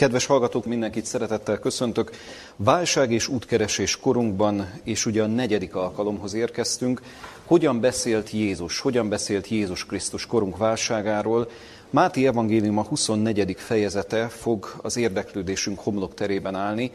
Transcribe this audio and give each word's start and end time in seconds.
Kedves 0.00 0.26
hallgatók, 0.26 0.64
mindenkit 0.64 1.04
szeretettel 1.04 1.58
köszöntök. 1.58 2.10
Válság 2.56 3.12
és 3.12 3.28
útkeresés 3.28 3.96
korunkban, 3.96 4.80
és 4.82 5.06
ugye 5.06 5.22
a 5.22 5.26
negyedik 5.26 5.74
alkalomhoz 5.74 6.34
érkeztünk. 6.34 7.02
Hogyan 7.44 7.80
beszélt 7.80 8.30
Jézus, 8.30 8.80
hogyan 8.80 9.08
beszélt 9.08 9.48
Jézus 9.48 9.86
Krisztus 9.86 10.26
korunk 10.26 10.56
válságáról? 10.56 11.50
Máté 11.90 12.26
evangélium 12.26 12.78
a 12.78 12.82
24. 12.82 13.56
fejezete 13.58 14.28
fog 14.28 14.74
az 14.82 14.96
érdeklődésünk 14.96 15.78
homlok 15.78 16.14
terében 16.14 16.54
állni. 16.54 16.90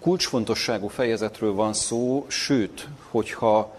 Kulcsfontosságú 0.00 0.88
fejezetről 0.88 1.52
van 1.52 1.72
szó, 1.72 2.24
sőt, 2.28 2.88
hogyha 3.10 3.76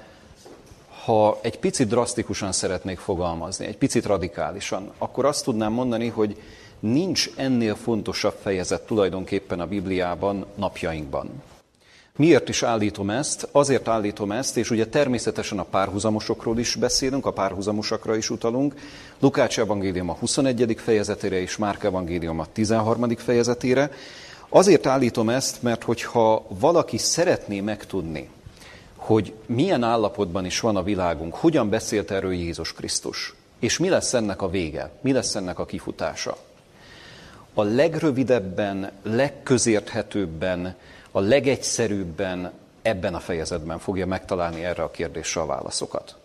ha 1.06 1.40
egy 1.42 1.60
picit 1.60 1.88
drasztikusan 1.88 2.52
szeretnék 2.52 2.98
fogalmazni, 3.00 3.66
egy 3.66 3.78
picit 3.78 4.06
radikálisan, 4.06 4.92
akkor 4.98 5.26
azt 5.26 5.44
tudnám 5.44 5.72
mondani, 5.72 6.08
hogy 6.08 6.38
nincs 6.80 7.30
ennél 7.36 7.76
fontosabb 7.76 8.36
fejezet 8.42 8.86
tulajdonképpen 8.86 9.60
a 9.60 9.68
Bibliában 9.68 10.46
napjainkban. 10.56 11.44
Miért 12.18 12.50
is 12.50 12.64
állítom 12.64 13.10
ezt? 13.10 13.48
Azért 13.52 13.88
állítom 13.88 14.32
ezt, 14.32 14.58
és 14.58 14.70
ugye 14.70 14.88
természetesen 14.88 15.60
a 15.60 15.64
párhuzamosokról 15.64 16.60
is 16.60 16.76
beszélünk, 16.76 17.26
a 17.26 17.32
párhuzamosakra 17.32 18.16
is 18.16 18.30
utalunk. 18.30 18.76
Lukács 19.20 19.60
evangélium 19.60 20.10
a 20.10 20.14
21. 20.20 20.76
fejezetére 20.80 21.42
és 21.42 21.58
Márk 21.58 21.84
evangélium 21.84 22.40
a 22.40 22.48
13. 22.52 23.16
fejezetére. 23.16 23.92
Azért 24.50 24.86
állítom 24.86 25.30
ezt, 25.30 25.64
mert 25.64 25.84
hogyha 25.84 26.46
valaki 26.50 26.98
szeretné 26.98 27.62
megtudni, 27.62 28.30
hogy 28.96 29.34
milyen 29.46 29.84
állapotban 29.84 30.46
is 30.46 30.60
van 30.60 30.76
a 30.76 30.84
világunk, 30.84 31.36
hogyan 31.36 31.70
beszélt 31.70 32.12
erről 32.12 32.34
Jézus 32.34 32.74
Krisztus, 32.74 33.36
és 33.60 33.78
mi 33.78 33.90
lesz 33.90 34.14
ennek 34.14 34.42
a 34.42 34.50
vége, 34.50 34.92
mi 35.02 35.12
lesz 35.12 35.36
ennek 35.36 35.60
a 35.60 35.66
kifutása, 35.66 36.38
a 37.58 37.64
legrövidebben, 37.64 38.92
legközérthetőbben, 39.04 40.76
a 41.12 41.20
legegyszerűbben 41.20 42.52
ebben 42.82 43.14
a 43.14 43.20
fejezetben 43.20 43.80
fogja 43.80 44.06
megtalálni 44.06 44.64
erre 44.64 44.84
a 44.84 44.92
kérdésre 44.92 45.42
a 45.42 45.46
válaszokat. 45.46 46.16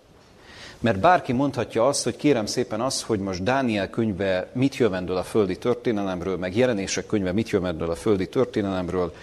Mert 0.80 1.00
bárki 1.00 1.33
mondhatja 1.33 1.86
azt, 1.86 2.05
hogy 2.05 2.16
kérem 2.16 2.47
szépen 2.47 2.80
az, 2.80 3.02
hogy 3.02 3.19
most 3.19 3.42
Dániel 3.42 3.91
könyve 3.91 4.48
mit 4.52 4.77
jövendől 4.77 5.16
a 5.16 5.22
földi 5.22 5.58
történelemről, 5.58 6.36
meg 6.36 6.56
jelenések 6.56 7.06
könyve 7.06 7.33
mit 7.33 7.50
jövendől 7.50 7.91
a 7.91 7.94
földi 7.94 8.28
történelemről, 8.28 9.14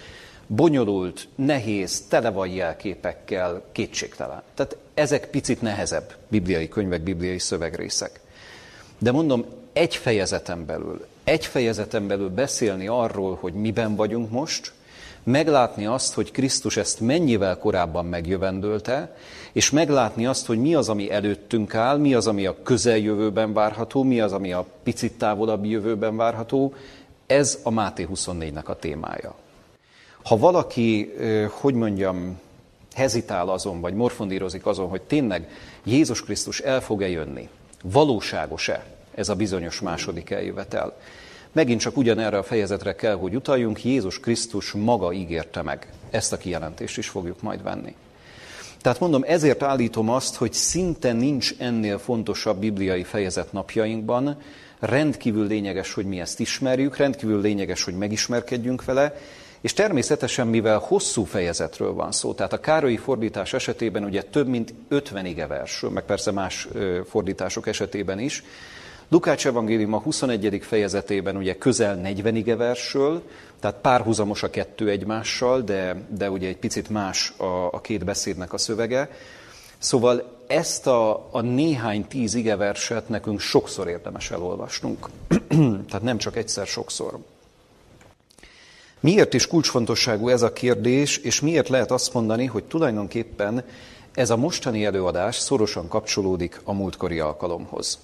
bonyolult, 0.47 1.27
nehéz, 1.35 2.01
tele 2.07 2.29
van 2.29 2.47
jelképekkel, 2.47 3.61
kétségtelen. 3.71 4.41
Tehát 4.53 4.77
ezek 4.93 5.29
picit 5.29 5.61
nehezebb 5.61 6.13
bibliai 6.27 6.67
könyvek, 6.67 7.01
bibliai 7.01 7.39
szövegrészek. 7.39 8.19
De 8.97 9.11
mondom, 9.11 9.45
egy 9.73 9.95
fejezeten 9.95 10.65
belül, 10.65 11.05
egy 11.29 11.45
fejezeten 11.45 12.07
belül 12.07 12.29
beszélni 12.29 12.87
arról, 12.87 13.37
hogy 13.41 13.53
miben 13.53 13.95
vagyunk 13.95 14.31
most, 14.31 14.73
meglátni 15.23 15.85
azt, 15.85 16.13
hogy 16.13 16.31
Krisztus 16.31 16.77
ezt 16.77 16.99
mennyivel 16.99 17.57
korábban 17.57 18.05
megjövendölte, 18.05 19.15
és 19.51 19.69
meglátni 19.69 20.25
azt, 20.25 20.45
hogy 20.45 20.59
mi 20.59 20.75
az, 20.75 20.89
ami 20.89 21.11
előttünk 21.11 21.75
áll, 21.75 21.97
mi 21.97 22.13
az, 22.13 22.27
ami 22.27 22.45
a 22.45 22.61
közeljövőben 22.63 23.53
várható, 23.53 24.03
mi 24.03 24.19
az, 24.19 24.33
ami 24.33 24.51
a 24.51 24.65
picit 24.83 25.13
távolabb 25.13 25.65
jövőben 25.65 26.15
várható, 26.15 26.73
ez 27.27 27.59
a 27.63 27.69
Máté 27.69 28.07
24-nek 28.13 28.65
a 28.65 28.75
témája. 28.75 29.35
Ha 30.23 30.37
valaki, 30.37 31.13
hogy 31.49 31.73
mondjam, 31.73 32.39
hezitál 32.95 33.49
azon, 33.49 33.81
vagy 33.81 33.93
morfondírozik 33.93 34.65
azon, 34.65 34.87
hogy 34.87 35.01
tényleg 35.01 35.49
Jézus 35.83 36.23
Krisztus 36.23 36.59
el 36.59 36.81
fog-e 36.81 37.09
jönni, 37.09 37.49
valóságos-e 37.83 38.85
ez 39.19 39.29
a 39.29 39.35
bizonyos 39.35 39.79
második 39.79 40.29
eljövetel, 40.29 40.97
Megint 41.51 41.79
csak 41.79 41.97
ugyanerre 41.97 42.37
a 42.37 42.43
fejezetre 42.43 42.95
kell, 42.95 43.15
hogy 43.15 43.35
utaljunk, 43.35 43.83
Jézus 43.83 44.19
Krisztus 44.19 44.71
maga 44.71 45.13
ígérte 45.13 45.61
meg. 45.61 45.87
Ezt 46.09 46.33
a 46.33 46.37
kijelentést 46.37 46.97
is 46.97 47.09
fogjuk 47.09 47.41
majd 47.41 47.63
venni. 47.63 47.95
Tehát 48.81 48.99
mondom, 48.99 49.23
ezért 49.27 49.63
állítom 49.63 50.09
azt, 50.09 50.35
hogy 50.35 50.53
szinte 50.53 51.13
nincs 51.13 51.53
ennél 51.57 51.97
fontosabb 51.97 52.59
bibliai 52.59 53.03
fejezet 53.03 53.51
napjainkban, 53.51 54.41
rendkívül 54.79 55.47
lényeges, 55.47 55.93
hogy 55.93 56.05
mi 56.05 56.19
ezt 56.19 56.39
ismerjük, 56.39 56.97
rendkívül 56.97 57.41
lényeges, 57.41 57.83
hogy 57.83 57.97
megismerkedjünk 57.97 58.85
vele, 58.85 59.15
és 59.61 59.73
természetesen, 59.73 60.47
mivel 60.47 60.77
hosszú 60.77 61.23
fejezetről 61.23 61.93
van 61.93 62.11
szó, 62.11 62.33
tehát 62.33 62.53
a 62.53 62.59
Károlyi 62.59 62.97
fordítás 62.97 63.53
esetében 63.53 64.03
ugye 64.03 64.21
több 64.21 64.47
mint 64.47 64.73
50 64.87 65.25
igeversről, 65.25 65.91
meg 65.91 66.03
persze 66.03 66.31
más 66.31 66.67
fordítások 67.05 67.67
esetében 67.67 68.19
is, 68.19 68.43
Lukács 69.11 69.47
evangélium 69.47 69.93
a 69.93 69.99
21. 69.99 70.59
fejezetében 70.61 71.37
ugye 71.37 71.57
közel 71.57 71.95
40 71.95 72.35
igeversről, 72.35 73.23
tehát 73.59 73.77
párhuzamos 73.81 74.43
a 74.43 74.49
kettő 74.49 74.89
egymással, 74.89 75.61
de, 75.61 75.95
de 76.09 76.29
ugye 76.29 76.47
egy 76.47 76.57
picit 76.57 76.89
más 76.89 77.33
a, 77.37 77.73
a 77.73 77.81
két 77.81 78.05
beszédnek 78.05 78.53
a 78.53 78.57
szövege. 78.57 79.09
Szóval 79.77 80.43
ezt 80.47 80.87
a, 80.87 81.27
a 81.31 81.41
néhány 81.41 82.07
tíz 82.07 82.33
igeverset 82.33 83.09
nekünk 83.09 83.39
sokszor 83.39 83.87
érdemes 83.87 84.31
elolvasnunk. 84.31 85.09
tehát 85.87 86.01
nem 86.01 86.17
csak 86.17 86.35
egyszer, 86.35 86.67
sokszor. 86.67 87.17
Miért 88.99 89.33
is 89.33 89.47
kulcsfontosságú 89.47 90.27
ez 90.27 90.41
a 90.41 90.53
kérdés, 90.53 91.17
és 91.17 91.41
miért 91.41 91.69
lehet 91.69 91.91
azt 91.91 92.13
mondani, 92.13 92.45
hogy 92.45 92.63
tulajdonképpen 92.63 93.63
ez 94.13 94.29
a 94.29 94.37
mostani 94.37 94.85
előadás 94.85 95.35
szorosan 95.35 95.87
kapcsolódik 95.87 96.61
a 96.63 96.73
múltkori 96.73 97.19
alkalomhoz. 97.19 97.99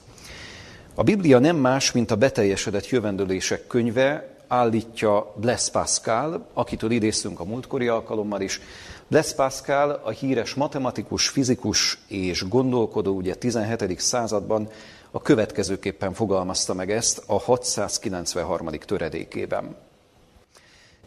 A 0.98 1.04
Biblia 1.04 1.40
nem 1.40 1.56
más, 1.56 1.92
mint 1.92 2.12
a 2.12 2.16
beteljesedett 2.16 2.90
jövendőlések 2.90 3.68
könyve, 3.68 4.36
állítja 4.48 5.34
Blaise 5.36 5.72
Pascal, 5.72 6.48
akitől 6.54 6.92
idéztünk 6.92 7.40
a 7.40 7.44
múltkori 7.44 7.88
alkalommal 7.88 8.42
is. 8.42 8.62
Blaise 9.08 9.36
Pascal 9.36 10.02
a 10.04 10.10
híres 10.10 10.54
matematikus, 10.54 11.28
fizikus 11.28 11.98
és 12.08 12.48
gondolkodó, 12.48 13.16
ugye 13.16 13.36
17. 13.36 14.00
században 14.00 14.70
a 15.12 15.22
következőképpen 15.22 16.14
fogalmazta 16.14 16.74
meg 16.74 16.92
ezt 16.92 17.24
a 17.28 17.40
693. 17.40 18.70
töredékében. 18.70 19.76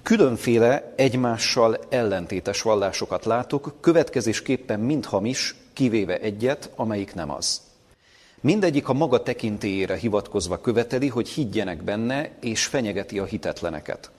Különféle 0.02 0.92
egymással 0.96 1.78
ellentétes 1.88 2.62
vallásokat 2.62 3.24
látok, 3.24 3.74
következésképpen 3.80 4.80
mind 4.80 5.04
hamis, 5.04 5.54
kivéve 5.72 6.18
egyet, 6.18 6.70
amelyik 6.76 7.14
nem 7.14 7.30
az. 7.30 7.67
Mindegyik 8.40 8.88
a 8.88 8.92
maga 8.92 9.22
tekintélyére 9.22 9.96
hivatkozva 9.96 10.60
követeli, 10.60 11.08
hogy 11.08 11.28
higgyenek 11.28 11.82
benne, 11.82 12.30
és 12.40 12.66
fenyegeti 12.66 13.18
a 13.18 13.24
hitetleneket. 13.24 14.10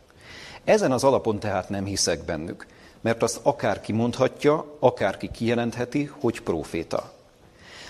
Ezen 0.64 0.92
az 0.92 1.04
alapon 1.04 1.40
tehát 1.40 1.70
nem 1.70 1.86
hiszek 1.86 2.26
bennük, 2.26 2.66
mert 3.02 3.24
azt 3.24 3.40
akárki 3.44 3.92
mondhatja, 3.92 4.76
akárki 4.80 5.30
kijelentheti, 5.32 6.12
hogy 6.20 6.42
próféta. 6.42 7.14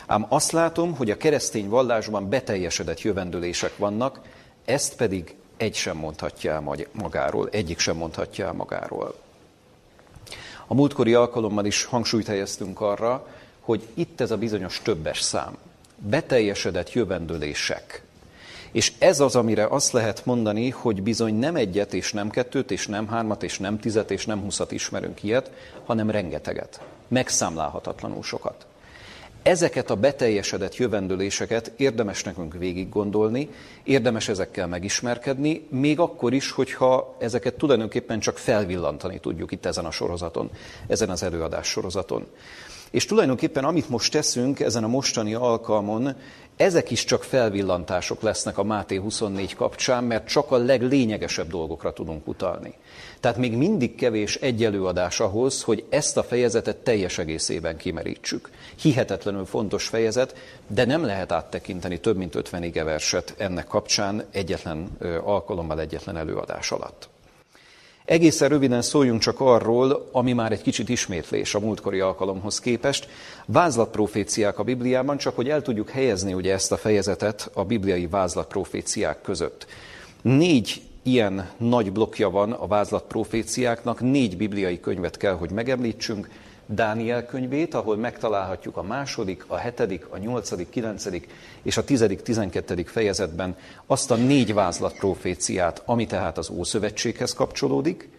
Ám 0.07 0.25
azt 0.29 0.51
látom, 0.51 0.95
hogy 0.95 1.12
a 1.12 1.17
keresztény 1.17 1.69
vallásban 1.69 2.29
beteljesedett 2.29 3.01
jövendőlések 3.01 3.78
vannak, 3.78 4.19
ezt 4.66 4.96
pedig 4.96 5.35
egy 5.57 5.75
sem 5.75 5.97
mondhatja 5.97 6.51
el 6.51 6.88
magáról, 6.91 7.50
egyik 7.51 7.79
sem 7.79 7.97
mondhatja 7.97 8.46
el 8.46 8.53
magáról. 8.53 9.16
A 10.67 10.73
múltkori 10.73 11.13
alkalommal 11.13 11.66
is 11.66 11.84
hangsúlyt 11.84 12.28
helyeztünk 12.28 12.81
arra, 12.81 13.28
hogy 13.59 13.88
itt 13.94 14.22
ez 14.22 14.31
a 14.31 14.38
bizonyos 14.38 14.81
többes 14.84 15.22
szám 15.22 15.57
beteljesedett 16.00 16.94
jövendőlések. 16.94 18.04
És 18.72 18.94
ez 19.00 19.20
az, 19.20 19.36
amire 19.36 19.66
azt 19.66 19.92
lehet 19.92 20.26
mondani, 20.26 20.70
hogy 20.70 21.04
bizony 21.04 21.36
nem 21.36 21.56
egyet, 21.56 21.94
és 21.94 22.14
nem 22.14 22.30
kettőt, 22.30 22.72
és 22.72 22.88
nem 22.88 23.08
hármat, 23.08 23.44
és 23.44 23.60
nem 23.60 23.80
tizet, 23.80 24.12
és 24.12 24.26
nem 24.26 24.42
huszat 24.42 24.72
ismerünk 24.72 25.24
ilyet, 25.24 25.52
hanem 25.86 26.09
rengeteget. 26.09 26.82
Megszámlálhatatlanul 27.08 28.24
sokat. 28.24 28.66
Ezeket 29.44 29.90
a 29.90 29.96
beteljesedett 29.96 30.76
jövendőléseket 30.76 31.72
érdemes 31.78 32.24
nekünk 32.24 32.54
végig 32.54 32.90
gondolni, 32.90 33.50
érdemes 33.84 34.28
ezekkel 34.28 34.68
megismerkedni, 34.68 35.68
még 35.70 36.00
akkor 36.00 36.34
is, 36.34 36.52
hogyha 36.52 37.16
ezeket 37.20 37.56
tulajdonképpen 37.56 38.20
csak 38.20 38.38
felvillantani 38.38 39.20
tudjuk 39.20 39.52
itt 39.52 39.66
ezen 39.66 39.85
a 39.85 39.91
sorozaton, 39.91 40.50
ezen 40.88 41.09
az 41.09 41.23
előadás 41.23 41.68
sorozaton. 41.68 42.28
És 42.91 43.06
tulajdonképpen 43.06 43.64
amit 43.64 43.90
most 43.90 44.12
teszünk 44.12 44.59
ezen 44.59 44.84
a 44.84 44.88
mostani 44.88 45.34
alkalmon, 45.34 46.16
ezek 46.59 46.91
is 46.91 47.03
csak 47.03 47.24
felvillantások 47.24 48.22
lesznek 48.22 48.58
a 48.58 48.64
Máté 48.64 48.96
24 48.96 49.56
kapcsán, 49.56 50.03
mert 50.03 50.28
csak 50.28 50.52
a 50.52 50.58
leglényegesebb 50.58 51.50
dolgokra 51.50 51.94
tudunk 51.94 52.28
utalni. 52.28 52.74
Tehát 53.20 53.38
még 53.38 53.58
mindig 53.58 53.96
kevés 53.96 54.36
egy 54.36 54.64
előadás 54.64 55.20
ahhoz, 55.20 55.64
hogy 55.64 55.86
ezt 55.90 56.18
a 56.18 56.24
fejezetet 56.24 56.78
teljes 56.78 57.18
egészében 57.18 57.78
kimerítsük. 57.78 58.50
Hihetetlenül 58.82 59.46
fontos 59.46 59.88
fejezet, 59.88 60.35
de 60.68 60.85
nem 60.85 61.06
lehet 61.06 61.32
áttekinteni 61.32 62.00
több 62.00 62.18
mint 62.18 62.35
50 62.35 62.64
igeverset 62.64 63.34
ennek 63.38 63.68
kapcsán 63.68 64.24
egyetlen 64.32 64.97
alkalommal, 65.24 65.80
egyetlen 65.80 66.18
előadás 66.18 66.72
alatt. 66.72 67.09
Egészen 68.09 68.50
röviden 68.50 68.82
szóljunk 68.82 69.22
csak 69.22 69.40
arról, 69.40 70.09
ami 70.11 70.34
már 70.34 70.52
egy 70.52 70.61
kicsit 70.61 70.90
ismétlés 70.90 71.56
a 71.56 71.59
múltkori 71.59 72.00
alkalomhoz 72.00 72.59
képest. 72.59 73.08
Vázlatproféciák 73.46 74.59
a 74.59 74.64
Bibliában, 74.64 75.17
csak 75.17 75.35
hogy 75.35 75.50
el 75.50 75.61
tudjuk 75.61 75.90
helyezni 75.90 76.34
ugye 76.34 76.53
ezt 76.53 76.72
a 76.72 76.78
fejezetet 76.78 77.50
a 77.53 77.64
bibliai 77.64 78.08
vázlatproféciák 78.08 79.22
között. 79.22 79.67
Négy 80.22 80.82
ilyen 81.03 81.50
nagy 81.58 81.91
blokja 81.91 82.29
van 82.29 82.52
a 82.52 82.67
vázlat 82.67 83.03
proféciáknak, 83.03 84.02
négy 84.02 84.38
bibliai 84.38 84.79
könyvet 84.79 85.17
kell, 85.17 85.34
hogy 85.34 85.52
megemlítsünk, 85.52 86.29
Dániel 86.72 87.26
könyvét, 87.26 87.74
ahol 87.74 87.98
megtalálhatjuk 87.98 88.78
a 88.78 88.82
második, 88.82 89.44
a 89.48 89.56
hetedik, 89.56 90.06
a 90.10 90.18
nyolcadik, 90.18 90.70
kilencedik 90.70 91.28
és 91.62 91.78
a 91.78 91.84
tizedik, 91.84 92.22
tizenkettedik 92.22 92.88
fejezetben 92.88 93.56
azt 93.86 94.12
a 94.12 94.16
négy 94.16 94.54
vázlat 94.54 94.98
proféciát, 94.98 95.82
ami 95.86 96.06
tehát 96.06 96.38
az 96.38 96.50
Ószövetséghez 96.50 97.34
kapcsolódik. 97.34 98.10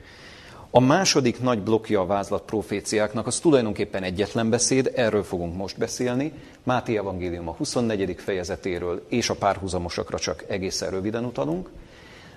A 0.71 0.81
második 0.81 1.41
nagy 1.41 1.59
blokja 1.59 2.01
a 2.01 2.07
vázlat 2.07 2.43
proféciáknak 2.43 3.27
az 3.27 3.39
tulajdonképpen 3.39 4.03
egyetlen 4.03 4.51
beszéd, 4.51 4.93
erről 4.95 5.23
fogunk 5.23 5.57
most 5.57 5.79
beszélni. 5.79 6.33
Máté 6.63 6.97
Evangélium 6.97 7.49
a 7.49 7.53
24. 7.53 8.15
fejezetéről 8.19 9.07
és 9.09 9.31
a 9.31 9.35
párhuzamosakra 9.35 10.19
csak 10.19 10.45
egészen 10.49 10.91
röviden 10.91 11.25
utalunk. 11.25 11.69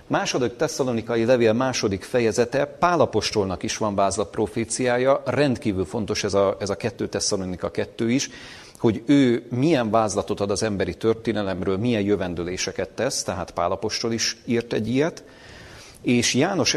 Második 0.06 0.56
tesszalonikai 0.56 1.24
levél 1.24 1.52
második 1.52 2.02
fejezete, 2.02 2.64
Pálapostolnak 2.64 3.62
is 3.62 3.76
van 3.76 3.94
vázlat 3.94 4.30
proféciája, 4.30 5.22
rendkívül 5.24 5.84
fontos 5.84 6.24
ez 6.24 6.34
a, 6.34 6.56
ez 6.60 6.70
a 6.70 6.76
kettő 6.76 7.08
tesszalonika 7.08 7.70
kettő 7.70 8.10
is, 8.10 8.30
hogy 8.78 9.02
ő 9.06 9.46
milyen 9.50 9.90
vázlatot 9.90 10.40
ad 10.40 10.50
az 10.50 10.62
emberi 10.62 10.94
történelemről, 10.94 11.76
milyen 11.76 12.02
jövendőléseket 12.02 12.88
tesz, 12.88 13.22
tehát 13.22 13.50
Pálapostól 13.50 14.12
is 14.12 14.36
írt 14.44 14.72
egy 14.72 14.88
ilyet, 14.88 15.24
és 16.02 16.34
János, 16.34 16.76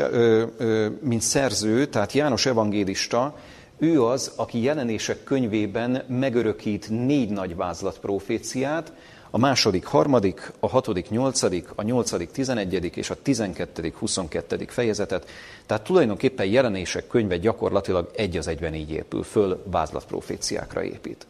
mint 1.02 1.22
szerző, 1.22 1.86
tehát 1.86 2.12
János 2.12 2.46
evangélista, 2.46 3.36
ő 3.78 4.04
az, 4.04 4.32
aki 4.36 4.62
jelenések 4.62 5.24
könyvében 5.24 6.04
megörökít 6.08 6.90
négy 6.90 7.30
nagy 7.30 7.56
vázlat 7.56 8.00
proféciát, 8.00 8.94
a 9.30 9.38
második, 9.38 9.86
harmadik, 9.86 10.52
a 10.60 10.68
hatodik, 10.68 11.10
nyolcadik, 11.10 11.68
a 11.76 11.82
nyolcadik, 11.82 12.32
tizenegyedik 12.32 12.96
és 12.96 13.10
a 13.10 13.22
tizenkettedik, 13.22 13.96
huszonkettedik 13.96 14.70
fejezetet. 14.70 15.30
Tehát 15.66 15.84
tulajdonképpen 15.84 16.46
jelenések 16.46 17.08
könyve 17.08 17.38
gyakorlatilag 17.38 18.12
egy 18.16 18.38
az 18.38 18.48
egyben 18.48 18.74
így 18.74 18.92
épül 18.92 19.24
föl, 19.24 19.64
vázlatproféciákra 19.66 20.84
épít. 20.84 21.26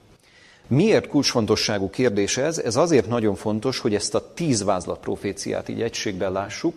Miért 0.67 1.07
kulcsfontosságú 1.07 1.89
kérdés 1.89 2.37
ez? 2.37 2.57
Ez 2.57 2.75
azért 2.75 3.07
nagyon 3.07 3.35
fontos, 3.35 3.79
hogy 3.79 3.95
ezt 3.95 4.15
a 4.15 4.33
tíz 4.33 4.63
vázlatproféciát 4.63 5.69
így 5.69 5.81
egységben 5.81 6.31
lássuk, 6.31 6.75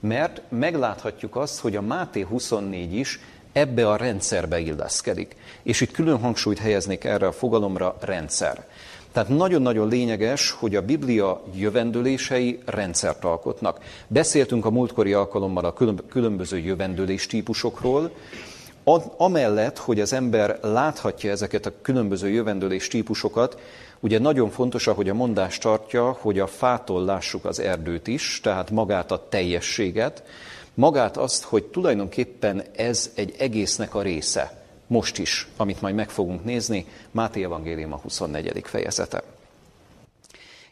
mert 0.00 0.42
megláthatjuk 0.48 1.36
azt, 1.36 1.60
hogy 1.60 1.76
a 1.76 1.82
Máté 1.82 2.20
24 2.20 2.94
is 2.94 3.20
ebbe 3.52 3.88
a 3.90 3.96
rendszerbe 3.96 4.58
illeszkedik. 4.58 5.36
És 5.62 5.80
itt 5.80 5.92
külön 5.92 6.18
hangsúlyt 6.18 6.58
helyeznék 6.58 7.04
erre 7.04 7.26
a 7.26 7.32
fogalomra 7.32 7.96
rendszer. 8.00 8.66
Tehát 9.12 9.28
nagyon-nagyon 9.28 9.88
lényeges, 9.88 10.50
hogy 10.50 10.76
a 10.76 10.82
Biblia 10.82 11.42
jövendőlései 11.54 12.58
rendszert 12.64 13.24
alkotnak. 13.24 13.78
Beszéltünk 14.06 14.64
a 14.64 14.70
múltkori 14.70 15.12
alkalommal 15.12 15.64
a 15.64 15.74
különböző 16.08 16.58
jövendőlés 16.58 17.26
típusokról, 17.26 18.10
amellett, 19.16 19.78
hogy 19.78 20.00
az 20.00 20.12
ember 20.12 20.58
láthatja 20.62 21.30
ezeket 21.30 21.66
a 21.66 21.72
különböző 21.82 22.28
jövendőlés 22.28 22.88
típusokat, 22.88 23.58
ugye 24.00 24.18
nagyon 24.18 24.50
fontos, 24.50 24.86
ahogy 24.86 25.08
a 25.08 25.14
mondás 25.14 25.58
tartja, 25.58 26.16
hogy 26.20 26.38
a 26.38 26.46
fától 26.46 27.04
lássuk 27.04 27.44
az 27.44 27.60
erdőt 27.60 28.06
is, 28.06 28.40
tehát 28.42 28.70
magát 28.70 29.10
a 29.10 29.26
teljességet, 29.28 30.22
magát 30.74 31.16
azt, 31.16 31.42
hogy 31.42 31.64
tulajdonképpen 31.64 32.62
ez 32.76 33.10
egy 33.14 33.34
egésznek 33.38 33.94
a 33.94 34.02
része 34.02 34.61
most 34.92 35.18
is, 35.18 35.46
amit 35.56 35.80
majd 35.80 35.94
meg 35.94 36.10
fogunk 36.10 36.44
nézni, 36.44 36.86
Máté 37.10 37.44
Evangélium 37.44 37.92
a 37.92 37.96
24. 37.96 38.60
fejezete. 38.64 39.22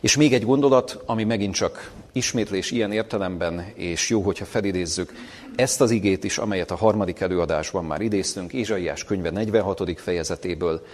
És 0.00 0.16
még 0.16 0.32
egy 0.32 0.44
gondolat, 0.44 1.02
ami 1.06 1.24
megint 1.24 1.54
csak 1.54 1.92
ismétlés 2.12 2.70
ilyen 2.70 2.92
értelemben, 2.92 3.72
és 3.74 4.08
jó, 4.08 4.20
hogyha 4.20 4.44
felidézzük 4.44 5.12
ezt 5.56 5.80
az 5.80 5.90
igét 5.90 6.24
is, 6.24 6.38
amelyet 6.38 6.70
a 6.70 6.76
harmadik 6.76 7.20
előadásban 7.20 7.84
már 7.84 8.00
idéztünk, 8.00 8.52
Ézsaiás 8.52 9.04
könyve 9.04 9.30
46. 9.30 10.00
fejezetéből. 10.00 10.86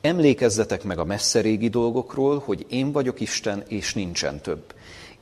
Emlékezzetek 0.00 0.82
meg 0.82 0.98
a 0.98 1.04
messze 1.04 1.40
régi 1.40 1.68
dolgokról, 1.68 2.42
hogy 2.44 2.66
én 2.68 2.92
vagyok 2.92 3.20
Isten, 3.20 3.62
és 3.68 3.94
nincsen 3.94 4.40
több. 4.40 4.74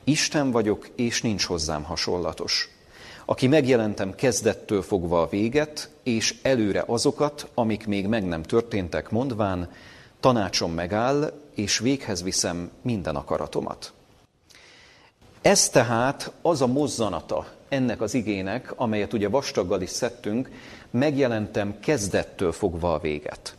Isten 0.03 0.51
vagyok, 0.51 0.87
és 0.95 1.21
nincs 1.21 1.45
hozzám 1.45 1.83
hasonlatos 1.83 2.72
aki 3.25 3.47
megjelentem 3.47 4.15
kezdettől 4.15 4.81
fogva 4.81 5.21
a 5.21 5.27
véget, 5.27 5.89
és 6.03 6.35
előre 6.41 6.83
azokat, 6.87 7.47
amik 7.53 7.87
még 7.87 8.07
meg 8.07 8.25
nem 8.25 8.43
történtek, 8.43 9.09
mondván, 9.09 9.69
tanácsom 10.19 10.71
megáll, 10.71 11.33
és 11.55 11.79
véghez 11.79 12.23
viszem 12.23 12.71
minden 12.81 13.15
akaratomat. 13.15 13.93
Ez 15.41 15.69
tehát 15.69 16.31
az 16.41 16.61
a 16.61 16.67
mozzanata 16.67 17.45
ennek 17.69 18.01
az 18.01 18.13
igének, 18.13 18.73
amelyet 18.75 19.13
ugye 19.13 19.29
vastaggal 19.29 19.81
is 19.81 19.89
szedtünk, 19.89 20.49
megjelentem 20.91 21.79
kezdettől 21.79 22.51
fogva 22.51 22.93
a 22.93 22.99
véget. 22.99 23.55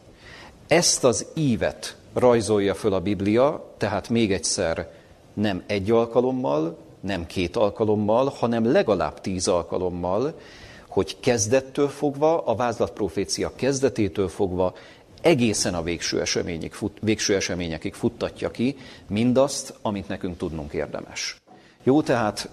Ezt 0.66 1.05
az 1.05 1.26
ívet 1.34 1.96
rajzolja 2.12 2.75
föl 2.75 2.93
a 2.93 3.00
Biblia, 3.00 3.75
tehát 3.76 4.08
még 4.08 4.32
egyszer 4.32 4.88
nem 5.34 5.62
egy 5.66 5.90
alkalommal, 5.90 6.78
nem 7.05 7.27
két 7.27 7.56
alkalommal, 7.56 8.33
hanem 8.39 8.73
legalább 8.73 9.21
tíz 9.21 9.49
alkalommal, 9.49 10.35
hogy 10.89 11.17
kezdettől 11.21 11.89
fogva, 11.89 12.45
a 12.45 12.55
vázlatprofécia 12.55 13.53
kezdetétől 13.56 14.29
fogva 14.29 14.75
egészen 15.21 15.75
a 15.75 15.83
végső, 15.83 16.21
eseményig, 16.21 16.73
fut, 16.73 16.99
végső 17.01 17.35
eseményekig 17.35 17.95
futtatja 17.95 18.51
ki 18.51 18.77
mindazt, 19.09 19.75
amit 19.83 20.09
nekünk 20.09 20.37
tudnunk 20.37 20.73
érdemes. 20.73 21.43
Jó, 21.83 22.03
tehát 22.03 22.51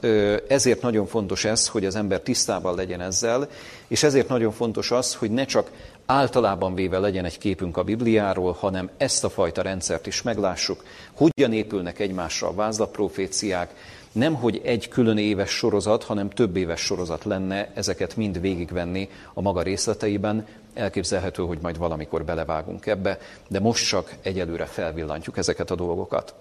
ezért 0.48 0.82
nagyon 0.82 1.06
fontos 1.06 1.46
ez, 1.46 1.68
hogy 1.68 1.86
az 1.86 1.96
ember 1.96 2.20
tisztában 2.20 2.76
legyen 2.76 3.02
ezzel, 3.02 3.50
és 3.88 4.04
ezért 4.04 4.28
nagyon 4.28 4.52
fontos 4.52 4.92
az, 4.92 5.16
hogy 5.16 5.32
ne 5.32 5.46
csak 5.46 5.72
általában 6.06 6.76
véve 6.76 7.00
legyen 7.00 7.26
egy 7.26 7.38
képünk 7.38 7.78
a 7.78 7.84
Bibliáról, 7.84 8.52
hanem 8.60 8.90
ezt 8.98 9.24
a 9.24 9.30
fajta 9.30 9.62
rendszert 9.62 10.08
is 10.08 10.22
meglássuk, 10.22 10.84
hogyan 11.14 11.54
épülnek 11.54 12.00
egymásra 12.00 12.48
a 12.48 12.54
vázlatproféciák, 12.54 13.74
nem 14.12 14.36
hogy 14.36 14.62
egy 14.64 14.88
külön 14.88 15.18
éves 15.18 15.50
sorozat, 15.50 16.04
hanem 16.04 16.30
több 16.30 16.56
éves 16.56 16.82
sorozat 16.82 17.24
lenne 17.24 17.72
ezeket 17.74 18.16
mind 18.16 18.42
végigvenni 18.42 19.10
a 19.34 19.42
maga 19.42 19.62
részleteiben. 19.62 20.48
Elképzelhető, 20.74 21.44
hogy 21.44 21.60
majd 21.62 21.78
valamikor 21.78 22.26
belevágunk 22.26 22.86
ebbe, 22.86 23.20
de 23.48 23.60
most 23.60 23.88
csak 23.88 24.16
egyelőre 24.22 24.66
felvillantjuk 24.66 25.38
ezeket 25.38 25.72
a 25.72 25.76
dolgokat. 25.76 26.36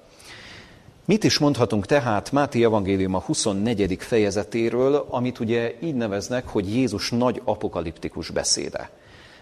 Mit 1.05 1.25
is 1.25 1.39
mondhatunk 1.39 1.87
tehát 1.87 2.33
Máté 2.33 2.65
Evangélium 2.65 3.15
a 3.15 3.21
24. 3.21 3.97
fejezetéről, 4.01 5.07
amit 5.09 5.41
ugye 5.41 5.75
így 5.81 5.95
neveznek, 5.95 6.49
hogy 6.49 6.75
Jézus 6.75 7.11
nagy 7.11 7.41
apokaliptikus 7.45 8.31
beszéde. 8.31 8.91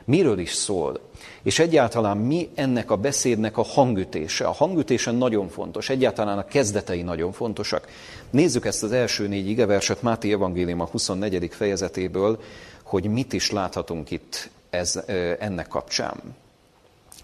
Miről 0.09 0.39
is 0.39 0.53
szól? 0.53 1.01
És 1.43 1.59
egyáltalán 1.59 2.17
mi 2.17 2.49
ennek 2.55 2.91
a 2.91 2.97
beszédnek 2.97 3.57
a 3.57 3.63
hangütése? 3.63 4.45
A 4.47 4.53
hangütése 4.53 5.11
nagyon 5.11 5.49
fontos, 5.49 5.89
egyáltalán 5.89 6.39
a 6.39 6.45
kezdetei 6.45 7.03
nagyon 7.03 7.33
fontosak. 7.33 7.89
Nézzük 8.31 8.65
ezt 8.65 8.83
az 8.83 8.93
első 8.93 9.27
négy 9.27 9.49
igeverset 9.49 10.03
Máté 10.03 10.33
Evangélium 10.33 10.81
a 10.81 10.85
24. 10.85 11.49
fejezetéből, 11.53 12.41
hogy 12.83 13.05
mit 13.05 13.33
is 13.33 13.51
láthatunk 13.51 14.11
itt 14.11 14.51
ez, 14.71 15.03
ennek 15.39 15.69
kapcsán. 15.69 16.17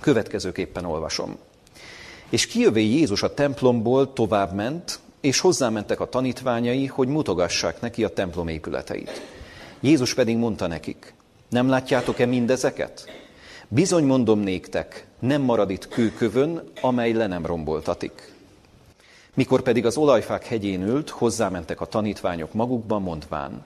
Következőképpen 0.01 0.85
olvasom. 0.85 1.37
És 2.29 2.47
kijövé 2.47 2.85
Jézus 2.85 3.23
a 3.23 3.35
templomból 3.35 4.13
tovább 4.13 4.55
ment, 4.55 4.99
és 5.21 5.41
hozzámentek 5.41 6.01
a 6.01 6.09
tanítványai, 6.09 6.87
hogy 6.87 7.09
mutogassák 7.09 7.81
neki 7.81 8.05
a 8.05 8.09
templom 8.09 8.49
épületeit. 8.49 9.23
Jézus 9.81 10.15
pedig 10.15 10.37
mondta 10.37 10.67
nekik, 10.67 11.15
nem 11.55 11.69
látjátok-e 11.69 12.27
mindezeket? 12.27 13.05
Bizony 13.69 14.05
mondom 14.05 14.41
néktek, 14.41 15.07
nem 15.19 15.43
marad 15.43 15.71
itt 15.71 15.89
kőkövön, 15.89 16.63
amely 16.81 17.13
le 17.13 17.27
nem 17.27 17.47
romboltatik. 17.47 18.33
Mikor 19.35 19.63
pedig 19.63 19.87
az 19.87 19.97
olajfák 19.97 20.47
hegyén 20.47 20.83
ült, 20.83 21.11
hozzámentek 21.11 21.81
a 21.81 21.87
tanítványok 21.87 22.53
magukban, 22.53 23.03
mondván, 23.03 23.65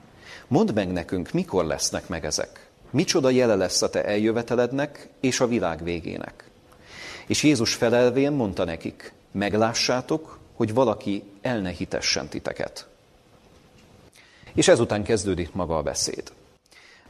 mondd 0.49 0.75
meg 0.75 0.92
nekünk, 0.92 1.33
mikor 1.33 1.64
lesznek 1.64 2.09
meg 2.09 2.25
ezek? 2.25 2.68
Micsoda 2.90 3.30
jele 3.30 3.54
lesz 3.54 3.83
a 3.83 3.90
te 3.90 4.04
eljövetelednek 4.04 5.09
és 5.21 5.40
a 5.40 5.49
világ 5.49 5.85
végének? 5.85 6.50
És 7.26 7.42
Jézus 7.42 7.75
felelvén 7.75 8.33
mondta 8.33 8.64
nekik, 8.64 9.12
meglássátok, 9.30 10.38
hogy 10.54 10.75
valaki 10.75 11.23
el 11.40 11.61
ne 11.61 11.71
hitessen 11.71 12.28
titeket. 12.28 12.87
És 14.54 14.68
ezután 14.68 15.02
kezdődik 15.02 15.52
maga 15.52 15.76
a 15.76 15.83
beszéd. 15.83 16.33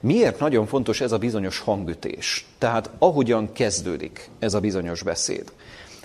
Miért 0.00 0.38
nagyon 0.38 0.66
fontos 0.66 1.00
ez 1.00 1.12
a 1.12 1.18
bizonyos 1.18 1.58
hangütés? 1.58 2.46
Tehát 2.58 2.90
ahogyan 2.98 3.52
kezdődik 3.52 4.30
ez 4.38 4.54
a 4.54 4.60
bizonyos 4.60 5.02
beszéd. 5.02 5.52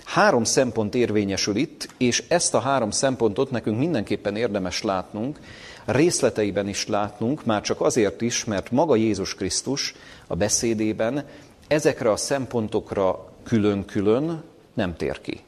Három 0.04 0.44
szempont 0.44 0.94
érvényesül 0.94 1.56
itt, 1.56 1.88
és 1.96 2.24
ezt 2.28 2.54
a 2.54 2.58
három 2.58 2.90
szempontot 2.90 3.50
nekünk 3.50 3.78
mindenképpen 3.78 4.36
érdemes 4.36 4.82
látnunk, 4.82 5.38
részleteiben 5.84 6.68
is 6.68 6.86
látnunk, 6.86 7.44
már 7.44 7.62
csak 7.62 7.80
azért 7.80 8.20
is, 8.20 8.44
mert 8.44 8.70
maga 8.70 8.96
Jézus 8.96 9.34
Krisztus 9.34 9.94
a 10.26 10.36
beszédében 10.36 11.24
ezekre 11.68 12.10
a 12.10 12.16
szempontokra 12.16 13.32
külön-külön 13.42 14.42
nem 14.74 14.96
tér 14.96 15.20
ki. 15.20 15.40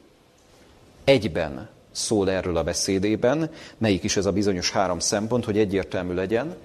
Egyben 1.03 1.69
szól 1.91 2.29
erről 2.29 2.57
a 2.57 2.63
beszédében, 2.63 3.49
melyik 3.77 4.03
is 4.03 4.17
ez 4.17 4.25
a 4.25 4.31
bizonyos 4.31 4.71
három 4.71 4.99
szempont, 4.99 5.45
hogy 5.45 5.57
egyértelmű 5.57 6.13
legyen. 6.13 6.55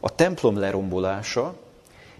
A 0.00 0.14
templom 0.14 0.58
lerombolása, 0.58 1.54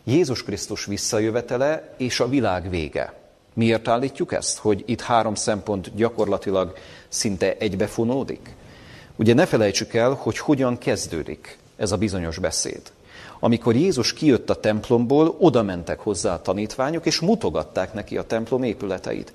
Jézus 0.05 0.43
Krisztus 0.43 0.85
visszajövetele 0.85 1.95
és 1.97 2.21
a 2.21 2.29
világ 2.29 2.71
vége. 2.71 3.15
Miért 3.55 3.89
állítjuk 3.89 4.33
ezt, 4.33 4.59
hogy 4.59 4.83
itt 4.87 5.01
három 5.01 5.35
szempont 5.35 5.95
gyakorlatilag 5.95 6.73
szinte 7.09 7.57
egybefonódik? 7.59 8.55
Ugye 9.17 9.35
ne 9.35 9.47
felejtsük 9.47 9.95
el, 9.95 10.13
hogy 10.13 10.39
hogyan 10.39 10.79
kezdődik 10.79 11.59
ez 11.77 11.93
a 11.93 11.97
bizonyos 11.97 12.39
beszéd. 12.39 12.83
Amikor 13.41 13.77
Jézus 13.77 14.13
kijött 14.13 14.51
a 14.51 14.61
templomból, 14.61 15.37
oda 15.39 15.63
mentek 15.63 16.01
hozzá 16.01 16.35
a 16.35 16.43
tanítványok, 16.43 17.07
és 17.07 17.21
mutogatták 17.21 17.93
neki 17.93 18.17
a 18.17 18.27
templom 18.27 18.63
épületeit. 18.63 19.33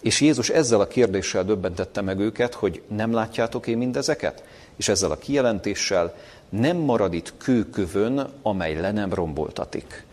És 0.00 0.20
Jézus 0.20 0.48
ezzel 0.48 0.80
a 0.80 0.86
kérdéssel 0.86 1.44
döbbentette 1.44 2.00
meg 2.00 2.18
őket, 2.18 2.54
hogy 2.54 2.82
nem 2.88 3.12
látjátok 3.12 3.66
én 3.66 3.78
mindezeket? 3.78 4.42
És 4.76 4.88
ezzel 4.88 5.10
a 5.10 5.18
kijelentéssel 5.18 6.14
nem 6.60 6.76
marad 6.76 7.14
itt 7.14 7.32
kőkövön, 7.36 8.28
amely 8.42 8.74
le 8.80 8.92
nem 8.92 9.14
romboltatik. 9.14 10.04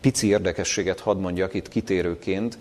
Pici 0.00 0.26
érdekességet 0.26 1.00
hadd 1.00 1.16
mondjak 1.16 1.54
itt 1.54 1.68
kitérőként, 1.68 2.58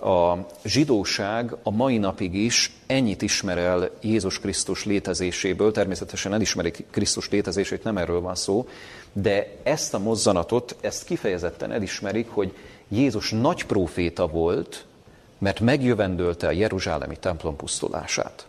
a 0.00 0.46
zsidóság 0.64 1.56
a 1.62 1.70
mai 1.70 1.98
napig 1.98 2.34
is 2.34 2.72
ennyit 2.86 3.22
ismer 3.22 3.58
el 3.58 3.90
Jézus 4.00 4.40
Krisztus 4.40 4.84
létezéséből, 4.84 5.72
természetesen 5.72 6.32
elismerik 6.32 6.84
Krisztus 6.90 7.30
létezését, 7.30 7.84
nem 7.84 7.98
erről 7.98 8.20
van 8.20 8.34
szó, 8.34 8.68
de 9.12 9.56
ezt 9.62 9.94
a 9.94 9.98
mozzanatot, 9.98 10.76
ezt 10.80 11.04
kifejezetten 11.04 11.72
elismerik, 11.72 12.28
hogy 12.28 12.54
Jézus 12.88 13.30
nagy 13.30 13.64
proféta 13.64 14.26
volt, 14.26 14.84
mert 15.38 15.60
megjövendölte 15.60 16.46
a 16.46 16.50
Jeruzsálemi 16.50 17.16
templom 17.16 17.56
pusztulását. 17.56 18.46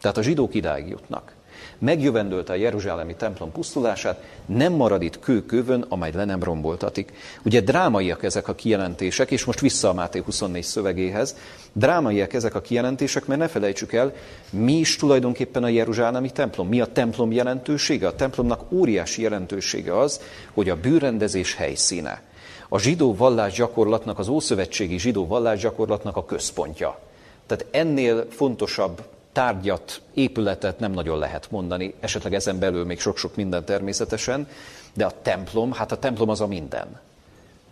Tehát 0.00 0.16
a 0.16 0.22
zsidók 0.22 0.54
idáig 0.54 0.88
jutnak. 0.88 1.34
Megjövendölte 1.82 2.52
a 2.52 2.56
Jeruzsálemi 2.56 3.14
templom 3.14 3.52
pusztulását, 3.52 4.22
nem 4.46 4.72
marad 4.72 5.02
itt 5.02 5.18
kőkövön, 5.18 5.84
amely 5.88 6.12
le 6.14 6.24
nem 6.24 6.42
romboltatik. 6.42 7.12
Ugye 7.44 7.60
drámaiak 7.60 8.22
ezek 8.22 8.48
a 8.48 8.54
kijelentések, 8.54 9.30
és 9.30 9.44
most 9.44 9.60
vissza 9.60 9.88
a 9.88 9.92
Máté 9.92 10.22
24 10.24 10.62
szövegéhez, 10.62 11.36
drámaiak 11.72 12.32
ezek 12.32 12.54
a 12.54 12.60
kijelentések, 12.60 13.26
mert 13.26 13.40
ne 13.40 13.48
felejtsük 13.48 13.92
el, 13.92 14.12
mi 14.50 14.72
is 14.72 14.96
tulajdonképpen 14.96 15.62
a 15.62 15.68
Jeruzsálemi 15.68 16.30
templom. 16.30 16.68
Mi 16.68 16.80
a 16.80 16.86
templom 16.86 17.32
jelentősége? 17.32 18.06
A 18.06 18.14
templomnak 18.14 18.72
óriási 18.72 19.22
jelentősége 19.22 19.98
az, 19.98 20.20
hogy 20.52 20.68
a 20.68 20.80
bűrendezés 20.80 21.54
helyszíne 21.54 22.22
a 22.68 22.78
zsidó 22.78 23.14
vallásgyakorlatnak, 23.14 24.18
az 24.18 24.28
ószövetségi 24.28 24.98
zsidó 24.98 25.26
vallásgyakorlatnak 25.26 26.16
a 26.16 26.24
központja. 26.24 26.98
Tehát 27.46 27.66
ennél 27.70 28.26
fontosabb 28.30 29.02
tárgyat, 29.32 30.00
épületet 30.14 30.78
nem 30.78 30.92
nagyon 30.92 31.18
lehet 31.18 31.50
mondani, 31.50 31.94
esetleg 32.00 32.34
ezen 32.34 32.58
belül 32.58 32.84
még 32.84 33.00
sok-sok 33.00 33.36
minden 33.36 33.64
természetesen, 33.64 34.48
de 34.94 35.04
a 35.04 35.22
templom, 35.22 35.72
hát 35.72 35.92
a 35.92 35.98
templom 35.98 36.28
az 36.28 36.40
a 36.40 36.46
minden. 36.46 37.00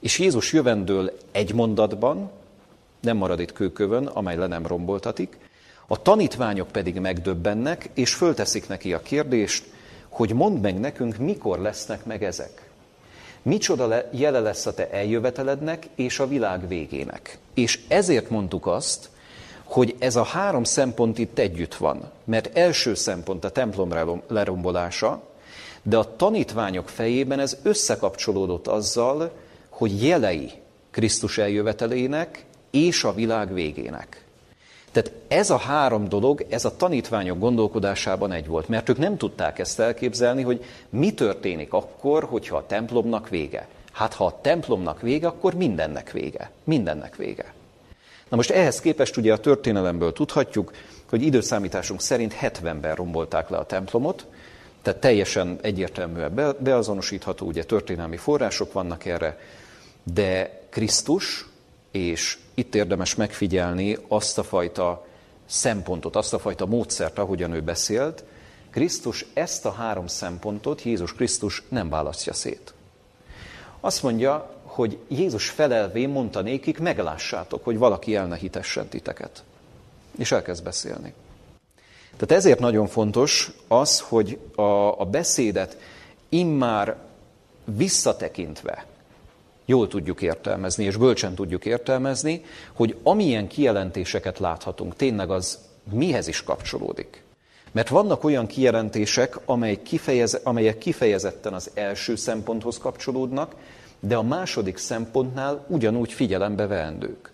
És 0.01 0.19
Jézus 0.19 0.53
jövendől 0.53 1.17
egy 1.33 1.55
mondatban, 1.55 2.31
nem 3.01 3.17
marad 3.17 3.41
itt 3.41 3.53
kőkövön, 3.53 4.07
amely 4.07 4.37
le 4.37 4.47
nem 4.47 4.67
romboltatik, 4.67 5.39
a 5.87 6.03
tanítványok 6.03 6.69
pedig 6.69 7.01
megdöbbennek, 7.01 7.91
és 7.95 8.15
fölteszik 8.15 8.69
neki 8.69 8.93
a 8.93 9.01
kérdést, 9.01 9.65
hogy 10.09 10.33
mondd 10.33 10.57
meg 10.57 10.81
nekünk, 10.81 11.17
mikor 11.17 11.59
lesznek 11.59 12.05
meg 12.05 12.25
ezek. 12.25 12.71
Micsoda 13.43 14.03
jele 14.11 14.41
lesz 14.41 14.67
a 14.67 14.75
te 14.75 14.91
eljövetelednek 14.91 15.87
és 15.95 16.19
a 16.19 16.29
világ 16.29 16.69
végének. 16.69 17.39
És 17.55 17.81
ezért 17.89 18.31
mondtuk 18.31 18.67
azt, 18.67 19.09
hogy 19.71 19.95
ez 19.99 20.17
a 20.17 20.23
három 20.23 20.65
szempont 20.65 21.19
itt 21.19 21.39
együtt 21.39 21.75
van. 21.75 22.11
Mert 22.25 22.57
első 22.57 22.95
szempont 22.95 23.45
a 23.45 23.51
templom 23.51 24.23
lerombolása, 24.29 25.23
de 25.83 25.97
a 25.97 26.17
tanítványok 26.17 26.89
fejében 26.89 27.39
ez 27.39 27.57
összekapcsolódott 27.63 28.67
azzal, 28.67 29.31
hogy 29.69 30.07
jelei 30.07 30.51
Krisztus 30.91 31.39
eljövetelének 31.39 32.45
és 32.71 33.05
a 33.05 33.15
világ 33.15 33.55
végének. 33.55 34.25
Tehát 34.93 35.13
ez 35.29 35.51
a 35.51 35.57
három 35.57 36.09
dolog, 36.09 36.47
ez 36.49 36.65
a 36.65 36.77
tanítványok 36.77 37.39
gondolkodásában 37.39 38.33
egy 38.33 38.47
volt, 38.47 38.69
mert 38.69 38.89
ők 38.89 38.99
nem 38.99 39.17
tudták 39.17 39.59
ezt 39.59 39.81
elképzelni, 39.81 40.43
hogy 40.43 40.65
mi 40.89 41.15
történik 41.15 41.73
akkor, 41.73 42.25
hogyha 42.25 42.57
a 42.57 42.67
templomnak 42.67 43.29
vége. 43.29 43.69
Hát 43.93 44.15
ha 44.15 44.25
a 44.25 44.39
templomnak 44.41 45.01
vége, 45.01 45.27
akkor 45.27 45.55
mindennek 45.55 46.11
vége. 46.13 46.51
Mindennek 46.65 47.17
vége. 47.17 47.53
Na 48.31 48.37
most 48.37 48.51
ehhez 48.51 48.81
képest 48.81 49.17
ugye 49.17 49.33
a 49.33 49.39
történelemből 49.39 50.13
tudhatjuk, 50.13 50.73
hogy 51.09 51.23
időszámításunk 51.23 52.01
szerint 52.01 52.35
70-ben 52.41 52.95
rombolták 52.95 53.49
le 53.49 53.57
a 53.57 53.67
templomot, 53.67 54.27
tehát 54.83 55.01
teljesen 55.01 55.59
egyértelműen 55.63 56.57
beazonosítható, 56.59 57.47
ugye 57.47 57.65
történelmi 57.65 58.17
források 58.17 58.73
vannak 58.73 59.05
erre, 59.05 59.39
de 60.03 60.61
Krisztus, 60.69 61.47
és 61.91 62.39
itt 62.55 62.75
érdemes 62.75 63.15
megfigyelni 63.15 63.99
azt 64.09 64.39
a 64.39 64.43
fajta 64.43 65.07
szempontot, 65.47 66.17
azt 66.17 66.35
a 66.35 66.39
fajta 66.39 66.67
módszert, 66.67 67.19
ahogyan 67.19 67.53
ő 67.53 67.61
beszélt, 67.61 68.25
Krisztus 68.71 69.27
ezt 69.35 69.67
a 69.67 69.73
három 69.73 70.07
szempontot, 70.07 70.83
Jézus 70.83 71.13
Krisztus 71.13 71.63
nem 71.69 71.89
választja 71.89 72.33
szét. 72.33 72.75
Azt 73.81 74.03
mondja, 74.03 74.60
hogy 74.71 74.99
Jézus 75.09 75.49
felelvén 75.49 76.09
mondta 76.09 76.41
nékik, 76.41 76.79
meglássátok, 76.79 77.65
hogy 77.65 77.79
valaki 77.79 78.15
el 78.15 78.27
ne 78.27 78.37
hitessen 78.37 78.89
titeket. 78.89 79.43
És 80.19 80.33
elkezd 80.33 80.65
beszélni. 80.65 81.13
Tehát 82.17 82.45
ezért 82.45 82.59
nagyon 82.59 82.87
fontos 82.87 83.53
az, 83.69 84.01
hogy 84.01 84.39
a, 84.55 85.01
a 85.01 85.05
beszédet 85.05 85.77
immár 86.29 86.97
visszatekintve 87.65 88.87
jól 89.65 89.89
tudjuk 89.89 90.23
értelmezni, 90.23 90.85
és 90.85 90.97
bölcsen 90.97 91.35
tudjuk 91.35 91.65
értelmezni, 91.65 92.45
hogy 92.73 92.97
amilyen 93.03 93.49
kijelentéseket 93.49 94.39
láthatunk, 94.39 94.97
tényleg 94.97 95.31
az 95.31 95.59
mihez 95.93 96.29
is 96.29 96.43
kapcsolódik. 96.43 97.23
Mert 97.73 97.89
vannak 97.89 98.25
olyan 98.25 98.47
kijelentések, 98.47 99.39
amelyek 100.43 100.79
kifejezetten 100.79 101.53
az 101.53 101.71
első 101.75 102.17
szemponthoz 102.17 102.79
kapcsolódnak, 102.79 103.55
de 104.01 104.17
a 104.17 104.23
második 104.23 104.77
szempontnál 104.77 105.65
ugyanúgy 105.69 106.13
figyelembe 106.13 106.67
veendők. 106.67 107.33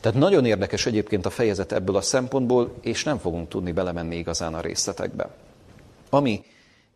Tehát 0.00 0.18
nagyon 0.18 0.44
érdekes 0.44 0.86
egyébként 0.86 1.26
a 1.26 1.30
fejezet 1.30 1.72
ebből 1.72 1.96
a 1.96 2.00
szempontból, 2.00 2.74
és 2.80 3.04
nem 3.04 3.18
fogunk 3.18 3.48
tudni 3.48 3.72
belemenni 3.72 4.16
igazán 4.16 4.54
a 4.54 4.60
részletekbe. 4.60 5.30
Ami 6.10 6.44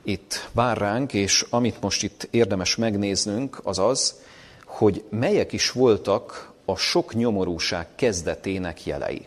itt 0.03 0.49
vár 0.53 0.77
ránk, 0.77 1.13
és 1.13 1.47
amit 1.51 1.81
most 1.81 2.03
itt 2.03 2.29
érdemes 2.31 2.77
megnéznünk, 2.77 3.61
az 3.63 3.79
az, 3.79 4.15
hogy 4.65 5.05
melyek 5.11 5.53
is 5.53 5.71
voltak 5.71 6.53
a 6.65 6.77
sok 6.77 7.15
nyomorúság 7.15 7.87
kezdetének 7.95 8.87
jelei. 8.87 9.27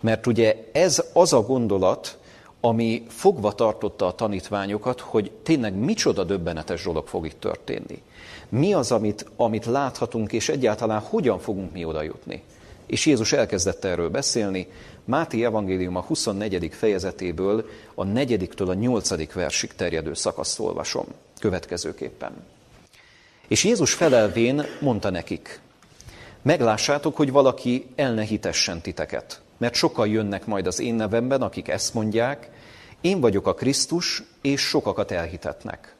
Mert 0.00 0.26
ugye 0.26 0.68
ez 0.72 1.04
az 1.12 1.32
a 1.32 1.42
gondolat, 1.42 2.18
ami 2.60 3.04
fogva 3.08 3.52
tartotta 3.52 4.06
a 4.06 4.14
tanítványokat, 4.14 5.00
hogy 5.00 5.30
tényleg 5.42 5.74
micsoda 5.74 6.24
döbbenetes 6.24 6.84
dolog 6.84 7.06
fog 7.06 7.26
itt 7.26 7.40
történni. 7.40 8.02
Mi 8.58 8.72
az, 8.72 8.92
amit, 8.92 9.26
amit 9.36 9.66
láthatunk, 9.66 10.32
és 10.32 10.48
egyáltalán 10.48 11.00
hogyan 11.00 11.38
fogunk 11.38 11.72
mi 11.72 11.84
oda 11.84 12.02
jutni. 12.02 12.42
És 12.86 13.06
Jézus 13.06 13.32
elkezdett 13.32 13.84
erről 13.84 14.08
beszélni. 14.08 14.66
Máté 15.04 15.44
evangélium 15.44 15.96
a 15.96 16.00
24. 16.00 16.74
fejezetéből 16.74 17.68
a 17.94 18.04
4-től 18.04 18.68
a 18.68 18.74
8. 18.74 19.32
versig 19.32 19.74
terjedő 19.74 20.14
szakaszt 20.14 20.58
olvasom 20.58 21.04
következőképpen. 21.38 22.32
És 23.48 23.64
Jézus 23.64 23.92
felelvén 23.92 24.64
mondta 24.80 25.10
nekik, 25.10 25.60
meglássátok, 26.42 27.16
hogy 27.16 27.32
valaki 27.32 27.86
el 27.96 28.14
ne 28.14 28.22
hitessen 28.22 28.80
titeket, 28.80 29.40
mert 29.56 29.74
sokan 29.74 30.08
jönnek 30.08 30.46
majd 30.46 30.66
az 30.66 30.80
én 30.80 30.94
nevemben, 30.94 31.42
akik 31.42 31.68
ezt 31.68 31.94
mondják, 31.94 32.50
én 33.00 33.20
vagyok 33.20 33.46
a 33.46 33.54
Krisztus, 33.54 34.22
és 34.40 34.60
sokakat 34.60 35.10
elhitetnek. 35.10 35.91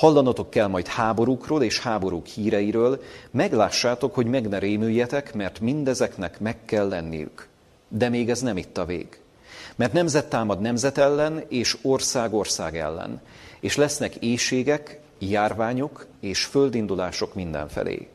Hallanotok 0.00 0.50
kell 0.50 0.66
majd 0.66 0.86
háborúkról 0.86 1.62
és 1.62 1.80
háborúk 1.80 2.26
híreiről, 2.26 3.02
meglássátok, 3.30 4.14
hogy 4.14 4.26
meg 4.26 4.48
ne 4.48 4.58
rémüljetek, 4.58 5.34
mert 5.34 5.60
mindezeknek 5.60 6.40
meg 6.40 6.64
kell 6.64 6.88
lenniük. 6.88 7.48
De 7.88 8.08
még 8.08 8.30
ez 8.30 8.40
nem 8.40 8.56
itt 8.56 8.78
a 8.78 8.84
vég. 8.84 9.20
Mert 9.76 9.92
nemzet 9.92 10.28
támad 10.28 10.60
nemzet 10.60 10.98
ellen, 10.98 11.44
és 11.48 11.78
ország 11.82 12.34
ország 12.34 12.76
ellen. 12.76 13.20
És 13.60 13.76
lesznek 13.76 14.14
éjségek, 14.14 15.00
járványok 15.18 16.06
és 16.20 16.44
földindulások 16.44 17.34
mindenfelé. 17.34 18.08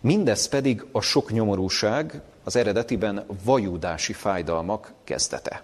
Mindez 0.00 0.48
pedig 0.48 0.84
a 0.92 1.00
sok 1.00 1.32
nyomorúság, 1.32 2.20
az 2.44 2.56
eredetiben 2.56 3.24
vajudási 3.44 4.12
fájdalmak 4.12 4.92
kezdete. 5.04 5.62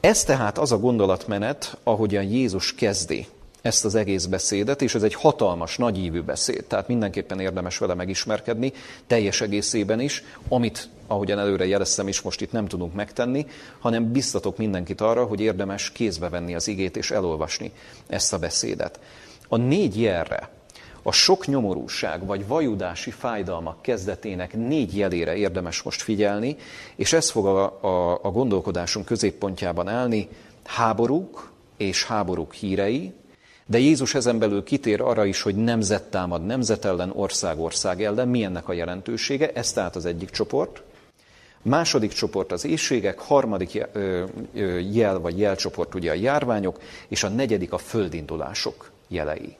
Ez 0.00 0.24
tehát 0.24 0.58
az 0.58 0.72
a 0.72 0.78
gondolatmenet, 0.78 1.78
ahogyan 1.82 2.24
Jézus 2.24 2.74
kezdi 2.74 3.26
ezt 3.64 3.84
az 3.84 3.94
egész 3.94 4.24
beszédet, 4.24 4.82
és 4.82 4.94
ez 4.94 5.02
egy 5.02 5.14
hatalmas, 5.14 5.76
nagyívű 5.76 6.20
beszéd, 6.20 6.64
tehát 6.64 6.88
mindenképpen 6.88 7.40
érdemes 7.40 7.78
vele 7.78 7.94
megismerkedni, 7.94 8.72
teljes 9.06 9.40
egészében 9.40 10.00
is, 10.00 10.24
amit, 10.48 10.88
ahogyan 11.06 11.38
előre 11.38 11.66
jeleztem 11.66 12.08
is, 12.08 12.20
most 12.20 12.40
itt 12.40 12.52
nem 12.52 12.66
tudunk 12.66 12.94
megtenni, 12.94 13.46
hanem 13.78 14.12
biztatok 14.12 14.56
mindenkit 14.56 15.00
arra, 15.00 15.24
hogy 15.24 15.40
érdemes 15.40 15.92
kézbe 15.92 16.28
venni 16.28 16.54
az 16.54 16.68
igét 16.68 16.96
és 16.96 17.10
elolvasni 17.10 17.72
ezt 18.06 18.32
a 18.32 18.38
beszédet. 18.38 19.00
A 19.48 19.56
négy 19.56 20.00
jelre, 20.00 20.50
a 21.02 21.12
sok 21.12 21.46
nyomorúság 21.46 22.26
vagy 22.26 22.46
vajudási 22.46 23.10
fájdalmak 23.10 23.82
kezdetének 23.82 24.52
négy 24.52 24.96
jelére 24.96 25.36
érdemes 25.36 25.82
most 25.82 26.02
figyelni, 26.02 26.56
és 26.96 27.12
ez 27.12 27.30
fog 27.30 27.46
a, 27.46 27.78
a, 27.80 28.18
a 28.22 28.30
gondolkodásunk 28.30 29.06
középpontjában 29.06 29.88
állni, 29.88 30.28
háborúk 30.64 31.52
és 31.76 32.04
háborúk 32.04 32.52
hírei, 32.52 33.14
de 33.66 33.78
Jézus 33.78 34.14
ezen 34.14 34.38
belül 34.38 34.62
kitér 34.62 35.00
arra 35.00 35.24
is, 35.24 35.42
hogy 35.42 35.54
nemzet 35.56 36.02
támad 36.02 36.46
nemzet 36.46 36.84
ellen, 36.84 37.10
ország 37.14 37.58
ország 37.58 38.02
ellen. 38.02 38.28
Mi 38.28 38.42
ennek 38.42 38.68
a 38.68 38.72
jelentősége? 38.72 39.52
Ez 39.52 39.72
tehát 39.72 39.96
az 39.96 40.04
egyik 40.04 40.30
csoport. 40.30 40.82
Második 41.62 42.12
csoport 42.12 42.52
az 42.52 42.64
éjségek, 42.64 43.18
harmadik 43.18 43.86
jel 44.92 45.18
vagy 45.18 45.38
jelcsoport 45.38 45.94
ugye 45.94 46.10
a 46.10 46.14
járványok, 46.14 46.80
és 47.08 47.22
a 47.22 47.28
negyedik 47.28 47.72
a 47.72 47.78
földindulások 47.78 48.90
jelei. 49.08 49.56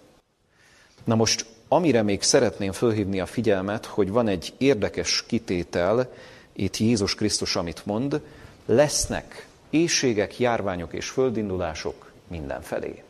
Na 1.05 1.15
most, 1.15 1.47
amire 1.69 2.03
még 2.03 2.23
szeretném 2.23 2.73
fölhívni 2.73 3.21
a 3.21 3.27
figyelmet, 3.27 3.87
hogy 3.87 4.11
van 4.11 4.29
egy 4.29 4.53
érdekes 4.59 5.25
kitétel, 5.27 6.13
itt 6.53 6.77
Jézus 6.77 7.15
Krisztus, 7.15 7.57
amit 7.57 7.87
mond, 7.87 8.21
lesznek 8.67 9.47
éjségek, 9.71 10.39
járványok 10.39 10.93
és 10.93 11.09
földindulások 11.09 12.13
mindenfelé. 12.29 13.03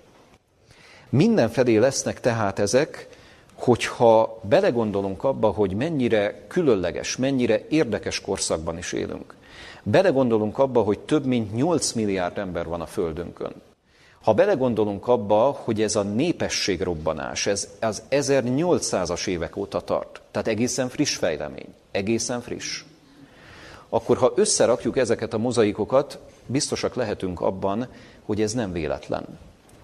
Mindenfelé 1.14 1.76
lesznek 1.76 2.20
tehát 2.20 2.58
ezek, 2.58 3.08
hogyha 3.54 4.40
belegondolunk 4.42 5.24
abba, 5.24 5.50
hogy 5.50 5.74
mennyire 5.74 6.46
különleges, 6.46 7.16
mennyire 7.16 7.60
érdekes 7.68 8.20
korszakban 8.20 8.78
is 8.78 8.92
élünk. 8.92 9.34
Belegondolunk 9.82 10.58
abba, 10.58 10.82
hogy 10.82 10.98
több 10.98 11.24
mint 11.24 11.54
8 11.54 11.92
milliárd 11.92 12.38
ember 12.38 12.66
van 12.66 12.80
a 12.80 12.86
Földünkön. 12.86 13.52
Ha 14.22 14.34
belegondolunk 14.34 15.08
abba, 15.08 15.60
hogy 15.64 15.82
ez 15.82 15.96
a 15.96 16.02
népességrobbanás, 16.02 17.46
ez 17.46 17.68
az 17.80 18.02
1800-as 18.10 19.26
évek 19.26 19.56
óta 19.56 19.80
tart, 19.80 20.20
tehát 20.30 20.48
egészen 20.48 20.88
friss 20.88 21.16
fejlemény, 21.16 21.74
egészen 21.90 22.40
friss, 22.40 22.84
akkor 23.88 24.16
ha 24.16 24.32
összerakjuk 24.36 24.96
ezeket 24.96 25.34
a 25.34 25.38
mozaikokat, 25.38 26.18
biztosak 26.46 26.94
lehetünk 26.94 27.40
abban, 27.40 27.88
hogy 28.24 28.40
ez 28.40 28.52
nem 28.52 28.72
véletlen 28.72 29.26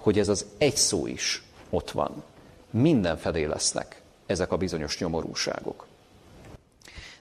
hogy 0.01 0.19
ez 0.19 0.29
az 0.29 0.47
egy 0.59 0.77
szó 0.77 1.07
is 1.07 1.43
ott 1.71 1.91
van. 1.91 2.23
Mindenfelé 2.71 3.45
lesznek 3.45 4.03
ezek 4.27 4.53
a 4.53 4.57
bizonyos 4.57 4.99
nyomorúságok. 4.99 5.87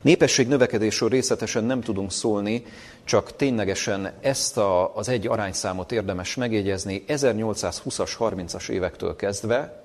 Népesség 0.01 0.47
növekedésről 0.47 1.09
részletesen 1.09 1.63
nem 1.63 1.81
tudunk 1.81 2.11
szólni, 2.11 2.65
csak 3.03 3.35
ténylegesen 3.35 4.13
ezt 4.21 4.57
a, 4.57 4.95
az 4.95 5.09
egy 5.09 5.27
arányszámot 5.27 5.91
érdemes 5.91 6.35
megjegyezni. 6.35 7.03
1820-as, 7.07 8.11
30-as 8.19 8.69
évektől 8.69 9.15
kezdve 9.15 9.83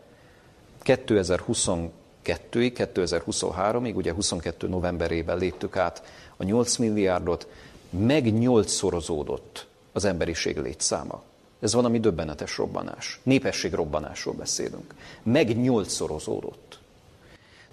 2022-ig, 0.85 1.91
2023-ig, 2.25 3.95
ugye 3.95 4.13
22 4.13 4.69
novemberében 4.69 5.39
léptük 5.39 5.77
át 5.77 6.03
a 6.37 6.45
8 6.45 6.77
milliárdot, 6.77 7.49
meg 7.91 8.39
8 8.39 8.73
szorozódott 8.73 9.67
az 9.93 10.05
emberiség 10.05 10.59
létszáma. 10.59 11.23
Ez 11.65 11.75
valami 11.75 12.01
döbbenetes 12.01 12.57
robbanás. 12.57 13.21
Népesség 13.23 13.73
robbanásról 13.73 14.35
beszélünk. 14.35 14.95
Meg 15.23 15.61
nyolcszorozódott. 15.61 16.79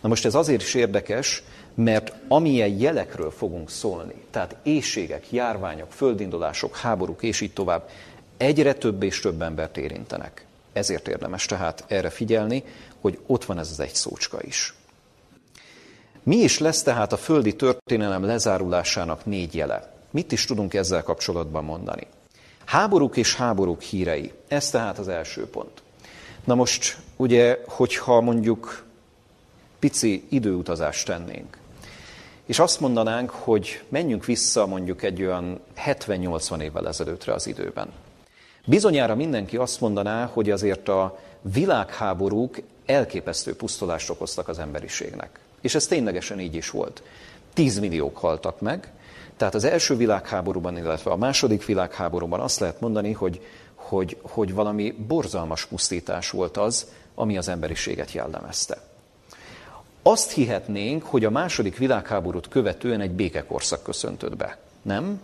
Na 0.01 0.09
most 0.09 0.25
ez 0.25 0.35
azért 0.35 0.61
is 0.61 0.73
érdekes, 0.73 1.43
mert 1.73 2.13
amilyen 2.27 2.79
jelekről 2.79 3.31
fogunk 3.31 3.69
szólni, 3.69 4.13
tehát 4.29 4.55
éjségek, 4.63 5.31
járványok, 5.31 5.91
földindulások, 5.91 6.77
háborúk 6.77 7.23
és 7.23 7.41
így 7.41 7.53
tovább, 7.53 7.89
egyre 8.37 8.73
több 8.73 9.03
és 9.03 9.19
több 9.19 9.41
embert 9.41 9.77
érintenek. 9.77 10.45
Ezért 10.73 11.07
érdemes 11.07 11.45
tehát 11.45 11.83
erre 11.87 12.09
figyelni, 12.09 12.63
hogy 13.01 13.19
ott 13.25 13.45
van 13.45 13.59
ez 13.59 13.69
az 13.71 13.79
egy 13.79 13.95
szócska 13.95 14.37
is. 14.41 14.73
Mi 16.23 16.35
is 16.35 16.59
lesz 16.59 16.83
tehát 16.83 17.13
a 17.13 17.17
földi 17.17 17.55
történelem 17.55 18.23
lezárulásának 18.23 19.25
négy 19.25 19.55
jele? 19.55 19.93
Mit 20.11 20.31
is 20.31 20.45
tudunk 20.45 20.73
ezzel 20.73 21.03
kapcsolatban 21.03 21.63
mondani? 21.63 22.07
Háborúk 22.71 23.17
és 23.17 23.35
háborúk 23.35 23.81
hírei. 23.81 24.31
Ez 24.47 24.69
tehát 24.69 24.97
az 24.97 25.07
első 25.07 25.45
pont. 25.45 25.81
Na 26.43 26.55
most, 26.55 26.97
ugye, 27.15 27.59
hogyha 27.67 28.21
mondjuk 28.21 28.83
pici 29.79 30.25
időutazást 30.29 31.05
tennénk, 31.05 31.57
és 32.45 32.59
azt 32.59 32.79
mondanánk, 32.79 33.29
hogy 33.29 33.83
menjünk 33.89 34.25
vissza 34.25 34.65
mondjuk 34.65 35.03
egy 35.03 35.21
olyan 35.21 35.59
70-80 35.85 36.61
évvel 36.61 36.87
ezelőttre 36.87 37.33
az 37.33 37.47
időben. 37.47 37.91
Bizonyára 38.65 39.15
mindenki 39.15 39.57
azt 39.57 39.81
mondaná, 39.81 40.25
hogy 40.25 40.51
azért 40.51 40.87
a 40.87 41.19
világháborúk 41.41 42.57
elképesztő 42.85 43.55
pusztulást 43.55 44.09
okoztak 44.09 44.47
az 44.47 44.59
emberiségnek. 44.59 45.39
És 45.61 45.75
ez 45.75 45.87
ténylegesen 45.87 46.39
így 46.39 46.55
is 46.55 46.69
volt. 46.69 47.03
Tízmilliók 47.53 48.17
haltak 48.17 48.61
meg, 48.61 48.91
tehát 49.37 49.55
az 49.55 49.63
első 49.63 49.95
világháborúban, 49.95 50.77
illetve 50.77 51.11
a 51.11 51.15
második 51.15 51.65
világháborúban 51.65 52.39
azt 52.39 52.59
lehet 52.59 52.79
mondani, 52.79 53.11
hogy, 53.11 53.41
hogy, 53.75 54.17
hogy 54.21 54.53
valami 54.53 54.91
borzalmas 55.07 55.65
pusztítás 55.65 56.29
volt 56.29 56.57
az, 56.57 56.85
ami 57.15 57.37
az 57.37 57.47
emberiséget 57.47 58.11
jellemezte. 58.11 58.77
Azt 60.03 60.31
hihetnénk, 60.31 61.03
hogy 61.03 61.25
a 61.25 61.29
második 61.29 61.77
világháborút 61.77 62.47
követően 62.47 63.01
egy 63.01 63.11
békekorszak 63.11 63.83
köszöntött 63.83 64.37
be. 64.37 64.57
Nem? 64.81 65.21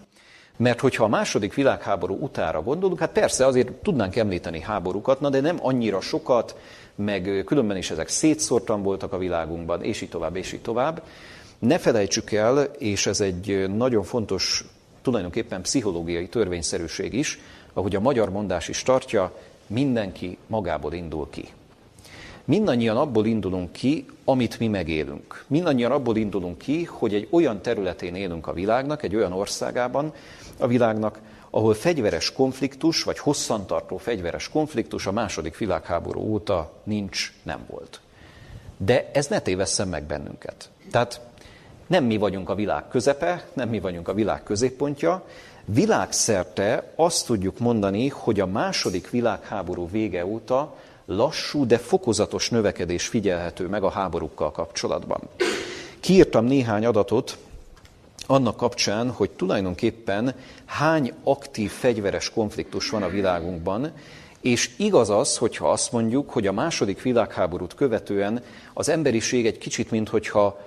Mert 0.57 0.79
hogyha 0.79 1.03
a 1.03 1.07
második 1.07 1.53
világháború 1.53 2.17
utára 2.19 2.61
gondolunk, 2.61 2.99
hát 2.99 3.11
persze 3.11 3.45
azért 3.45 3.71
tudnánk 3.71 4.15
említeni 4.15 4.61
háborúkat, 4.61 5.19
na 5.19 5.29
de 5.29 5.41
nem 5.41 5.57
annyira 5.61 6.01
sokat, 6.01 6.55
meg 6.95 7.43
különben 7.45 7.77
is 7.77 7.91
ezek 7.91 8.07
szétszórtan 8.07 8.83
voltak 8.83 9.13
a 9.13 9.17
világunkban, 9.17 9.83
és 9.83 10.01
így 10.01 10.09
tovább, 10.09 10.35
és 10.35 10.53
így 10.53 10.61
tovább. 10.61 11.01
Ne 11.59 11.77
felejtsük 11.77 12.31
el, 12.31 12.63
és 12.63 13.05
ez 13.05 13.21
egy 13.21 13.69
nagyon 13.75 14.03
fontos, 14.03 14.65
tulajdonképpen 15.01 15.61
pszichológiai 15.61 16.27
törvényszerűség 16.27 17.13
is, 17.13 17.39
ahogy 17.73 17.95
a 17.95 17.99
magyar 17.99 18.29
mondás 18.29 18.67
is 18.67 18.83
tartja, 18.83 19.37
mindenki 19.67 20.37
magából 20.47 20.93
indul 20.93 21.29
ki. 21.29 21.47
Mindannyian 22.45 22.97
abból 22.97 23.25
indulunk 23.25 23.71
ki, 23.71 24.05
amit 24.25 24.59
mi 24.59 24.67
megélünk. 24.67 25.43
Mindannyian 25.47 25.91
abból 25.91 26.17
indulunk 26.17 26.57
ki, 26.57 26.83
hogy 26.83 27.13
egy 27.13 27.27
olyan 27.29 27.61
területén 27.61 28.15
élünk 28.15 28.47
a 28.47 28.53
világnak, 28.53 29.03
egy 29.03 29.15
olyan 29.15 29.33
országában 29.33 30.13
a 30.57 30.67
világnak, 30.67 31.19
ahol 31.49 31.73
fegyveres 31.73 32.31
konfliktus, 32.33 33.03
vagy 33.03 33.19
hosszantartó 33.19 33.97
fegyveres 33.97 34.49
konfliktus 34.49 35.05
a 35.05 35.11
második 35.11 35.57
világháború 35.57 36.21
óta 36.21 36.73
nincs, 36.83 37.33
nem 37.43 37.65
volt. 37.69 37.99
De 38.77 39.09
ez 39.13 39.27
ne 39.27 39.39
tévesszen 39.39 39.87
meg 39.87 40.03
bennünket. 40.03 40.69
Tehát 40.91 41.21
nem 41.87 42.03
mi 42.03 42.17
vagyunk 42.17 42.49
a 42.49 42.55
világ 42.55 42.87
közepe, 42.87 43.47
nem 43.53 43.69
mi 43.69 43.79
vagyunk 43.79 44.07
a 44.07 44.13
világ 44.13 44.43
középpontja. 44.43 45.23
Világszerte 45.65 46.91
azt 46.95 47.25
tudjuk 47.25 47.59
mondani, 47.59 48.07
hogy 48.07 48.39
a 48.39 48.45
második 48.45 49.09
világháború 49.09 49.89
vége 49.89 50.25
óta 50.25 50.75
lassú, 51.05 51.65
de 51.65 51.77
fokozatos 51.77 52.49
növekedés 52.49 53.07
figyelhető 53.07 53.67
meg 53.67 53.83
a 53.83 53.89
háborúkkal 53.89 54.51
kapcsolatban. 54.51 55.19
Kiírtam 55.99 56.45
néhány 56.45 56.85
adatot 56.85 57.37
annak 58.27 58.57
kapcsán, 58.57 59.11
hogy 59.11 59.29
tulajdonképpen 59.29 60.35
hány 60.65 61.13
aktív 61.23 61.71
fegyveres 61.71 62.29
konfliktus 62.29 62.89
van 62.89 63.03
a 63.03 63.09
világunkban, 63.09 63.91
és 64.41 64.69
igaz 64.77 65.09
az, 65.09 65.37
hogyha 65.37 65.71
azt 65.71 65.91
mondjuk, 65.91 66.29
hogy 66.29 66.47
a 66.47 66.51
második 66.51 67.01
világháborút 67.01 67.75
követően 67.75 68.43
az 68.73 68.89
emberiség 68.89 69.45
egy 69.45 69.57
kicsit, 69.57 69.91
mintha 69.91 70.59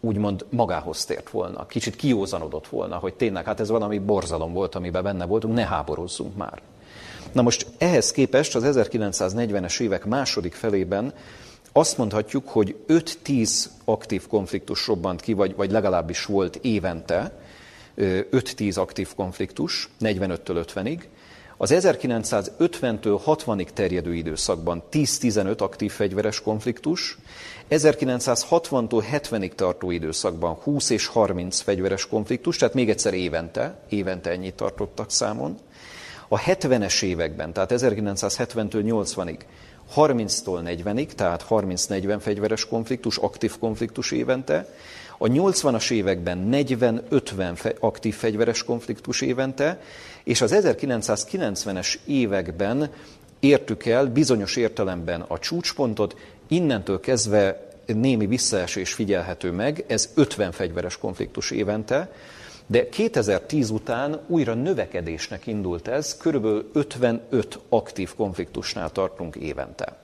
úgymond 0.00 0.44
magához 0.50 1.04
tért 1.04 1.30
volna, 1.30 1.66
kicsit 1.66 1.96
kiózanodott 1.96 2.68
volna, 2.68 2.96
hogy 2.96 3.14
tényleg 3.14 3.44
hát 3.44 3.60
ez 3.60 3.68
valami 3.68 3.98
borzalom 3.98 4.52
volt, 4.52 4.74
amiben 4.74 5.02
benne 5.02 5.24
voltunk, 5.24 5.54
ne 5.54 5.66
háborozzunk 5.66 6.36
már. 6.36 6.62
Na 7.32 7.42
most 7.42 7.66
ehhez 7.78 8.10
képest 8.10 8.54
az 8.54 8.62
1940-es 8.66 9.80
évek 9.80 10.04
második 10.04 10.54
felében 10.54 11.12
azt 11.72 11.98
mondhatjuk, 11.98 12.48
hogy 12.48 12.76
5-10 12.88 13.64
aktív 13.84 14.26
konfliktus 14.26 14.86
robbant 14.86 15.20
ki, 15.20 15.32
vagy, 15.32 15.56
vagy 15.56 15.70
legalábbis 15.70 16.24
volt 16.24 16.56
évente, 16.56 17.32
5-10 17.96 18.78
aktív 18.78 19.14
konfliktus, 19.14 19.88
45-től 20.00 20.64
50-ig, 20.74 21.00
az 21.60 21.72
1950-től 21.74 23.20
60-ig 23.26 23.68
terjedő 23.74 24.14
időszakban 24.14 24.82
10-15 24.92 25.60
aktív 25.60 25.92
fegyveres 25.92 26.40
konfliktus, 26.40 27.18
1960-tól 27.70 29.04
70-ig 29.12 29.54
tartó 29.54 29.90
időszakban 29.90 30.54
20 30.54 30.90
és 30.90 31.06
30 31.06 31.60
fegyveres 31.60 32.06
konfliktus, 32.06 32.56
tehát 32.56 32.74
még 32.74 32.90
egyszer 32.90 33.14
évente, 33.14 33.78
évente 33.88 34.30
ennyit 34.30 34.54
tartottak 34.54 35.10
számon. 35.10 35.58
A 36.28 36.38
70-es 36.38 37.02
években, 37.02 37.52
tehát 37.52 37.72
1970-től 37.74 39.04
80-ig 39.14 39.38
30-tól 39.96 40.60
40-ig, 40.64 41.06
tehát 41.06 41.46
30-40 41.48 42.16
fegyveres 42.20 42.66
konfliktus, 42.66 43.16
aktív 43.16 43.58
konfliktus 43.58 44.10
évente, 44.10 44.68
a 45.18 45.26
80-as 45.26 45.90
években 45.90 46.48
40-50 46.52 47.78
aktív 47.80 48.14
fegyveres 48.14 48.64
konfliktus 48.64 49.20
évente, 49.20 49.80
és 50.24 50.40
az 50.40 50.54
1990-es 50.62 51.94
években 52.04 52.90
értük 53.40 53.84
el 53.84 54.06
bizonyos 54.06 54.56
értelemben 54.56 55.20
a 55.20 55.38
csúcspontot, 55.38 56.16
innentől 56.48 57.00
kezdve 57.00 57.68
némi 57.86 58.26
visszaesés 58.26 58.92
figyelhető 58.92 59.50
meg, 59.50 59.84
ez 59.86 60.10
50 60.14 60.52
fegyveres 60.52 60.98
konfliktus 60.98 61.50
évente, 61.50 62.12
de 62.66 62.88
2010 62.88 63.70
után 63.70 64.20
újra 64.26 64.54
növekedésnek 64.54 65.46
indult 65.46 65.88
ez, 65.88 66.16
körülbelül 66.16 66.70
55 66.72 67.58
aktív 67.68 68.14
konfliktusnál 68.14 68.90
tartunk 68.90 69.36
évente. 69.36 69.96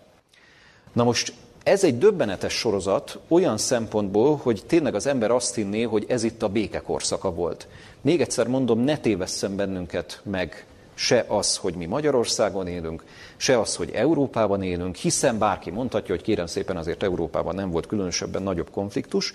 Na 0.92 1.05
most 1.05 1.33
ez 1.64 1.85
egy 1.85 1.98
döbbenetes 1.98 2.53
sorozat 2.53 3.18
olyan 3.29 3.59
szempontból, 3.59 4.37
hogy 4.42 4.62
tényleg 4.66 4.94
az 4.94 5.07
ember 5.07 5.31
azt 5.31 5.55
hinné, 5.55 5.83
hogy 5.83 6.05
ez 6.09 6.22
itt 6.22 6.42
a 6.42 6.48
békekorszaka 6.48 7.33
volt. 7.33 7.66
Még 8.00 8.20
egyszer 8.20 8.46
mondom, 8.46 8.81
ne 8.81 8.98
tévesszem 8.98 9.57
bennünket 9.57 10.20
meg 10.22 10.66
se 10.94 11.24
az, 11.29 11.57
hogy 11.57 11.74
mi 11.74 11.87
Magyarországon 11.87 12.66
élünk, 12.66 13.05
se 13.37 13.61
az, 13.61 13.77
hogy 13.77 13.90
Európában 13.90 14.62
élünk, 14.62 14.96
hiszen 14.96 15.38
bárki 15.38 15.70
mondhatja, 15.70 16.14
hogy 16.14 16.24
kérem 16.24 16.46
szépen 16.46 16.77
azért 16.77 17.03
Európában 17.03 17.55
nem 17.55 17.70
volt 17.70 17.87
különösebben 17.87 18.42
nagyobb 18.42 18.70
konfliktus. 18.70 19.35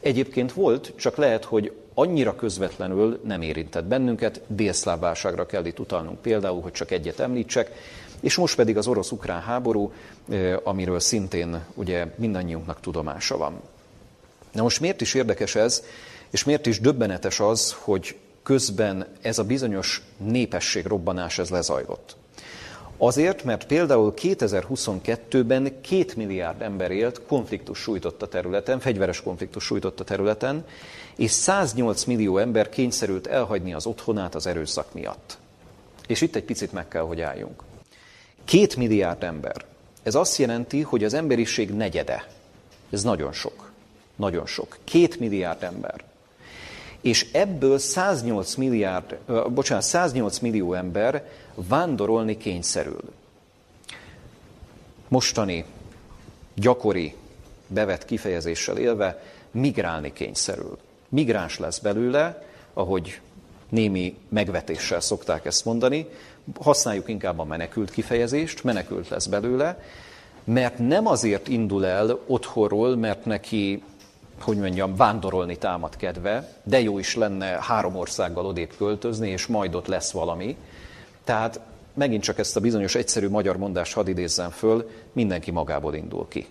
Egyébként 0.00 0.52
volt, 0.52 0.92
csak 0.96 1.16
lehet, 1.16 1.44
hogy 1.44 1.72
annyira 1.94 2.34
közvetlenül 2.34 3.20
nem 3.24 3.42
érintett 3.42 3.84
bennünket, 3.84 4.40
délszláv 4.46 5.00
válságra 5.00 5.46
kell 5.46 5.64
itt 5.64 5.78
utalnunk 5.78 6.20
például, 6.20 6.60
hogy 6.60 6.72
csak 6.72 6.90
egyet 6.90 7.20
említsek, 7.20 7.70
és 8.22 8.36
most 8.36 8.56
pedig 8.56 8.76
az 8.76 8.86
orosz-ukrán 8.86 9.40
háború, 9.40 9.92
amiről 10.62 11.00
szintén 11.00 11.64
ugye 11.74 12.06
mindannyiunknak 12.16 12.80
tudomása 12.80 13.36
van. 13.36 13.60
Na 14.52 14.62
most 14.62 14.80
miért 14.80 15.00
is 15.00 15.14
érdekes 15.14 15.54
ez, 15.54 15.82
és 16.30 16.44
miért 16.44 16.66
is 16.66 16.80
döbbenetes 16.80 17.40
az, 17.40 17.76
hogy 17.78 18.16
közben 18.42 19.06
ez 19.20 19.38
a 19.38 19.44
bizonyos 19.44 20.02
népesség 20.16 20.86
robbanás 20.86 21.38
ez 21.38 21.48
lezajlott? 21.48 22.16
Azért, 22.96 23.44
mert 23.44 23.66
például 23.66 24.14
2022-ben 24.16 25.80
két 25.80 26.16
milliárd 26.16 26.62
ember 26.62 26.90
élt 26.90 27.20
konfliktus 27.26 27.78
sújtott 27.78 28.22
a 28.22 28.28
területen, 28.28 28.80
fegyveres 28.80 29.22
konfliktus 29.22 29.64
sújtott 29.64 30.00
a 30.00 30.04
területen, 30.04 30.64
és 31.16 31.30
108 31.30 32.04
millió 32.04 32.38
ember 32.38 32.68
kényszerült 32.68 33.26
elhagyni 33.26 33.74
az 33.74 33.86
otthonát 33.86 34.34
az 34.34 34.46
erőszak 34.46 34.92
miatt. 34.92 35.38
És 36.06 36.20
itt 36.20 36.36
egy 36.36 36.44
picit 36.44 36.72
meg 36.72 36.88
kell, 36.88 37.02
hogy 37.02 37.20
álljunk. 37.20 37.62
Két 38.44 38.76
milliárd 38.76 39.22
ember. 39.22 39.64
Ez 40.02 40.14
azt 40.14 40.36
jelenti, 40.36 40.80
hogy 40.80 41.04
az 41.04 41.14
emberiség 41.14 41.70
negyede. 41.74 42.28
Ez 42.90 43.02
nagyon 43.02 43.32
sok. 43.32 43.70
Nagyon 44.16 44.46
sok. 44.46 44.78
Két 44.84 45.20
milliárd 45.20 45.62
ember. 45.62 46.04
És 47.00 47.26
ebből 47.32 47.78
108 47.78 48.54
milliárd, 48.54 49.18
bocsánat, 49.48 49.84
108 49.84 50.38
millió 50.38 50.74
ember 50.74 51.28
vándorolni 51.54 52.36
kényszerül. 52.36 53.02
Mostani, 55.08 55.64
gyakori, 56.54 57.14
bevett 57.66 58.04
kifejezéssel 58.04 58.76
élve, 58.78 59.22
migrálni 59.50 60.12
kényszerül. 60.12 60.78
Migráns 61.08 61.58
lesz 61.58 61.78
belőle, 61.78 62.46
ahogy 62.74 63.20
némi 63.68 64.16
megvetéssel 64.28 65.00
szokták 65.00 65.44
ezt 65.44 65.64
mondani, 65.64 66.08
használjuk 66.60 67.08
inkább 67.08 67.38
a 67.38 67.44
menekült 67.44 67.90
kifejezést, 67.90 68.64
menekült 68.64 69.08
lesz 69.08 69.26
belőle, 69.26 69.82
mert 70.44 70.78
nem 70.78 71.06
azért 71.06 71.48
indul 71.48 71.86
el 71.86 72.18
otthonról, 72.26 72.96
mert 72.96 73.24
neki, 73.24 73.82
hogy 74.40 74.58
mondjam, 74.58 74.96
vándorolni 74.96 75.56
támad 75.56 75.96
kedve, 75.96 76.56
de 76.62 76.80
jó 76.80 76.98
is 76.98 77.16
lenne 77.16 77.46
három 77.46 77.96
országgal 77.96 78.46
odébb 78.46 78.74
költözni, 78.76 79.28
és 79.28 79.46
majd 79.46 79.74
ott 79.74 79.86
lesz 79.86 80.10
valami. 80.10 80.56
Tehát 81.24 81.60
megint 81.94 82.22
csak 82.22 82.38
ezt 82.38 82.56
a 82.56 82.60
bizonyos 82.60 82.94
egyszerű 82.94 83.28
magyar 83.28 83.56
mondást 83.56 83.92
hadd 83.92 84.08
idézzem 84.08 84.50
föl, 84.50 84.90
mindenki 85.12 85.50
magából 85.50 85.94
indul 85.94 86.28
ki. 86.28 86.46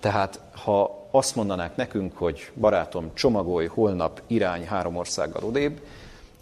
Tehát 0.00 0.40
ha 0.64 1.06
azt 1.10 1.36
mondanák 1.36 1.76
nekünk, 1.76 2.16
hogy 2.16 2.50
barátom, 2.54 3.10
csomagolj 3.14 3.66
holnap 3.66 4.22
irány 4.26 4.66
három 4.66 4.96
országgal 4.96 5.44
odébb, 5.44 5.80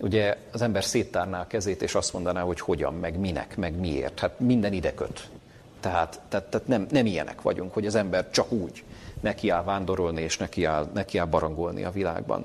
ugye 0.03 0.37
az 0.53 0.63
ember 0.63 0.85
széttárná 0.85 1.41
a 1.41 1.47
kezét, 1.47 1.83
és 1.83 1.95
azt 1.95 2.13
mondaná, 2.13 2.41
hogy 2.41 2.61
hogyan, 2.61 2.95
meg 2.95 3.19
minek, 3.19 3.57
meg 3.57 3.79
miért. 3.79 4.21
Hát 4.21 4.41
minden 4.41 4.73
ide 4.73 4.95
köt. 4.95 5.29
Tehát, 5.81 6.21
tehát, 6.29 6.47
tehát 6.47 6.67
nem, 6.67 6.87
nem 6.91 7.07
ilyenek 7.07 7.43
vagyunk, 7.43 7.73
hogy 7.73 7.87
az 7.87 7.95
ember 7.95 8.31
csak 8.31 8.53
úgy 8.53 8.85
nekiáll 9.21 9.63
vándorolni, 9.63 10.21
és 10.21 10.39
nekiáll, 10.39 10.91
nekiáll 10.95 11.27
barangolni 11.27 11.85
a 11.85 11.91
világban. 11.91 12.45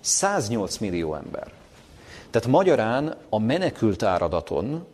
108 0.00 0.78
millió 0.78 1.14
ember. 1.14 1.50
Tehát 2.30 2.48
magyarán 2.48 3.16
a 3.28 3.38
menekült 3.38 4.02
áradaton 4.02 4.86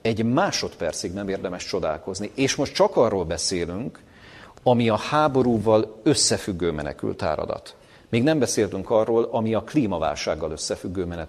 egy 0.00 0.24
másodpercig 0.24 1.12
nem 1.12 1.28
érdemes 1.28 1.64
csodálkozni. 1.64 2.30
És 2.34 2.54
most 2.54 2.74
csak 2.74 2.96
arról 2.96 3.24
beszélünk, 3.24 4.00
ami 4.62 4.88
a 4.88 4.96
háborúval 4.96 6.00
összefüggő 6.02 6.70
menekült 6.70 7.22
áradat. 7.22 7.74
Még 8.12 8.22
nem 8.22 8.38
beszéltünk 8.38 8.90
arról, 8.90 9.28
ami 9.30 9.54
a 9.54 9.62
klímaválsággal 9.62 10.50
összefüggő 10.50 11.26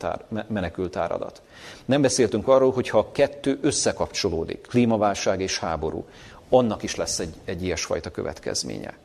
menekült 0.48 0.96
áradat. 0.96 1.42
Nem 1.86 2.02
beszéltünk 2.02 2.48
arról, 2.48 2.72
hogyha 2.72 2.98
a 2.98 3.12
kettő 3.12 3.58
összekapcsolódik, 3.62 4.68
klímaválság 4.70 5.42
és 5.42 5.60
háború, 5.60 6.06
annak 6.50 6.84
is 6.84 6.96
lesz 6.96 7.20
egy, 7.20 7.34
egy 7.46 7.64
ilyesfajta 7.64 8.12
következménye. 8.12 8.98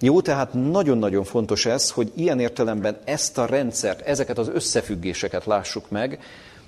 Jó, 0.00 0.20
tehát 0.20 0.52
nagyon-nagyon 0.52 1.24
fontos 1.24 1.66
ez, 1.66 1.90
hogy 1.90 2.12
ilyen 2.14 2.40
értelemben 2.40 2.98
ezt 3.04 3.38
a 3.38 3.46
rendszert, 3.46 4.00
ezeket 4.00 4.38
az 4.38 4.48
összefüggéseket 4.48 5.44
lássuk 5.44 5.90
meg, 5.90 6.18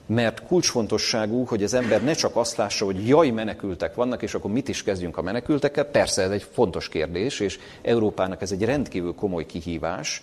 mert 0.07 0.47
kulcsfontosságú, 0.47 1.45
hogy 1.45 1.63
az 1.63 1.75
ember 1.75 2.03
ne 2.05 2.13
csak 2.13 2.37
azt 2.37 2.57
lássa, 2.57 2.85
hogy 2.85 3.09
jaj, 3.09 3.31
menekültek 3.31 3.95
vannak, 3.95 4.23
és 4.23 4.35
akkor 4.35 4.51
mit 4.51 4.69
is 4.69 4.83
kezdjünk 4.83 5.17
a 5.17 5.23
menekültekkel. 5.23 5.85
Persze 5.85 6.23
ez 6.23 6.31
egy 6.31 6.47
fontos 6.53 6.89
kérdés, 6.89 7.41
és 7.41 7.59
Európának 7.83 8.43
ez 8.43 8.53
egy 8.53 8.65
rendkívül 8.65 9.15
komoly 9.15 9.47
kihívás, 9.47 10.23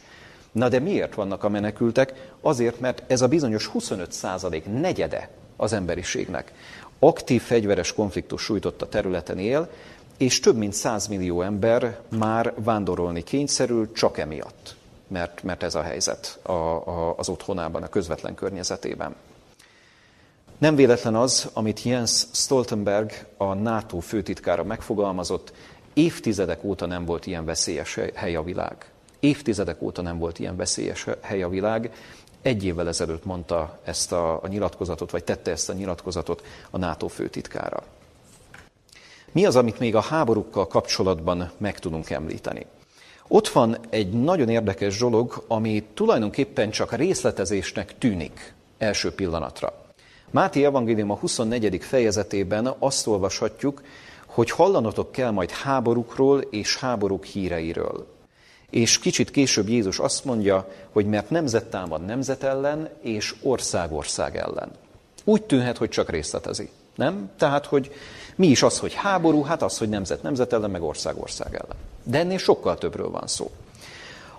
Na 0.51 0.69
de 0.69 0.79
miért 0.79 1.15
vannak 1.15 1.43
a 1.43 1.49
menekültek? 1.49 2.31
Azért, 2.41 2.79
mert 2.79 3.03
ez 3.07 3.21
a 3.21 3.27
bizonyos 3.27 3.65
25 3.65 4.11
százalék 4.11 4.65
negyede 4.65 5.29
az 5.55 5.73
emberiségnek 5.73 6.53
aktív 7.03 7.41
fegyveres 7.41 7.93
konfliktus 7.93 8.41
sújtott 8.41 8.81
a 8.81 8.89
területen 8.89 9.39
él, 9.39 9.69
és 10.17 10.39
több 10.39 10.57
mint 10.57 10.73
100 10.73 11.07
millió 11.07 11.41
ember 11.41 11.99
már 12.17 12.53
vándorolni 12.55 13.23
kényszerül 13.23 13.91
csak 13.91 14.17
emiatt, 14.17 14.75
mert, 15.07 15.43
mert 15.43 15.63
ez 15.63 15.75
a 15.75 15.81
helyzet 15.81 16.39
a, 16.41 16.51
a, 16.51 17.15
az 17.17 17.29
otthonában, 17.29 17.83
a 17.83 17.87
közvetlen 17.87 18.35
környezetében. 18.35 19.15
Nem 20.57 20.75
véletlen 20.75 21.15
az, 21.15 21.49
amit 21.53 21.83
Jens 21.83 22.25
Stoltenberg, 22.31 23.11
a 23.37 23.53
NATO 23.53 23.99
főtitkára 23.99 24.63
megfogalmazott, 24.63 25.53
évtizedek 25.93 26.63
óta 26.63 26.85
nem 26.85 27.05
volt 27.05 27.25
ilyen 27.25 27.45
veszélyes 27.45 27.99
hely 28.13 28.35
a 28.35 28.43
világ. 28.43 28.75
Évtizedek 29.21 29.81
óta 29.81 30.01
nem 30.01 30.17
volt 30.17 30.39
ilyen 30.39 30.55
veszélyes 30.55 31.05
hely 31.21 31.43
a 31.43 31.49
világ. 31.49 31.91
Egy 32.41 32.65
évvel 32.65 32.87
ezelőtt 32.87 33.25
mondta 33.25 33.79
ezt 33.83 34.11
a, 34.11 34.43
a 34.43 34.47
nyilatkozatot, 34.47 35.11
vagy 35.11 35.23
tette 35.23 35.51
ezt 35.51 35.69
a 35.69 35.73
nyilatkozatot 35.73 36.43
a 36.69 36.77
NATO 36.77 37.07
főtitkára. 37.07 37.83
Mi 39.31 39.45
az, 39.45 39.55
amit 39.55 39.79
még 39.79 39.95
a 39.95 40.01
háborúkkal 40.01 40.67
kapcsolatban 40.67 41.51
meg 41.57 41.79
tudunk 41.79 42.09
említeni? 42.09 42.65
Ott 43.27 43.47
van 43.47 43.77
egy 43.89 44.09
nagyon 44.09 44.49
érdekes 44.49 44.97
dolog, 44.97 45.43
ami 45.47 45.83
tulajdonképpen 45.93 46.69
csak 46.69 46.95
részletezésnek 46.95 47.97
tűnik 47.97 48.53
első 48.77 49.11
pillanatra. 49.11 49.73
Máté 50.29 50.65
Evangélium 50.65 51.11
a 51.11 51.15
24. 51.15 51.83
fejezetében 51.83 52.75
azt 52.79 53.07
olvashatjuk, 53.07 53.81
hogy 54.25 54.51
hallanotok 54.51 55.11
kell 55.11 55.31
majd 55.31 55.49
háborúkról 55.49 56.39
és 56.39 56.77
háborúk 56.77 57.25
híreiről. 57.25 58.10
És 58.71 58.99
kicsit 58.99 59.31
később 59.31 59.69
Jézus 59.69 59.99
azt 59.99 60.25
mondja, 60.25 60.67
hogy 60.91 61.05
mert 61.05 61.29
nemzet 61.29 61.65
támad 61.65 62.05
nemzet 62.05 62.43
ellen, 62.43 62.89
és 63.01 63.35
ország 63.41 63.91
ország 63.91 64.37
ellen. 64.37 64.71
Úgy 65.23 65.43
tűnhet, 65.43 65.77
hogy 65.77 65.89
csak 65.89 66.09
részletezi. 66.09 66.69
Nem? 66.95 67.29
Tehát, 67.37 67.65
hogy 67.65 67.91
mi 68.35 68.47
is 68.47 68.63
az, 68.63 68.79
hogy 68.79 68.93
háború, 68.93 69.43
hát 69.43 69.61
az, 69.61 69.77
hogy 69.77 69.89
nemzet 69.89 70.21
nemzet 70.21 70.53
ellen, 70.53 70.71
meg 70.71 70.81
ország 70.83 71.17
ország 71.17 71.53
ellen. 71.53 71.77
De 72.03 72.17
ennél 72.17 72.37
sokkal 72.37 72.77
többről 72.77 73.09
van 73.09 73.27
szó. 73.27 73.51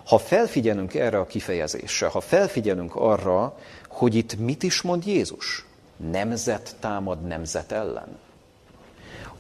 Ha 0.05 0.19
felfigyelünk 0.19 0.95
erre 0.95 1.19
a 1.19 1.27
kifejezésre, 1.27 2.07
ha 2.07 2.21
felfigyelünk 2.21 2.97
arra, 2.97 3.59
hogy 3.89 4.15
itt 4.15 4.39
mit 4.39 4.63
is 4.63 4.83
mond 4.83 5.07
Jézus? 5.07 5.67
Nemzet 6.11 6.77
támad 6.81 7.23
nemzet 7.27 7.73
ellen. 7.73 8.19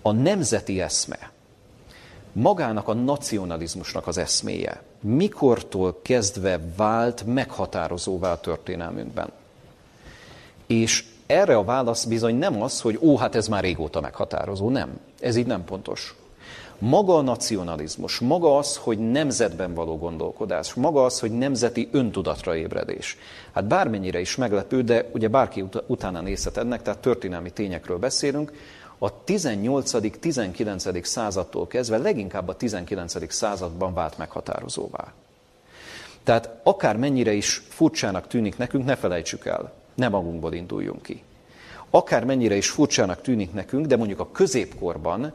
A 0.03 0.13
nemzeti 0.13 0.81
eszme, 0.81 1.31
magának 2.33 2.89
a 2.89 2.95
nacionalizmusnak 2.95 4.07
az 4.07 4.19
eszméje 4.19 4.83
mikortól 5.03 5.99
kezdve 6.03 6.61
vált 6.77 7.25
meghatározóvá 7.27 8.33
a 8.33 8.41
történelmünkben. 8.41 9.31
És 10.67 11.05
erre 11.27 11.57
a 11.57 11.65
válasz 11.65 12.05
bizony 12.05 12.35
nem 12.35 12.63
az, 12.63 12.81
hogy 12.81 12.99
ó, 13.01 13.17
hát 13.17 13.35
ez 13.35 13.49
már 13.49 13.63
régóta 13.63 14.01
meghatározó. 14.01 14.71
Nem. 14.71 15.01
Ez 15.21 15.37
így 15.37 15.47
nem 15.47 15.65
pontos. 15.65 16.15
Maga 16.79 17.17
a 17.17 17.23
nacionalizmus, 17.23 18.19
maga 18.19 18.57
az, 18.57 18.77
hogy 18.77 18.99
nemzetben 18.99 19.75
való 19.75 19.99
gondolkodás, 19.99 20.75
maga 20.75 21.05
az, 21.05 21.21
hogy 21.21 21.31
nemzeti 21.31 21.89
öntudatra 21.93 22.57
ébredés. 22.57 23.17
Hát 23.53 23.65
bármennyire 23.65 24.21
is 24.21 24.37
meglepő, 24.37 24.83
de 24.83 25.09
ugye 25.13 25.29
bárki 25.29 25.61
ut- 25.61 25.85
utána 25.87 26.21
nézhet 26.21 26.57
ennek, 26.57 26.83
tehát 26.83 27.01
történelmi 27.01 27.51
tényekről 27.51 27.99
beszélünk, 27.99 28.53
a 29.05 29.25
18.-19. 29.25 31.05
századtól 31.05 31.67
kezdve 31.67 31.99
leginkább 31.99 32.49
a 32.49 32.57
19. 32.57 33.33
században 33.33 33.95
vált 33.95 34.19
meghatározóvá. 34.19 35.13
Tehát 36.25 36.61
akár 36.63 36.97
mennyire 36.97 37.33
is 37.33 37.63
furcsának 37.69 38.27
tűnik 38.27 38.57
nekünk, 38.57 38.85
ne 38.85 38.97
felejtsük 38.97 39.47
el, 39.47 39.73
ne 39.95 40.09
magunkból 40.09 40.53
induljunk 40.53 41.03
ki. 41.03 41.23
Akár 41.91 42.25
mennyire 42.25 42.57
is 42.57 42.69
furcsának 42.69 43.23
tűnik 43.23 43.53
nekünk, 43.53 43.87
de 43.87 43.97
mondjuk 43.97 44.21
a 44.21 44.31
középkorban 44.31 45.33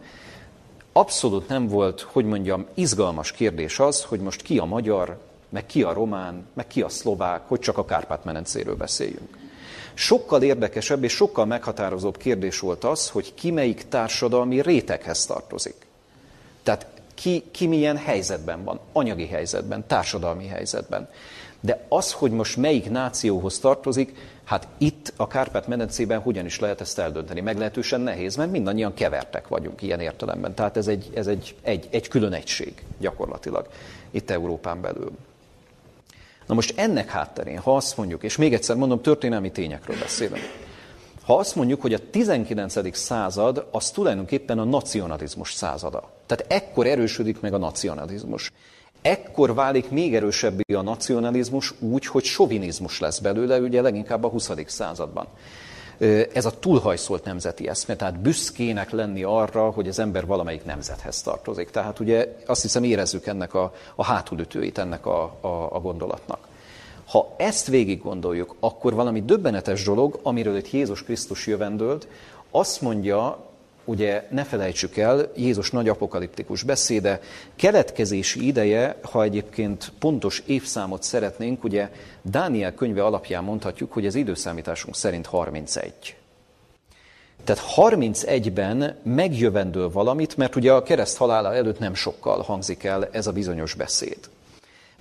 abszolút 0.91 1.47
nem 1.47 1.67
volt, 1.67 2.01
hogy 2.01 2.25
mondjam, 2.25 2.65
izgalmas 2.73 3.32
kérdés 3.32 3.80
az, 3.80 4.03
hogy 4.03 4.19
most 4.19 4.41
ki 4.41 4.58
a 4.58 4.65
magyar, 4.65 5.19
meg 5.49 5.65
ki 5.65 5.84
a 5.84 5.93
román, 5.93 6.45
meg 6.53 6.67
ki 6.67 6.82
a 6.82 6.89
szlovák, 6.89 7.41
hogy 7.47 7.60
csak 7.60 7.77
a 7.77 7.86
Kárpát-menencéről 7.86 8.75
beszéljünk. 8.75 9.47
Sokkal 9.98 10.42
érdekesebb 10.42 11.04
és 11.04 11.14
sokkal 11.14 11.46
meghatározóbb 11.46 12.18
kérdés 12.18 12.60
volt 12.60 12.84
az, 12.84 13.10
hogy 13.10 13.34
ki 13.34 13.52
melyik 13.52 13.88
társadalmi 13.88 14.62
réteghez 14.62 15.26
tartozik. 15.26 15.76
Tehát 16.64 16.88
ki, 17.14 17.44
ki 17.52 17.68
milyen 17.68 17.98
helyzetben 17.98 18.64
van, 18.64 18.80
anyagi 18.92 19.28
helyzetben, 19.28 19.88
társadalmi 19.88 20.48
helyzetben. 20.48 21.10
De 21.60 21.86
az, 21.90 22.12
hogy 22.12 22.32
most 22.32 22.58
melyik 22.58 22.90
nációhoz 22.90 23.60
tartozik, 23.60 24.16
hát 24.44 24.68
itt 24.78 25.14
a 25.16 25.28
Kárpát-medencében 25.28 26.20
hogyan 26.20 26.46
is 26.46 26.60
lehet 26.60 26.82
ezt 26.82 27.00
eldönteni? 27.00 27.42
Meglehetősen 27.42 28.02
nehéz, 28.02 28.36
mert 28.36 28.52
mindannyian 28.52 28.94
kevertek 28.94 29.48
vagyunk 29.48 29.82
ilyen 29.82 30.00
értelemben. 30.00 30.54
Tehát 30.54 30.78
ez 30.78 30.88
egy, 30.88 31.10
ez 31.14 31.28
egy, 31.28 31.56
egy, 31.62 31.88
egy 31.92 32.08
külön 32.08 32.34
egység 32.34 32.84
gyakorlatilag 33.00 33.68
itt 34.12 34.30
Európán 34.30 34.82
belül. 34.82 35.12
Na 36.48 36.54
most 36.54 36.74
ennek 36.78 37.10
hátterén, 37.10 37.58
ha 37.58 37.76
azt 37.76 37.98
mondjuk, 37.98 38.24
és 38.24 38.38
még 38.38 38.54
egyszer 38.54 38.76
mondom, 38.76 39.02
történelmi 39.02 39.52
tényekről 39.52 40.00
beszélünk, 40.00 40.66
ha 41.24 41.38
azt 41.38 41.56
mondjuk, 41.56 41.82
hogy 41.82 41.94
a 41.94 42.10
19. 42.10 42.98
század 42.98 43.68
az 43.72 43.92
tulajdonképpen 43.92 44.60
a 44.60 44.64
nacionalizmus 44.64 45.54
százada. 45.54 46.12
Tehát 46.26 46.52
ekkor 46.52 46.88
erősödik 46.88 47.40
meg 47.40 47.54
a 47.54 47.58
nacionalizmus. 47.58 48.52
Ekkor 49.02 49.54
válik 49.54 49.90
még 49.90 50.16
erősebbé 50.16 50.74
a 50.74 50.82
nacionalizmus 50.82 51.74
úgy, 51.80 52.06
hogy 52.06 52.24
sovinizmus 52.24 53.00
lesz 53.00 53.20
belőle, 53.20 53.60
ugye 53.60 53.82
leginkább 53.82 54.24
a 54.24 54.28
20. 54.28 54.52
században. 54.66 55.28
Ez 56.34 56.46
a 56.46 56.60
túlhajszolt 56.60 57.24
nemzeti 57.24 57.68
eszme, 57.68 57.96
tehát 57.96 58.20
büszkének 58.20 58.92
lenni 58.92 59.24
arra, 59.24 59.70
hogy 59.70 59.88
az 59.88 60.00
ember 60.00 60.26
valamelyik 60.26 60.66
nemzethez 60.66 61.22
tartozik. 61.22 61.70
Tehát 61.70 62.00
ugye 62.00 62.36
azt 62.46 62.62
hiszem 62.62 62.84
érezzük 62.84 63.26
ennek 63.26 63.54
a, 63.54 63.74
a 63.96 64.04
hátulütőit 64.04 64.78
ennek 64.78 65.06
a, 65.06 65.24
a, 65.42 65.48
a 65.72 65.80
gondolatnak. 65.80 66.48
Ha 67.08 67.34
ezt 67.38 67.68
végig 67.68 68.02
gondoljuk, 68.02 68.56
akkor 68.60 68.94
valami 68.94 69.22
döbbenetes 69.22 69.84
dolog, 69.84 70.20
amiről 70.24 70.58
itt 70.58 70.72
Jézus 70.72 71.04
Krisztus 71.04 71.48
jövendőlt, 71.48 72.08
azt 72.52 72.82
mondja 72.82 73.46
ugye 73.88 74.28
ne 74.30 74.43
felejtsük 74.43 74.97
el, 74.97 75.32
Jézus 75.36 75.71
nagy 75.71 75.89
apokaliptikus 75.89 76.63
beszéde, 76.63 77.19
keletkezési 77.56 78.47
ideje, 78.47 79.00
ha 79.02 79.23
egyébként 79.23 79.91
pontos 80.00 80.43
évszámot 80.45 81.04
szeretnénk, 81.04 81.63
ugye 81.63 81.89
Dániel 82.21 82.73
könyve 82.73 83.04
alapján 83.04 83.43
mondhatjuk, 83.43 83.93
hogy 83.93 84.06
az 84.06 84.15
időszámításunk 84.15 84.95
szerint 84.95 85.26
31. 85.26 86.15
Tehát 87.43 87.63
31-ben 87.76 88.95
megjövendől 89.04 89.91
valamit, 89.91 90.38
mert 90.38 90.56
ugye 90.56 90.73
a 90.73 90.84
kereszt 90.84 91.17
halála 91.17 91.56
előtt 91.56 91.80
nem 91.80 91.93
sokkal 91.93 92.41
hangzik 92.41 92.84
el 92.84 93.08
ez 93.12 93.28
a 93.28 93.32
bizonyos 93.32 93.73
beszéd. 93.73 94.17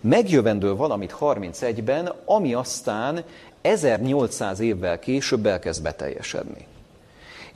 Megjövendől 0.00 0.76
valamit 0.76 1.16
31-ben, 1.20 2.12
ami 2.24 2.54
aztán 2.54 3.24
1800 3.60 4.60
évvel 4.60 4.98
később 4.98 5.46
elkezd 5.46 5.82
beteljesedni. 5.82 6.66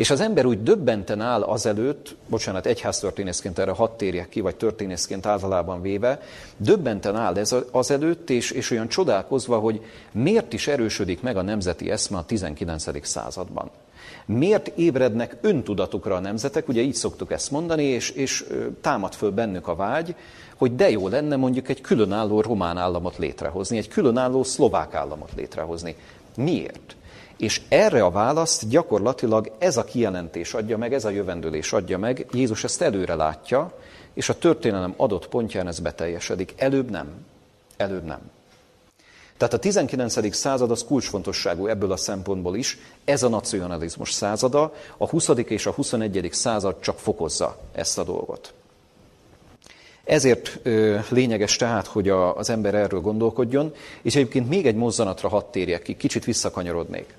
És 0.00 0.10
az 0.10 0.20
ember 0.20 0.44
úgy 0.44 0.62
döbbenten 0.62 1.20
áll 1.20 1.42
azelőtt, 1.42 2.16
bocsánat, 2.28 2.66
egyháztörténészként 2.66 3.58
erre 3.58 3.70
hadd 3.70 3.96
térjek 3.96 4.28
ki, 4.28 4.40
vagy 4.40 4.56
történészként 4.56 5.26
általában 5.26 5.82
véve, 5.82 6.20
döbbenten 6.56 7.16
áll 7.16 7.36
ez 7.36 7.54
azelőtt, 7.70 8.30
és, 8.30 8.50
és 8.50 8.70
olyan 8.70 8.88
csodálkozva, 8.88 9.58
hogy 9.58 9.80
miért 10.12 10.52
is 10.52 10.68
erősödik 10.68 11.22
meg 11.22 11.36
a 11.36 11.42
nemzeti 11.42 11.90
eszme 11.90 12.18
a 12.18 12.24
19. 12.24 13.06
században. 13.06 13.70
Miért 14.26 14.68
ébrednek 14.68 15.36
öntudatukra 15.40 16.14
a 16.14 16.20
nemzetek, 16.20 16.68
ugye 16.68 16.80
így 16.80 16.94
szoktuk 16.94 17.32
ezt 17.32 17.50
mondani, 17.50 17.84
és, 17.84 18.10
és 18.10 18.46
támad 18.80 19.14
föl 19.14 19.30
bennük 19.30 19.68
a 19.68 19.74
vágy, 19.74 20.14
hogy 20.56 20.76
de 20.76 20.90
jó 20.90 21.08
lenne 21.08 21.36
mondjuk 21.36 21.68
egy 21.68 21.80
különálló 21.80 22.40
román 22.40 22.76
államot 22.76 23.18
létrehozni, 23.18 23.78
egy 23.78 23.88
különálló 23.88 24.42
szlovák 24.42 24.94
államot 24.94 25.30
létrehozni. 25.36 25.96
Miért? 26.36 26.94
És 27.40 27.60
erre 27.68 28.04
a 28.04 28.10
választ 28.10 28.68
gyakorlatilag 28.68 29.52
ez 29.58 29.76
a 29.76 29.84
kijelentés 29.84 30.54
adja 30.54 30.78
meg, 30.78 30.92
ez 30.92 31.04
a 31.04 31.10
jövendőlés 31.10 31.72
adja 31.72 31.98
meg. 31.98 32.26
Jézus 32.32 32.64
ezt 32.64 32.82
előre 32.82 33.14
látja, 33.14 33.72
és 34.14 34.28
a 34.28 34.38
történelem 34.38 34.94
adott 34.96 35.28
pontján 35.28 35.66
ez 35.66 35.80
beteljesedik. 35.80 36.54
Előbb 36.56 36.90
nem. 36.90 37.06
Előbb 37.76 38.04
nem. 38.04 38.20
Tehát 39.36 39.54
a 39.54 39.58
19. 39.58 40.34
század 40.34 40.70
az 40.70 40.84
kulcsfontosságú 40.84 41.66
ebből 41.66 41.92
a 41.92 41.96
szempontból 41.96 42.56
is. 42.56 42.78
Ez 43.04 43.22
a 43.22 43.28
nacionalizmus 43.28 44.12
százada, 44.12 44.74
a 44.96 45.08
20. 45.08 45.28
és 45.28 45.66
a 45.66 45.70
21. 45.70 46.28
század 46.32 46.80
csak 46.80 46.98
fokozza 46.98 47.58
ezt 47.72 47.98
a 47.98 48.04
dolgot. 48.04 48.52
Ezért 50.04 50.58
ö, 50.62 50.98
lényeges 51.08 51.56
tehát, 51.56 51.86
hogy 51.86 52.08
a, 52.08 52.36
az 52.36 52.50
ember 52.50 52.74
erről 52.74 53.00
gondolkodjon, 53.00 53.74
és 54.02 54.16
egyébként 54.16 54.48
még 54.48 54.66
egy 54.66 54.74
mozzanatra 54.74 55.28
hadd 55.28 55.44
térjek 55.50 55.82
ki, 55.82 55.96
kicsit 55.96 56.24
visszakanyarodnék. 56.24 57.14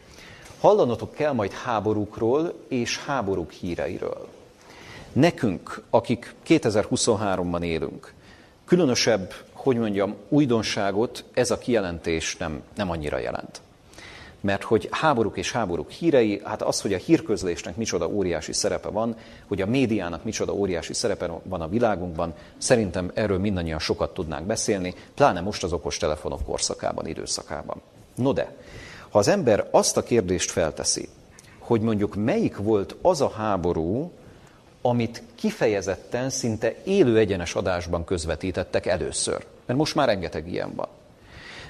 Hallanotok 0.61 1.13
kell 1.13 1.31
majd 1.31 1.51
háborúkról 1.51 2.53
és 2.67 2.97
háborúk 2.97 3.51
híreiről. 3.51 4.27
Nekünk, 5.13 5.83
akik 5.89 6.35
2023-ban 6.47 7.63
élünk, 7.63 8.13
különösebb, 8.65 9.33
hogy 9.53 9.77
mondjam, 9.77 10.15
újdonságot 10.29 11.23
ez 11.33 11.51
a 11.51 11.57
kijelentés 11.57 12.37
nem, 12.37 12.61
nem 12.75 12.89
annyira 12.89 13.17
jelent. 13.17 13.61
Mert 14.39 14.63
hogy 14.63 14.87
háborúk 14.91 15.37
és 15.37 15.51
háborúk 15.51 15.89
hírei, 15.89 16.41
hát 16.43 16.61
az, 16.61 16.81
hogy 16.81 16.93
a 16.93 16.97
hírközlésnek 16.97 17.75
micsoda 17.75 18.07
óriási 18.07 18.53
szerepe 18.53 18.89
van, 18.89 19.15
hogy 19.47 19.61
a 19.61 19.67
médiának 19.67 20.23
micsoda 20.23 20.53
óriási 20.53 20.93
szerepe 20.93 21.31
van 21.43 21.61
a 21.61 21.69
világunkban, 21.69 22.33
szerintem 22.57 23.11
erről 23.13 23.39
mindannyian 23.39 23.79
sokat 23.79 24.13
tudnánk 24.13 24.45
beszélni, 24.45 24.95
pláne 25.15 25.41
most 25.41 25.63
az 25.63 25.73
okostelefonok 25.73 26.45
korszakában, 26.45 27.07
időszakában. 27.07 27.81
No 28.15 28.33
de, 28.33 28.55
ha 29.11 29.19
az 29.19 29.27
ember 29.27 29.67
azt 29.71 29.97
a 29.97 30.03
kérdést 30.03 30.51
felteszi, 30.51 31.09
hogy 31.59 31.81
mondjuk 31.81 32.15
melyik 32.15 32.57
volt 32.57 32.95
az 33.01 33.21
a 33.21 33.29
háború, 33.29 34.11
amit 34.81 35.23
kifejezetten 35.35 36.29
szinte 36.29 36.75
élő 36.83 37.17
egyenes 37.17 37.55
adásban 37.55 38.03
közvetítettek 38.03 38.85
először. 38.85 39.45
Mert 39.65 39.79
most 39.79 39.95
már 39.95 40.07
rengeteg 40.07 40.51
ilyen 40.51 40.75
van. 40.75 40.87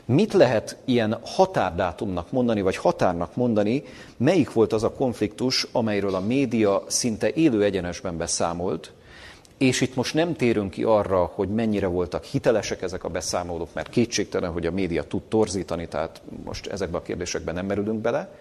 Mit 0.05 0.33
lehet 0.33 0.77
ilyen 0.85 1.19
határdátumnak 1.23 2.31
mondani, 2.31 2.61
vagy 2.61 2.75
határnak 2.75 3.35
mondani, 3.35 3.83
melyik 4.17 4.53
volt 4.53 4.73
az 4.73 4.83
a 4.83 4.91
konfliktus, 4.91 5.67
amelyről 5.71 6.15
a 6.15 6.19
média 6.19 6.83
szinte 6.87 7.31
élő 7.33 7.63
egyenesben 7.63 8.17
beszámolt, 8.17 8.91
és 9.61 9.81
itt 9.81 9.95
most 9.95 10.13
nem 10.13 10.35
térünk 10.35 10.71
ki 10.71 10.83
arra, 10.83 11.31
hogy 11.33 11.49
mennyire 11.49 11.87
voltak 11.87 12.23
hitelesek 12.23 12.81
ezek 12.81 13.03
a 13.03 13.09
beszámolók, 13.09 13.73
mert 13.73 13.89
kétségtelen, 13.89 14.51
hogy 14.51 14.65
a 14.65 14.71
média 14.71 15.03
tud 15.03 15.21
torzítani, 15.21 15.87
tehát 15.87 16.21
most 16.43 16.67
ezekbe 16.67 16.97
a 16.97 17.01
kérdésekben 17.01 17.53
nem 17.53 17.65
merülünk 17.65 18.01
bele, 18.01 18.35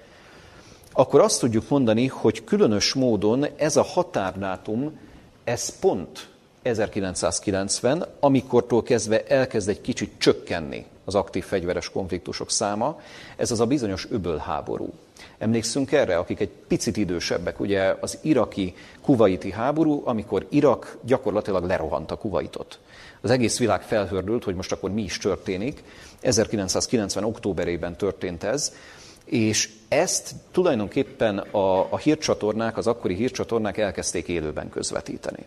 akkor 0.93 1.21
azt 1.21 1.41
tudjuk 1.41 1.69
mondani, 1.69 2.07
hogy 2.07 2.45
különös 2.45 2.93
módon 2.93 3.47
ez 3.57 3.77
a 3.77 3.83
határdátum, 3.83 4.99
ez 5.45 5.79
pont 5.79 6.29
1990, 6.63 8.07
amikortól 8.21 8.83
kezdve 8.83 9.27
elkezd 9.27 9.69
egy 9.69 9.81
kicsit 9.81 10.13
csökkenni 10.19 10.87
az 11.05 11.15
aktív 11.15 11.45
fegyveres 11.45 11.91
konfliktusok 11.91 12.51
száma, 12.51 13.01
ez 13.37 13.51
az 13.51 13.61
a 13.61 13.67
bizonyos 13.67 14.07
öbölháború. 14.11 14.93
Emlékszünk 15.41 15.93
erre, 15.93 16.17
akik 16.17 16.41
egy 16.41 16.51
picit 16.69 16.97
idősebbek, 16.97 17.61
ugye 17.61 17.95
az 18.01 18.19
iraki 18.23 18.75
kuvaiti 19.01 19.51
háború, 19.51 20.03
amikor 20.05 20.47
Irak 20.49 20.99
gyakorlatilag 21.05 21.65
lerohanta 21.65 22.17
Kuvaitot. 22.17 22.79
Az 23.21 23.31
egész 23.31 23.59
világ 23.59 23.83
felhördült, 23.83 24.45
hogy 24.45 24.55
most 24.55 24.73
akkor 24.73 24.91
mi 24.91 25.03
is 25.03 25.19
történik. 25.19 25.83
1990. 26.21 27.25
októberében 27.25 27.97
történt 27.97 28.43
ez, 28.45 28.73
és 29.25 29.71
ezt 29.89 30.35
tulajdonképpen 30.51 31.39
a, 31.39 31.93
a 31.93 31.99
hírcsatornák, 31.99 32.77
az 32.77 32.87
akkori 32.87 33.15
hírcsatornák 33.15 33.79
elkezdték 33.79 34.29
élőben 34.29 34.69
közvetíteni. 34.69 35.47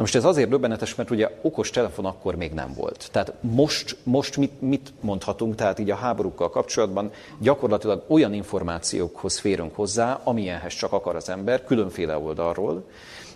Most 0.00 0.14
ez 0.14 0.24
azért 0.24 0.48
döbbenetes, 0.48 0.94
mert 0.94 1.10
ugye 1.10 1.30
okos 1.42 1.70
telefon 1.70 2.04
akkor 2.04 2.34
még 2.34 2.52
nem 2.52 2.72
volt. 2.74 3.08
Tehát 3.12 3.32
most, 3.40 3.96
most 4.02 4.36
mit, 4.36 4.60
mit 4.60 4.92
mondhatunk, 5.00 5.54
tehát 5.54 5.78
így 5.78 5.90
a 5.90 5.94
háborúkkal 5.94 6.50
kapcsolatban 6.50 7.10
gyakorlatilag 7.38 8.04
olyan 8.08 8.34
információkhoz 8.34 9.38
férünk 9.38 9.74
hozzá, 9.74 10.20
amilyenhez 10.24 10.74
csak 10.74 10.92
akar 10.92 11.16
az 11.16 11.28
ember, 11.28 11.64
különféle 11.64 12.18
oldalról, 12.18 12.84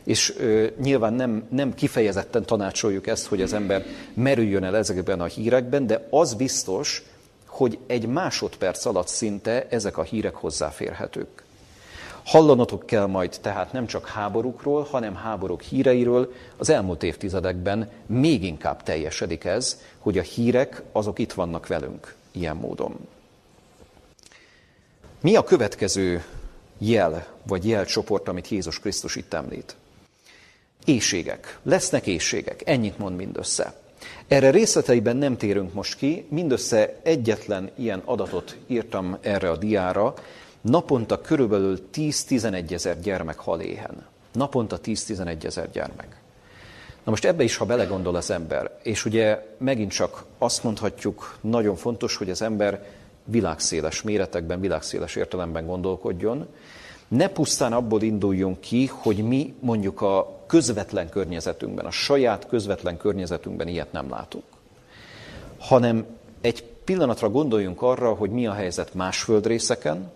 és 0.04 0.34
ö, 0.38 0.66
nyilván 0.80 1.12
nem, 1.12 1.46
nem 1.50 1.74
kifejezetten 1.74 2.44
tanácsoljuk 2.44 3.06
ezt, 3.06 3.26
hogy 3.26 3.42
az 3.42 3.52
ember 3.52 3.84
merüljön 4.14 4.64
el 4.64 4.76
ezekben 4.76 5.20
a 5.20 5.24
hírekben, 5.24 5.86
de 5.86 6.06
az 6.10 6.34
biztos, 6.34 7.02
hogy 7.46 7.78
egy 7.86 8.06
másodperc 8.06 8.84
alatt 8.84 9.08
szinte 9.08 9.66
ezek 9.68 9.98
a 9.98 10.02
hírek 10.02 10.34
hozzáférhetők. 10.34 11.43
Hallanotok 12.24 12.86
kell 12.86 13.06
majd 13.06 13.38
tehát 13.40 13.72
nem 13.72 13.86
csak 13.86 14.08
háborúkról, 14.08 14.82
hanem 14.82 15.14
háborúk 15.14 15.62
híreiről. 15.62 16.32
Az 16.56 16.68
elmúlt 16.68 17.02
évtizedekben 17.02 17.90
még 18.06 18.44
inkább 18.44 18.82
teljesedik 18.82 19.44
ez, 19.44 19.80
hogy 19.98 20.18
a 20.18 20.22
hírek 20.22 20.82
azok 20.92 21.18
itt 21.18 21.32
vannak 21.32 21.66
velünk 21.66 22.14
ilyen 22.32 22.56
módon. 22.56 22.96
Mi 25.20 25.36
a 25.36 25.44
következő 25.44 26.24
jel 26.78 27.26
vagy 27.46 27.68
jelcsoport, 27.68 28.28
amit 28.28 28.48
Jézus 28.48 28.80
Krisztus 28.80 29.16
itt 29.16 29.34
említ? 29.34 29.76
Éjségek. 30.84 31.58
Lesznek 31.62 32.06
éjségek. 32.06 32.62
Ennyit 32.64 32.98
mond 32.98 33.16
mindössze. 33.16 33.74
Erre 34.28 34.50
részleteiben 34.50 35.16
nem 35.16 35.36
térünk 35.36 35.72
most 35.72 35.96
ki, 35.96 36.26
mindössze 36.28 37.00
egyetlen 37.02 37.70
ilyen 37.76 38.02
adatot 38.04 38.56
írtam 38.66 39.18
erre 39.20 39.50
a 39.50 39.56
diára, 39.56 40.14
naponta 40.64 41.20
körülbelül 41.20 41.78
10-11 41.94 42.70
ezer 42.70 43.00
gyermek 43.00 43.38
hal 43.38 43.60
éhen. 43.60 44.06
Naponta 44.32 44.78
10-11 44.84 45.44
ezer 45.44 45.70
gyermek. 45.70 46.20
Na 47.04 47.10
most 47.10 47.24
ebbe 47.24 47.42
is, 47.42 47.56
ha 47.56 47.64
belegondol 47.64 48.14
az 48.14 48.30
ember, 48.30 48.78
és 48.82 49.04
ugye 49.04 49.46
megint 49.58 49.92
csak 49.92 50.24
azt 50.38 50.64
mondhatjuk, 50.64 51.38
nagyon 51.40 51.76
fontos, 51.76 52.16
hogy 52.16 52.30
az 52.30 52.42
ember 52.42 52.86
világszéles 53.24 54.02
méretekben, 54.02 54.60
világszéles 54.60 55.16
értelemben 55.16 55.66
gondolkodjon, 55.66 56.46
ne 57.08 57.28
pusztán 57.28 57.72
abból 57.72 58.02
induljunk 58.02 58.60
ki, 58.60 58.86
hogy 58.86 59.16
mi 59.16 59.54
mondjuk 59.60 60.00
a 60.00 60.40
közvetlen 60.46 61.08
környezetünkben, 61.08 61.84
a 61.84 61.90
saját 61.90 62.46
közvetlen 62.46 62.96
környezetünkben 62.96 63.68
ilyet 63.68 63.92
nem 63.92 64.10
látunk, 64.10 64.44
hanem 65.58 66.06
egy 66.40 66.64
pillanatra 66.84 67.30
gondoljunk 67.30 67.82
arra, 67.82 68.14
hogy 68.14 68.30
mi 68.30 68.46
a 68.46 68.52
helyzet 68.52 68.94
más 68.94 69.22
földrészeken, 69.22 70.10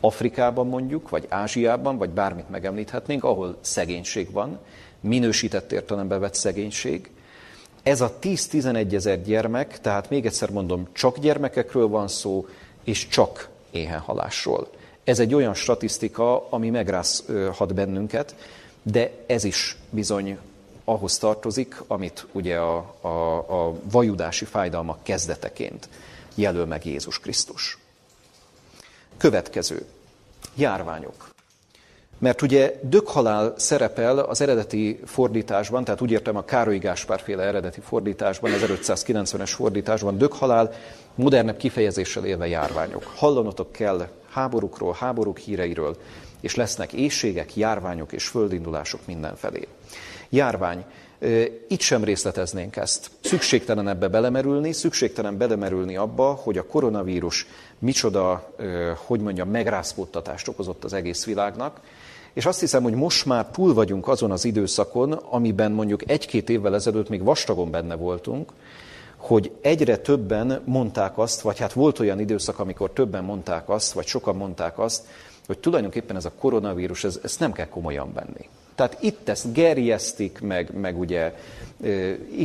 Afrikában 0.00 0.66
mondjuk, 0.66 1.08
vagy 1.08 1.26
Ázsiában, 1.28 1.98
vagy 1.98 2.10
bármit 2.10 2.50
megemlíthetnénk, 2.50 3.24
ahol 3.24 3.56
szegénység 3.60 4.30
van, 4.32 4.58
minősített 5.00 5.72
értelembe 5.72 6.18
vett 6.18 6.34
szegénység. 6.34 7.10
Ez 7.82 8.00
a 8.00 8.18
10-11 8.22 8.92
ezer 8.92 9.22
gyermek, 9.22 9.80
tehát 9.80 10.10
még 10.10 10.26
egyszer 10.26 10.50
mondom, 10.50 10.88
csak 10.92 11.18
gyermekekről 11.18 11.88
van 11.88 12.08
szó, 12.08 12.46
és 12.84 13.08
csak 13.08 13.48
éhenhalásról. 13.70 14.68
Ez 15.04 15.18
egy 15.18 15.34
olyan 15.34 15.54
statisztika, 15.54 16.50
ami 16.50 16.70
megrázhat 16.70 17.74
bennünket, 17.74 18.34
de 18.82 19.10
ez 19.26 19.44
is 19.44 19.76
bizony 19.90 20.38
ahhoz 20.84 21.18
tartozik, 21.18 21.82
amit 21.86 22.26
ugye 22.32 22.56
a, 22.56 22.94
a, 23.00 23.36
a 23.36 23.74
vajudási 23.90 24.44
fájdalmak 24.44 25.02
kezdeteként 25.02 25.88
jelöl 26.34 26.66
meg 26.66 26.86
Jézus 26.86 27.18
Krisztus. 27.18 27.78
Következő. 29.20 29.84
Járványok. 30.54 31.28
Mert 32.18 32.42
ugye 32.42 32.80
döghalál 32.82 33.54
szerepel 33.56 34.18
az 34.18 34.40
eredeti 34.40 35.00
fordításban, 35.04 35.84
tehát 35.84 36.00
úgy 36.00 36.10
értem 36.10 36.36
a 36.36 36.44
Károly 36.44 36.78
Gáspár 36.78 37.22
eredeti 37.26 37.80
fordításban, 37.80 38.50
1590-es 38.54 39.50
fordításban, 39.54 40.18
döghalál 40.18 40.72
modernebb 41.14 41.56
kifejezéssel 41.56 42.24
élve 42.24 42.48
járványok. 42.48 43.02
Hallanotok 43.16 43.72
kell 43.72 44.08
háborúkról, 44.30 44.96
háborúk 44.98 45.38
híreiről, 45.38 45.96
és 46.40 46.54
lesznek 46.54 46.92
éjségek, 46.92 47.56
járványok 47.56 48.12
és 48.12 48.26
földindulások 48.26 49.00
mindenfelé. 49.06 49.68
Járvány. 50.28 50.84
Itt 51.68 51.80
sem 51.80 52.04
részleteznénk 52.04 52.76
ezt. 52.76 53.10
Szükségtelen 53.20 53.88
ebbe 53.88 54.08
belemerülni, 54.08 54.72
szükségtelen 54.72 55.36
belemerülni 55.36 55.96
abba, 55.96 56.32
hogy 56.32 56.58
a 56.58 56.66
koronavírus 56.66 57.46
micsoda, 57.78 58.54
hogy 59.06 59.20
mondjam, 59.20 59.50
megrázkódtatást 59.50 60.48
okozott 60.48 60.84
az 60.84 60.92
egész 60.92 61.24
világnak, 61.24 61.80
és 62.32 62.46
azt 62.46 62.60
hiszem, 62.60 62.82
hogy 62.82 62.94
most 62.94 63.26
már 63.26 63.46
túl 63.46 63.74
vagyunk 63.74 64.08
azon 64.08 64.30
az 64.30 64.44
időszakon, 64.44 65.12
amiben 65.12 65.72
mondjuk 65.72 66.10
egy-két 66.10 66.48
évvel 66.48 66.74
ezelőtt 66.74 67.08
még 67.08 67.22
vastagon 67.22 67.70
benne 67.70 67.94
voltunk, 67.94 68.52
hogy 69.16 69.50
egyre 69.60 69.96
többen 69.96 70.62
mondták 70.64 71.18
azt, 71.18 71.40
vagy 71.40 71.58
hát 71.58 71.72
volt 71.72 71.98
olyan 71.98 72.20
időszak, 72.20 72.58
amikor 72.58 72.90
többen 72.90 73.24
mondták 73.24 73.68
azt, 73.68 73.92
vagy 73.92 74.06
sokan 74.06 74.36
mondták 74.36 74.78
azt, 74.78 75.06
hogy 75.46 75.58
tulajdonképpen 75.58 76.16
ez 76.16 76.24
a 76.24 76.32
koronavírus, 76.38 77.04
ez, 77.04 77.20
ezt 77.22 77.40
nem 77.40 77.52
kell 77.52 77.68
komolyan 77.68 78.12
venni. 78.12 78.48
Tehát 78.80 79.02
itt 79.02 79.28
ezt 79.28 79.52
gerjesztik, 79.52 80.40
meg, 80.40 80.74
meg 80.74 80.98
ugye 80.98 81.34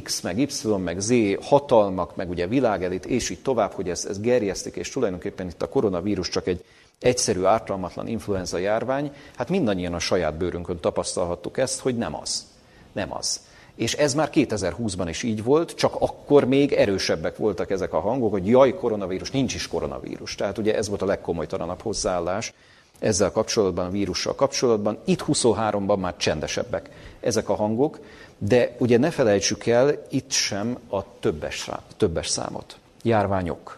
X, 0.03 0.21
meg 0.21 0.37
Y, 0.37 0.67
meg 0.83 0.99
Z 0.99 1.13
hatalmak, 1.41 2.15
meg 2.15 2.29
ugye 2.29 2.47
világelit, 2.47 3.05
és 3.05 3.29
így 3.29 3.41
tovább, 3.41 3.71
hogy 3.71 3.89
ezt, 3.89 4.05
ezt 4.05 4.21
gerjesztik, 4.21 4.75
és 4.75 4.89
tulajdonképpen 4.89 5.47
itt 5.47 5.61
a 5.61 5.69
koronavírus 5.69 6.29
csak 6.29 6.47
egy 6.47 6.63
egyszerű, 6.99 7.43
ártalmatlan 7.43 8.07
influenza 8.07 8.57
járvány, 8.57 9.11
hát 9.35 9.49
mindannyian 9.49 9.93
a 9.93 9.99
saját 9.99 10.37
bőrünkön 10.37 10.79
tapasztalhattuk 10.79 11.57
ezt, 11.57 11.79
hogy 11.79 11.97
nem 11.97 12.15
az. 12.15 12.45
Nem 12.91 13.13
az. 13.13 13.39
És 13.75 13.93
ez 13.93 14.13
már 14.13 14.29
2020-ban 14.33 15.05
is 15.09 15.23
így 15.23 15.43
volt, 15.43 15.75
csak 15.75 15.95
akkor 15.99 16.45
még 16.45 16.71
erősebbek 16.71 17.37
voltak 17.37 17.71
ezek 17.71 17.93
a 17.93 17.99
hangok, 17.99 18.31
hogy 18.31 18.47
jaj, 18.47 18.73
koronavírus, 18.73 19.31
nincs 19.31 19.53
is 19.53 19.67
koronavírus. 19.67 20.35
Tehát 20.35 20.57
ugye 20.57 20.75
ez 20.75 20.89
volt 20.89 21.01
a 21.01 21.05
legkomolytalanabb 21.05 21.81
hozzáállás 21.81 22.53
ezzel 22.99 23.31
kapcsolatban, 23.31 23.85
a 23.85 23.89
vírussal 23.89 24.35
kapcsolatban. 24.35 24.97
Itt 25.05 25.23
23-ban 25.27 25.99
már 25.99 26.17
csendesebbek 26.17 26.89
ezek 27.19 27.49
a 27.49 27.55
hangok, 27.55 27.99
de 28.37 28.75
ugye 28.77 28.97
ne 28.97 29.11
felejtsük 29.11 29.65
el 29.65 30.05
itt 30.09 30.31
sem 30.31 30.77
a 30.89 31.19
többes, 31.19 31.69
többes 31.97 32.27
számot. 32.27 32.77
Járványok. 33.03 33.77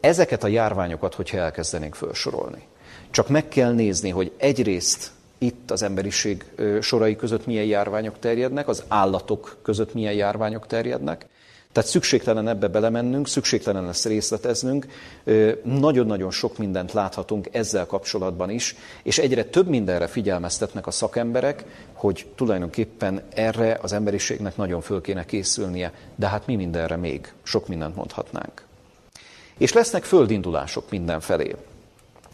Ezeket 0.00 0.44
a 0.44 0.48
járványokat, 0.48 1.14
hogyha 1.14 1.38
elkezdenénk 1.38 1.94
felsorolni, 1.94 2.66
csak 3.10 3.28
meg 3.28 3.48
kell 3.48 3.72
nézni, 3.72 4.10
hogy 4.10 4.32
egyrészt 4.36 5.10
itt 5.38 5.70
az 5.70 5.82
emberiség 5.82 6.44
sorai 6.80 7.16
között 7.16 7.46
milyen 7.46 7.64
járványok 7.64 8.18
terjednek, 8.18 8.68
az 8.68 8.84
állatok 8.88 9.56
között 9.62 9.94
milyen 9.94 10.12
járványok 10.12 10.66
terjednek, 10.66 11.26
tehát 11.76 11.90
szükségtelen 11.90 12.48
ebbe 12.48 12.68
belemennünk, 12.68 13.28
szükségtelen 13.28 13.88
ezt 13.88 14.06
részleteznünk, 14.06 14.86
nagyon-nagyon 15.62 16.30
sok 16.30 16.58
mindent 16.58 16.92
láthatunk 16.92 17.48
ezzel 17.52 17.86
kapcsolatban 17.86 18.50
is, 18.50 18.76
és 19.02 19.18
egyre 19.18 19.44
több 19.44 19.68
mindenre 19.68 20.06
figyelmeztetnek 20.06 20.86
a 20.86 20.90
szakemberek, 20.90 21.64
hogy 21.92 22.26
tulajdonképpen 22.34 23.22
erre 23.34 23.78
az 23.82 23.92
emberiségnek 23.92 24.56
nagyon 24.56 24.80
föl 24.80 25.00
kéne 25.00 25.24
készülnie, 25.24 25.92
de 26.14 26.28
hát 26.28 26.46
mi 26.46 26.56
mindenre 26.56 26.96
még, 26.96 27.32
sok 27.42 27.68
mindent 27.68 27.96
mondhatnánk. 27.96 28.64
És 29.58 29.72
lesznek 29.72 30.04
földindulások 30.04 30.90
mindenfelé. 30.90 31.54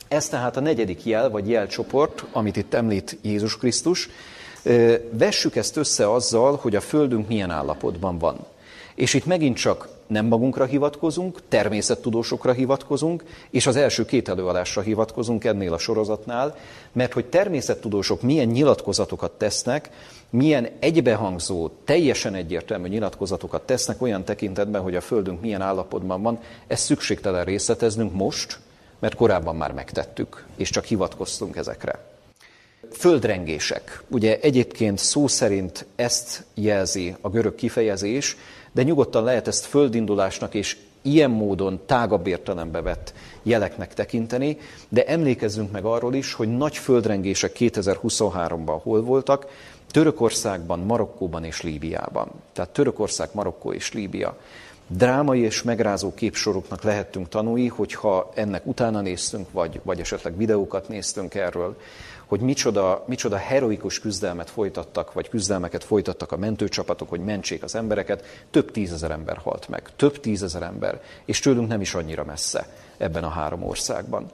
Ez 0.08 0.28
tehát 0.28 0.56
a 0.56 0.60
negyedik 0.60 1.04
jel, 1.04 1.30
vagy 1.30 1.48
jelcsoport, 1.48 2.24
amit 2.32 2.56
itt 2.56 2.74
említ 2.74 3.18
Jézus 3.22 3.56
Krisztus. 3.56 4.08
Vessük 5.10 5.56
ezt 5.56 5.76
össze 5.76 6.12
azzal, 6.12 6.56
hogy 6.56 6.76
a 6.76 6.80
Földünk 6.80 7.28
milyen 7.28 7.50
állapotban 7.50 8.18
van. 8.18 8.50
És 8.94 9.14
itt 9.14 9.26
megint 9.26 9.56
csak 9.56 9.88
nem 10.06 10.26
magunkra 10.26 10.64
hivatkozunk, 10.64 11.40
természettudósokra 11.48 12.52
hivatkozunk, 12.52 13.24
és 13.50 13.66
az 13.66 13.76
első 13.76 14.04
két 14.04 14.28
előadásra 14.28 14.82
hivatkozunk 14.82 15.44
ennél 15.44 15.72
a 15.72 15.78
sorozatnál, 15.78 16.56
mert 16.92 17.12
hogy 17.12 17.26
természettudósok 17.26 18.22
milyen 18.22 18.48
nyilatkozatokat 18.48 19.30
tesznek, 19.30 19.90
milyen 20.30 20.68
egybehangzó, 20.78 21.70
teljesen 21.84 22.34
egyértelmű 22.34 22.88
nyilatkozatokat 22.88 23.62
tesznek 23.62 24.02
olyan 24.02 24.24
tekintetben, 24.24 24.82
hogy 24.82 24.96
a 24.96 25.00
Földünk 25.00 25.40
milyen 25.40 25.62
állapotban 25.62 26.22
van, 26.22 26.38
ezt 26.66 26.84
szükségtelen 26.84 27.44
részleteznünk 27.44 28.14
most, 28.14 28.58
mert 28.98 29.14
korábban 29.14 29.56
már 29.56 29.72
megtettük, 29.72 30.46
és 30.56 30.70
csak 30.70 30.84
hivatkoztunk 30.84 31.56
ezekre. 31.56 32.04
Földrengések. 32.90 34.02
Ugye 34.08 34.38
egyébként 34.40 34.98
szó 34.98 35.26
szerint 35.26 35.86
ezt 35.96 36.44
jelzi 36.54 37.16
a 37.20 37.28
görög 37.28 37.54
kifejezés, 37.54 38.36
de 38.72 38.82
nyugodtan 38.82 39.24
lehet 39.24 39.48
ezt 39.48 39.64
földindulásnak 39.64 40.54
és 40.54 40.76
ilyen 41.02 41.30
módon 41.30 41.80
tágabb 41.86 42.26
értelembe 42.26 42.82
vett 42.82 43.14
jeleknek 43.42 43.94
tekinteni, 43.94 44.58
de 44.88 45.04
emlékezzünk 45.04 45.70
meg 45.70 45.84
arról 45.84 46.14
is, 46.14 46.32
hogy 46.32 46.56
nagy 46.56 46.76
földrengések 46.76 47.56
2023-ban 47.58 48.78
hol 48.82 49.02
voltak, 49.02 49.46
Törökországban, 49.90 50.78
Marokkóban 50.78 51.44
és 51.44 51.62
Líbiában. 51.62 52.28
Tehát 52.52 52.70
Törökország, 52.70 53.28
Marokkó 53.32 53.72
és 53.72 53.92
Líbia. 53.92 54.38
drámai 54.86 55.40
és 55.40 55.62
megrázó 55.62 56.14
képsoroknak 56.14 56.82
lehettünk 56.82 57.28
tanúi, 57.28 57.66
hogyha 57.66 58.30
ennek 58.34 58.66
utána 58.66 59.00
néztünk, 59.00 59.50
vagy, 59.50 59.80
vagy 59.82 60.00
esetleg 60.00 60.36
videókat 60.36 60.88
néztünk 60.88 61.34
erről, 61.34 61.76
hogy 62.32 62.40
micsoda, 62.40 63.04
micsoda 63.06 63.36
heroikus 63.36 64.00
küzdelmet 64.00 64.50
folytattak, 64.50 65.12
vagy 65.12 65.28
küzdelmeket 65.28 65.84
folytattak 65.84 66.32
a 66.32 66.36
mentőcsapatok, 66.36 67.08
hogy 67.08 67.20
mentsék 67.20 67.62
az 67.62 67.74
embereket. 67.74 68.24
Több 68.50 68.70
tízezer 68.70 69.10
ember 69.10 69.36
halt 69.36 69.68
meg, 69.68 69.90
több 69.96 70.20
tízezer 70.20 70.62
ember, 70.62 71.00
és 71.24 71.38
tőlünk 71.38 71.68
nem 71.68 71.80
is 71.80 71.94
annyira 71.94 72.24
messze 72.24 72.66
ebben 72.96 73.24
a 73.24 73.28
három 73.28 73.62
országban. 73.62 74.30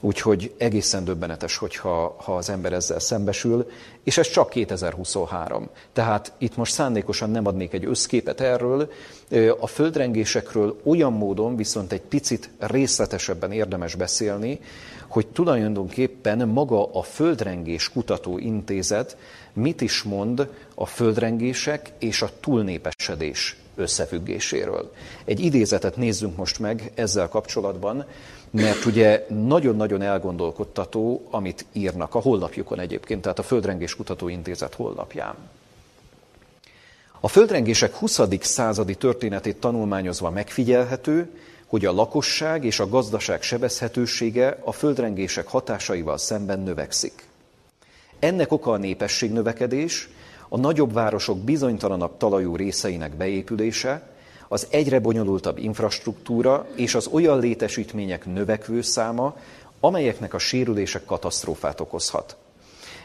Úgyhogy 0.00 0.54
egészen 0.58 1.04
döbbenetes, 1.04 1.56
hogyha 1.56 2.16
ha 2.18 2.36
az 2.36 2.50
ember 2.50 2.72
ezzel 2.72 2.98
szembesül, 2.98 3.70
és 4.02 4.18
ez 4.18 4.28
csak 4.28 4.48
2023. 4.48 5.68
Tehát 5.92 6.32
itt 6.38 6.56
most 6.56 6.72
szándékosan 6.72 7.30
nem 7.30 7.46
adnék 7.46 7.72
egy 7.72 7.84
összképet 7.84 8.40
erről, 8.40 8.92
a 9.60 9.66
földrengésekről 9.66 10.80
olyan 10.84 11.12
módon 11.12 11.56
viszont 11.56 11.92
egy 11.92 12.00
picit 12.00 12.50
részletesebben 12.58 13.52
érdemes 13.52 13.94
beszélni, 13.94 14.60
hogy 15.12 15.26
tulajdonképpen 15.26 16.48
maga 16.48 16.92
a 16.92 17.02
Földrengés 17.02 17.88
Kutató 17.88 18.38
Intézet 18.38 19.16
mit 19.52 19.80
is 19.80 20.02
mond 20.02 20.48
a 20.74 20.86
földrengések 20.86 21.92
és 21.98 22.22
a 22.22 22.30
túlnépesedés 22.40 23.56
összefüggéséről. 23.74 24.92
Egy 25.24 25.40
idézetet 25.40 25.96
nézzünk 25.96 26.36
most 26.36 26.58
meg 26.58 26.92
ezzel 26.94 27.28
kapcsolatban, 27.28 28.04
mert 28.50 28.84
ugye 28.84 29.26
nagyon-nagyon 29.28 30.02
elgondolkodtató, 30.02 31.26
amit 31.30 31.64
írnak 31.72 32.14
a 32.14 32.20
hollapjukon 32.20 32.80
egyébként, 32.80 33.22
tehát 33.22 33.38
a 33.38 33.42
Földrengés 33.42 33.96
Kutató 33.96 34.28
Intézet 34.28 34.74
hollapján. 34.74 35.34
A 37.20 37.28
földrengések 37.28 37.94
20. 37.94 38.20
századi 38.40 38.94
történetét 38.94 39.56
tanulmányozva 39.56 40.30
megfigyelhető, 40.30 41.30
hogy 41.72 41.84
a 41.84 41.92
lakosság 41.92 42.64
és 42.64 42.80
a 42.80 42.88
gazdaság 42.88 43.42
sebezhetősége 43.42 44.58
a 44.64 44.72
földrengések 44.72 45.46
hatásaival 45.46 46.18
szemben 46.18 46.60
növekszik. 46.60 47.24
Ennek 48.18 48.52
oka 48.52 48.70
a 48.70 48.76
népességnövekedés, 48.76 50.08
a 50.48 50.58
nagyobb 50.58 50.92
városok 50.92 51.38
bizonytalanabb 51.38 52.16
talajú 52.16 52.56
részeinek 52.56 53.16
beépülése, 53.16 54.08
az 54.48 54.66
egyre 54.70 55.00
bonyolultabb 55.00 55.58
infrastruktúra 55.58 56.66
és 56.74 56.94
az 56.94 57.06
olyan 57.06 57.38
létesítmények 57.38 58.26
növekvő 58.26 58.82
száma, 58.82 59.36
amelyeknek 59.80 60.34
a 60.34 60.38
sérülések 60.38 61.04
katasztrófát 61.04 61.80
okozhat. 61.80 62.36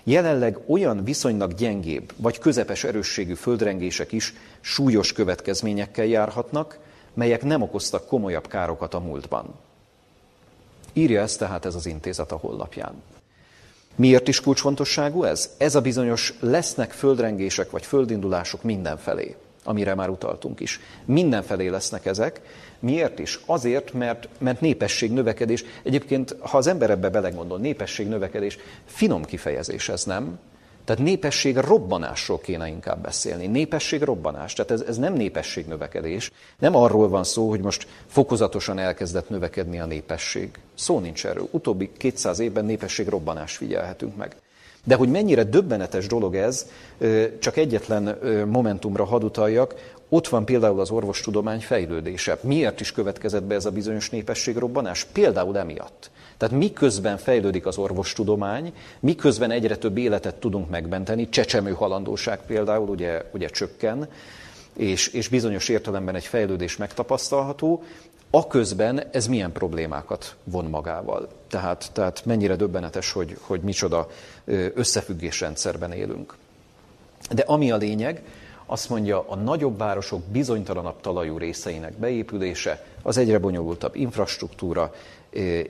Jelenleg 0.04 0.58
olyan 0.66 1.04
viszonylag 1.04 1.54
gyengébb 1.54 2.14
vagy 2.16 2.40
közepes 2.40 2.84
erősségű 2.84 3.34
földrengések 3.34 4.12
is 4.12 4.34
súlyos 4.62 5.14
következményekkel 5.14 6.06
járhatnak, 6.06 6.86
melyek 7.18 7.44
nem 7.44 7.62
okoztak 7.62 8.08
komolyabb 8.08 8.48
károkat 8.48 8.94
a 8.94 9.00
múltban. 9.00 9.46
Írja 10.94 11.22
ezt 11.22 11.40
tehát 11.40 11.66
ez 11.66 11.76
az 11.76 11.86
intézet 11.86 12.32
a 12.32 12.36
hollapján. 12.36 13.02
Miért 13.96 14.28
is 14.28 14.42
kulcsfontosságú 14.42 15.24
ez? 15.24 15.56
Ez 15.58 15.76
a 15.76 15.82
bizonyos 15.82 16.34
lesznek 16.40 16.92
földrengések 16.92 17.70
vagy 17.70 17.86
földindulások 17.86 18.64
mindenfelé, 18.64 19.36
amire 19.64 19.96
már 19.96 20.10
utaltunk 20.10 20.60
is. 20.60 20.80
Mindenfelé 21.06 21.68
lesznek 21.68 22.06
ezek. 22.06 22.42
Miért 22.80 23.20
is? 23.20 23.40
Azért, 23.46 23.94
mert, 23.94 24.28
mert 24.38 24.62
népesség 24.62 25.12
növekedés. 25.12 25.64
Egyébként, 25.84 26.36
ha 26.40 26.58
az 26.58 26.68
ember 26.68 26.90
ebbe 26.90 27.10
belegondol, 27.10 27.60
népesség 27.60 28.08
növekedés, 28.08 28.58
finom 28.86 29.26
kifejezés 29.26 29.90
ez, 29.90 30.04
nem? 30.04 30.40
Tehát 30.88 31.04
népesség 31.04 31.58
robbanásról 31.58 32.40
kéne 32.40 32.68
inkább 32.68 33.02
beszélni. 33.02 33.48
Népesség 33.48 34.02
robbanás. 34.02 34.54
Tehát 34.54 34.72
ez, 34.72 34.82
ez 34.88 34.98
nem 34.98 35.14
népesség 35.14 35.66
növekedés. 35.68 36.32
Nem 36.60 36.76
arról 36.76 37.10
van 37.10 37.24
szó, 37.24 37.50
hogy 37.50 37.60
most 37.60 37.88
fokozatosan 38.08 38.80
elkezdett 38.80 39.30
növekedni 39.30 39.80
a 39.80 39.86
népesség. 39.86 40.50
Szó 40.76 41.00
nincs 41.00 41.26
erről. 41.26 41.48
Utóbbi 41.52 41.90
200 41.98 42.40
évben 42.40 42.66
népesség 42.66 43.08
robbanás 43.08 43.56
figyelhetünk 43.56 44.16
meg. 44.16 44.36
De 44.84 44.96
hogy 44.96 45.10
mennyire 45.10 45.44
döbbenetes 45.44 46.08
dolog 46.08 46.36
ez, 46.36 46.68
csak 47.40 47.58
egyetlen 47.58 48.18
momentumra 48.50 49.06
hadutaljak, 49.06 49.96
ott 50.10 50.28
van 50.28 50.46
például 50.46 50.80
az 50.80 50.92
orvostudomány 50.92 51.60
fejlődése. 51.60 52.38
Miért 52.42 52.80
is 52.80 52.92
következett 52.92 53.44
be 53.44 53.56
ez 53.56 53.66
a 53.66 53.72
bizonyos 53.72 54.10
népességrobbanás? 54.10 55.04
Például 55.04 55.58
emiatt. 55.58 56.12
Tehát 56.38 56.56
miközben 56.56 57.18
fejlődik 57.18 57.66
az 57.66 57.78
orvostudomány, 57.78 58.74
miközben 59.00 59.52
egyre 59.52 59.76
több 59.76 59.98
életet 59.98 60.36
tudunk 60.36 60.70
megmenteni, 60.70 61.30
csecsemő 61.30 61.72
halandóság 61.72 62.40
például 62.46 62.90
ugye, 62.90 63.24
ugye 63.34 63.48
csökken, 63.48 64.08
és, 64.74 65.08
és 65.08 65.28
bizonyos 65.28 65.70
értelemben 65.70 66.16
egy 66.16 66.26
fejlődés 66.26 66.78
megtapasztalható, 66.78 67.84
aközben 68.30 69.04
ez 69.12 69.28
milyen 69.28 69.52
problémákat 69.52 70.36
von 70.44 70.66
magával. 70.66 71.28
Tehát, 71.50 71.90
tehát 71.94 72.26
mennyire 72.26 72.56
döbbenetes, 72.56 73.12
hogy, 73.12 73.38
hogy 73.42 73.62
micsoda 73.62 74.08
összefüggésrendszerben 74.74 75.92
élünk. 75.92 76.36
De 77.32 77.42
ami 77.42 77.72
a 77.72 77.78
lényeg, 77.78 78.24
azt 78.66 78.90
mondja, 78.90 79.30
a 79.30 79.36
nagyobb 79.36 79.78
városok 79.78 80.24
bizonytalanabb 80.24 81.02
talajú 81.02 81.38
részeinek 81.38 81.94
beépülése, 81.94 82.86
az 83.02 83.18
egyre 83.18 83.40
bonyolultabb 83.40 83.96
infrastruktúra, 83.96 84.94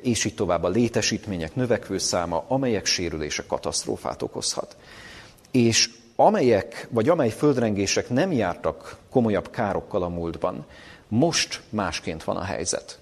és 0.01 0.25
így 0.25 0.35
tovább 0.35 0.63
a 0.63 0.69
létesítmények 0.69 1.55
növekvő 1.55 1.97
száma, 1.97 2.43
amelyek 2.47 2.85
sérülése 2.85 3.43
katasztrófát 3.47 4.21
okozhat. 4.21 4.75
És 5.51 5.89
amelyek, 6.15 6.87
vagy 6.89 7.09
amely 7.09 7.29
földrengések 7.29 8.09
nem 8.09 8.31
jártak 8.31 8.97
komolyabb 9.09 9.49
károkkal 9.49 10.03
a 10.03 10.07
múltban, 10.07 10.65
most 11.07 11.61
másként 11.69 12.23
van 12.23 12.37
a 12.37 12.43
helyzet. 12.43 12.99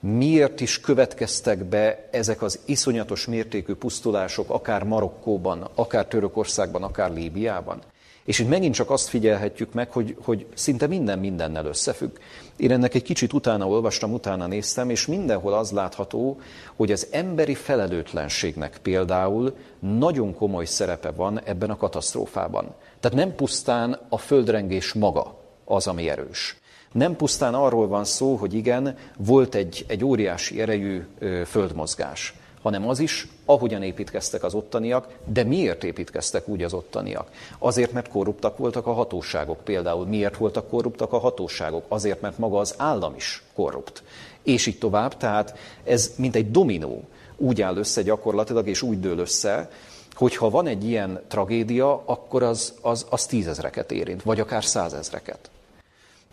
Miért 0.00 0.60
is 0.60 0.80
következtek 0.80 1.64
be 1.64 2.08
ezek 2.10 2.42
az 2.42 2.58
iszonyatos 2.64 3.26
mértékű 3.26 3.74
pusztulások, 3.74 4.50
akár 4.50 4.82
Marokkóban, 4.82 5.68
akár 5.74 6.06
Törökországban, 6.06 6.82
akár 6.82 7.12
Líbiában? 7.12 7.82
És 8.26 8.38
itt 8.38 8.48
megint 8.48 8.74
csak 8.74 8.90
azt 8.90 9.08
figyelhetjük 9.08 9.72
meg, 9.72 9.90
hogy, 9.90 10.16
hogy 10.24 10.46
szinte 10.54 10.86
minden 10.86 11.18
mindennel 11.18 11.66
összefügg. 11.66 12.16
Én 12.56 12.70
ennek 12.70 12.94
egy 12.94 13.02
kicsit 13.02 13.32
utána 13.32 13.68
olvastam, 13.68 14.12
utána 14.12 14.46
néztem, 14.46 14.90
és 14.90 15.06
mindenhol 15.06 15.54
az 15.54 15.70
látható, 15.70 16.40
hogy 16.76 16.92
az 16.92 17.06
emberi 17.10 17.54
felelőtlenségnek 17.54 18.78
például 18.82 19.56
nagyon 19.78 20.34
komoly 20.34 20.64
szerepe 20.64 21.10
van 21.10 21.40
ebben 21.44 21.70
a 21.70 21.76
katasztrófában. 21.76 22.74
Tehát 23.00 23.16
nem 23.16 23.34
pusztán 23.34 23.98
a 24.08 24.18
földrengés 24.18 24.92
maga 24.92 25.38
az, 25.64 25.86
ami 25.86 26.08
erős. 26.08 26.56
Nem 26.92 27.16
pusztán 27.16 27.54
arról 27.54 27.88
van 27.88 28.04
szó, 28.04 28.34
hogy 28.34 28.54
igen, 28.54 28.96
volt 29.16 29.54
egy, 29.54 29.84
egy 29.88 30.04
óriási 30.04 30.60
erejű 30.60 31.06
földmozgás 31.44 32.34
hanem 32.66 32.88
az 32.88 32.98
is, 32.98 33.28
ahogyan 33.44 33.82
építkeztek 33.82 34.44
az 34.44 34.54
ottaniak, 34.54 35.08
de 35.24 35.44
miért 35.44 35.84
építkeztek 35.84 36.48
úgy 36.48 36.62
az 36.62 36.72
ottaniak? 36.72 37.28
Azért, 37.58 37.92
mert 37.92 38.08
korruptak 38.08 38.58
voltak 38.58 38.86
a 38.86 38.92
hatóságok 38.92 39.64
például. 39.64 40.06
Miért 40.06 40.36
voltak 40.36 40.68
korruptak 40.68 41.12
a 41.12 41.18
hatóságok? 41.18 41.84
Azért, 41.88 42.20
mert 42.20 42.38
maga 42.38 42.58
az 42.58 42.74
állam 42.76 43.14
is 43.14 43.42
korrupt. 43.54 44.02
És 44.42 44.66
így 44.66 44.78
tovább, 44.78 45.16
tehát 45.16 45.58
ez 45.84 46.12
mint 46.16 46.36
egy 46.36 46.50
dominó 46.50 47.02
úgy 47.36 47.62
áll 47.62 47.76
össze 47.76 48.02
gyakorlatilag, 48.02 48.68
és 48.68 48.82
úgy 48.82 49.00
dől 49.00 49.18
össze, 49.18 49.70
hogyha 50.14 50.50
van 50.50 50.66
egy 50.66 50.84
ilyen 50.84 51.20
tragédia, 51.28 52.02
akkor 52.04 52.42
az, 52.42 52.74
az, 52.80 53.06
az 53.10 53.26
tízezreket 53.26 53.92
érint, 53.92 54.22
vagy 54.22 54.40
akár 54.40 54.64
százezreket. 54.64 55.50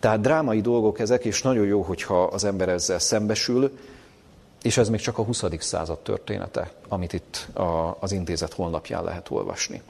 Tehát 0.00 0.20
drámai 0.20 0.60
dolgok 0.60 0.98
ezek, 0.98 1.24
és 1.24 1.42
nagyon 1.42 1.66
jó, 1.66 1.82
hogyha 1.82 2.22
az 2.22 2.44
ember 2.44 2.68
ezzel 2.68 2.98
szembesül, 2.98 3.78
és 4.64 4.76
ez 4.76 4.88
még 4.88 5.00
csak 5.00 5.18
a 5.18 5.22
20. 5.22 5.44
század 5.58 5.98
története, 5.98 6.70
amit 6.88 7.12
itt 7.12 7.48
a, 7.54 7.96
az 8.00 8.12
intézet 8.12 8.52
honlapján 8.52 9.04
lehet 9.04 9.30
olvasni. 9.30 9.82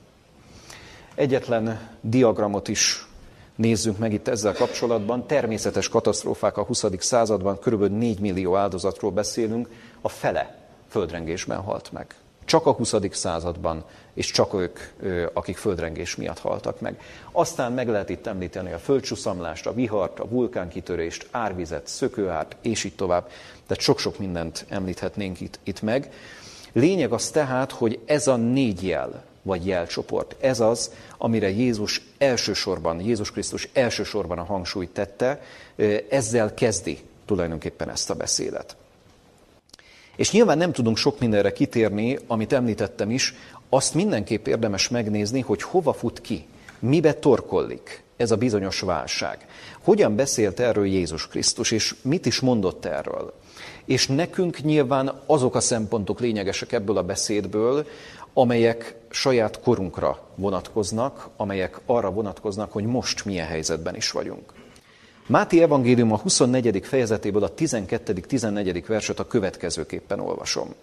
Egyetlen 1.14 1.90
diagramot 2.00 2.68
is 2.68 3.06
nézzünk 3.54 3.98
meg 3.98 4.12
itt 4.12 4.28
ezzel 4.28 4.52
kapcsolatban. 4.52 5.26
Természetes 5.26 5.88
katasztrófák 5.88 6.56
a 6.56 6.62
20. 6.62 6.84
században, 6.98 7.58
kb. 7.58 7.82
4 7.82 8.20
millió 8.20 8.56
áldozatról 8.56 9.10
beszélünk, 9.10 9.68
a 10.00 10.08
fele 10.08 10.58
földrengésben 10.88 11.60
halt 11.60 11.92
meg. 11.92 12.14
Csak 12.44 12.66
a 12.66 12.72
20. 12.72 12.94
században, 13.10 13.84
és 14.14 14.30
csak 14.30 14.54
ők, 14.54 14.78
akik 15.32 15.56
földrengés 15.56 16.16
miatt 16.16 16.38
haltak 16.38 16.80
meg. 16.80 17.00
Aztán 17.32 17.72
meg 17.72 17.88
lehet 17.88 18.08
itt 18.08 18.26
említeni 18.26 18.72
a 18.72 18.78
földcsúszamlást, 18.78 19.66
a 19.66 19.74
vihart, 19.74 20.20
a 20.20 20.28
vulkánkitörést, 20.28 21.26
árvizet, 21.30 21.86
szökőárt, 21.86 22.56
és 22.62 22.84
így 22.84 22.94
tovább. 22.94 23.28
Tehát 23.66 23.82
sok-sok 23.82 24.18
mindent 24.18 24.64
említhetnénk 24.68 25.40
itt, 25.40 25.58
itt 25.62 25.82
meg. 25.82 26.12
Lényeg 26.72 27.12
az 27.12 27.30
tehát, 27.30 27.72
hogy 27.72 27.98
ez 28.04 28.26
a 28.26 28.36
négy 28.36 28.86
jel, 28.86 29.24
vagy 29.42 29.66
jelcsoport, 29.66 30.36
ez 30.40 30.60
az, 30.60 30.90
amire 31.18 31.50
Jézus 31.50 32.02
elsősorban, 32.18 33.00
Jézus 33.00 33.30
Krisztus 33.30 33.68
elsősorban 33.72 34.38
a 34.38 34.44
hangsúlyt 34.44 34.90
tette, 34.90 35.42
ezzel 36.10 36.54
kezdi 36.54 36.98
tulajdonképpen 37.26 37.90
ezt 37.90 38.10
a 38.10 38.14
beszédet. 38.14 38.76
És 40.16 40.32
nyilván 40.32 40.58
nem 40.58 40.72
tudunk 40.72 40.96
sok 40.96 41.18
mindenre 41.18 41.52
kitérni, 41.52 42.18
amit 42.26 42.52
említettem 42.52 43.10
is, 43.10 43.34
azt 43.68 43.94
mindenképp 43.94 44.46
érdemes 44.46 44.88
megnézni, 44.88 45.40
hogy 45.40 45.62
hova 45.62 45.92
fut 45.92 46.20
ki, 46.20 46.46
mibe 46.78 47.14
torkollik 47.14 48.02
ez 48.16 48.30
a 48.30 48.36
bizonyos 48.36 48.80
válság. 48.80 49.46
Hogyan 49.82 50.16
beszélt 50.16 50.60
erről 50.60 50.86
Jézus 50.86 51.28
Krisztus, 51.28 51.70
és 51.70 51.94
mit 52.02 52.26
is 52.26 52.40
mondott 52.40 52.84
erről? 52.84 53.32
És 53.84 54.06
nekünk 54.06 54.62
nyilván 54.62 55.20
azok 55.26 55.54
a 55.54 55.60
szempontok 55.60 56.20
lényegesek 56.20 56.72
ebből 56.72 56.96
a 56.96 57.02
beszédből, 57.02 57.86
amelyek 58.32 58.94
saját 59.10 59.60
korunkra 59.60 60.18
vonatkoznak, 60.34 61.28
amelyek 61.36 61.80
arra 61.86 62.10
vonatkoznak, 62.10 62.72
hogy 62.72 62.84
most 62.84 63.24
milyen 63.24 63.46
helyzetben 63.46 63.96
is 63.96 64.10
vagyunk. 64.10 64.52
Máté 65.26 65.62
evangélium 65.62 66.12
a 66.12 66.16
24. 66.16 66.86
fejezetéből 66.86 67.42
a 67.42 67.52
12.-14. 67.52 68.84
verset 68.86 69.18
a 69.18 69.26
következőképpen 69.26 70.20
olvasom. 70.20 70.74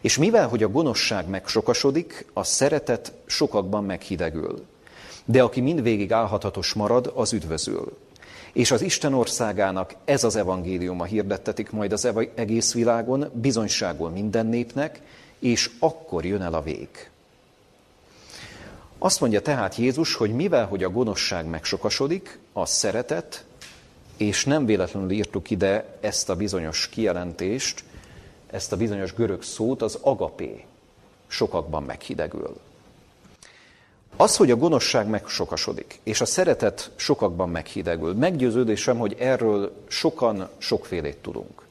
És 0.00 0.18
mivel, 0.18 0.48
hogy 0.48 0.62
a 0.62 0.68
gonoszság 0.68 1.28
megsokasodik, 1.28 2.26
a 2.32 2.44
szeretet 2.44 3.12
sokakban 3.26 3.84
meghidegül. 3.84 4.64
De 5.24 5.42
aki 5.42 5.60
mindvégig 5.60 6.12
álhatatos 6.12 6.72
marad, 6.72 7.12
az 7.14 7.32
üdvözül. 7.32 7.96
És 8.52 8.70
az 8.70 8.82
Isten 8.82 9.14
országának 9.14 9.94
ez 10.04 10.24
az 10.24 10.36
evangéliuma 10.36 11.04
hirdettetik 11.04 11.70
majd 11.70 11.92
az 11.92 12.08
egész 12.34 12.72
világon, 12.72 13.30
bizonyságul 13.32 14.10
minden 14.10 14.46
népnek, 14.46 15.00
és 15.38 15.70
akkor 15.78 16.24
jön 16.24 16.42
el 16.42 16.54
a 16.54 16.62
vég. 16.62 16.88
Azt 18.98 19.20
mondja 19.20 19.42
tehát 19.42 19.76
Jézus, 19.76 20.14
hogy 20.14 20.34
mivel, 20.34 20.66
hogy 20.66 20.84
a 20.84 20.90
gonoszság 20.90 21.46
megsokasodik, 21.46 22.38
a 22.52 22.66
szeretet, 22.66 23.44
és 24.16 24.44
nem 24.44 24.66
véletlenül 24.66 25.10
írtuk 25.10 25.50
ide 25.50 25.98
ezt 26.00 26.28
a 26.28 26.36
bizonyos 26.36 26.88
kijelentést, 26.88 27.84
ezt 28.50 28.72
a 28.72 28.76
bizonyos 28.76 29.14
görög 29.14 29.42
szót, 29.42 29.82
az 29.82 29.98
agapé 30.00 30.64
sokakban 31.26 31.82
meghidegül. 31.82 32.60
Az, 34.16 34.36
hogy 34.36 34.50
a 34.50 34.56
gonoszság 34.56 35.08
megsokasodik, 35.08 36.00
és 36.02 36.20
a 36.20 36.24
szeretet 36.24 36.90
sokakban 36.96 37.48
meghidegül, 37.48 38.14
meggyőződésem, 38.14 38.98
hogy 38.98 39.16
erről 39.18 39.84
sokan 39.88 40.48
sokfélét 40.58 41.16
tudunk 41.16 41.67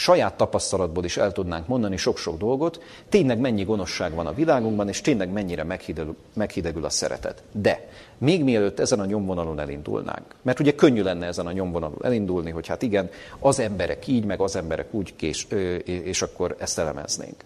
saját 0.00 0.36
tapasztalatból 0.36 1.04
is 1.04 1.16
el 1.16 1.32
tudnánk 1.32 1.66
mondani 1.66 1.96
sok-sok 1.96 2.38
dolgot, 2.38 2.82
tényleg 3.08 3.38
mennyi 3.38 3.62
gonoszság 3.62 4.14
van 4.14 4.26
a 4.26 4.32
világunkban, 4.32 4.88
és 4.88 5.00
tényleg 5.00 5.28
mennyire 5.30 5.64
meghidegül, 5.64 6.16
meghidegül 6.32 6.84
a 6.84 6.90
szeretet. 6.90 7.42
De 7.52 7.88
még 8.18 8.44
mielőtt 8.44 8.80
ezen 8.80 9.00
a 9.00 9.04
nyomvonalon 9.04 9.60
elindulnánk, 9.60 10.24
mert 10.42 10.60
ugye 10.60 10.74
könnyű 10.74 11.02
lenne 11.02 11.26
ezen 11.26 11.46
a 11.46 11.52
nyomvonalon 11.52 11.98
elindulni, 12.02 12.50
hogy 12.50 12.66
hát 12.66 12.82
igen, 12.82 13.10
az 13.38 13.58
emberek 13.58 14.06
így, 14.06 14.24
meg 14.24 14.40
az 14.40 14.56
emberek 14.56 14.94
úgy, 14.94 15.16
kés, 15.16 15.46
és 15.84 16.22
akkor 16.22 16.56
ezt 16.58 16.78
elemeznénk. 16.78 17.44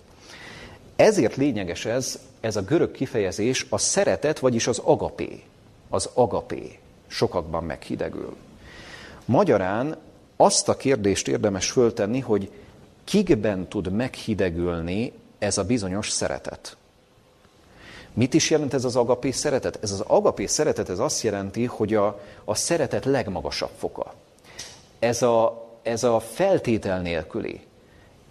Ezért 0.96 1.36
lényeges 1.36 1.84
ez, 1.84 2.18
ez 2.40 2.56
a 2.56 2.62
görög 2.62 2.90
kifejezés, 2.90 3.66
a 3.70 3.78
szeretet, 3.78 4.38
vagyis 4.38 4.66
az 4.66 4.78
agapé. 4.78 5.42
Az 5.88 6.10
agapé 6.14 6.78
sokakban 7.06 7.64
meghidegül. 7.64 8.36
Magyarán 9.24 9.96
azt 10.36 10.68
a 10.68 10.76
kérdést 10.76 11.28
érdemes 11.28 11.70
föltenni, 11.70 12.20
hogy 12.20 12.50
kikben 13.04 13.68
tud 13.68 13.92
meghidegülni 13.92 15.12
ez 15.38 15.58
a 15.58 15.64
bizonyos 15.64 16.10
szeretet. 16.10 16.76
Mit 18.12 18.34
is 18.34 18.50
jelent 18.50 18.74
ez 18.74 18.84
az 18.84 18.96
agapé 18.96 19.30
szeretet? 19.30 19.78
Ez 19.82 19.90
az 19.90 20.00
agapé 20.00 20.46
szeretet 20.46 20.88
ez 20.88 20.98
azt 20.98 21.22
jelenti, 21.22 21.64
hogy 21.64 21.94
a, 21.94 22.20
a 22.44 22.54
szeretet 22.54 23.04
legmagasabb 23.04 23.70
foka. 23.78 24.14
Ez 24.98 25.22
a, 25.22 25.66
ez 25.82 26.04
a 26.04 26.20
feltétel 26.20 27.00
nélküli 27.00 27.60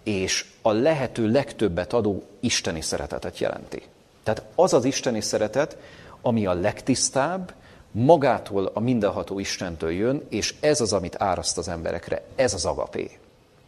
és 0.02 0.46
a 0.62 0.70
lehető 0.70 1.30
legtöbbet 1.30 1.92
adó 1.92 2.22
isteni 2.40 2.80
szeretetet 2.80 3.38
jelenti. 3.38 3.82
Tehát 4.22 4.42
az 4.54 4.72
az 4.72 4.84
isteni 4.84 5.20
szeretet, 5.20 5.76
ami 6.22 6.46
a 6.46 6.52
legtisztább, 6.52 7.52
magától 7.94 8.70
a 8.74 8.80
mindenható 8.80 9.38
Istentől 9.38 9.90
jön, 9.90 10.22
és 10.28 10.54
ez 10.60 10.80
az, 10.80 10.92
amit 10.92 11.16
áraszt 11.18 11.58
az 11.58 11.68
emberekre, 11.68 12.22
ez 12.34 12.54
az 12.54 12.64
agapé. 12.64 13.10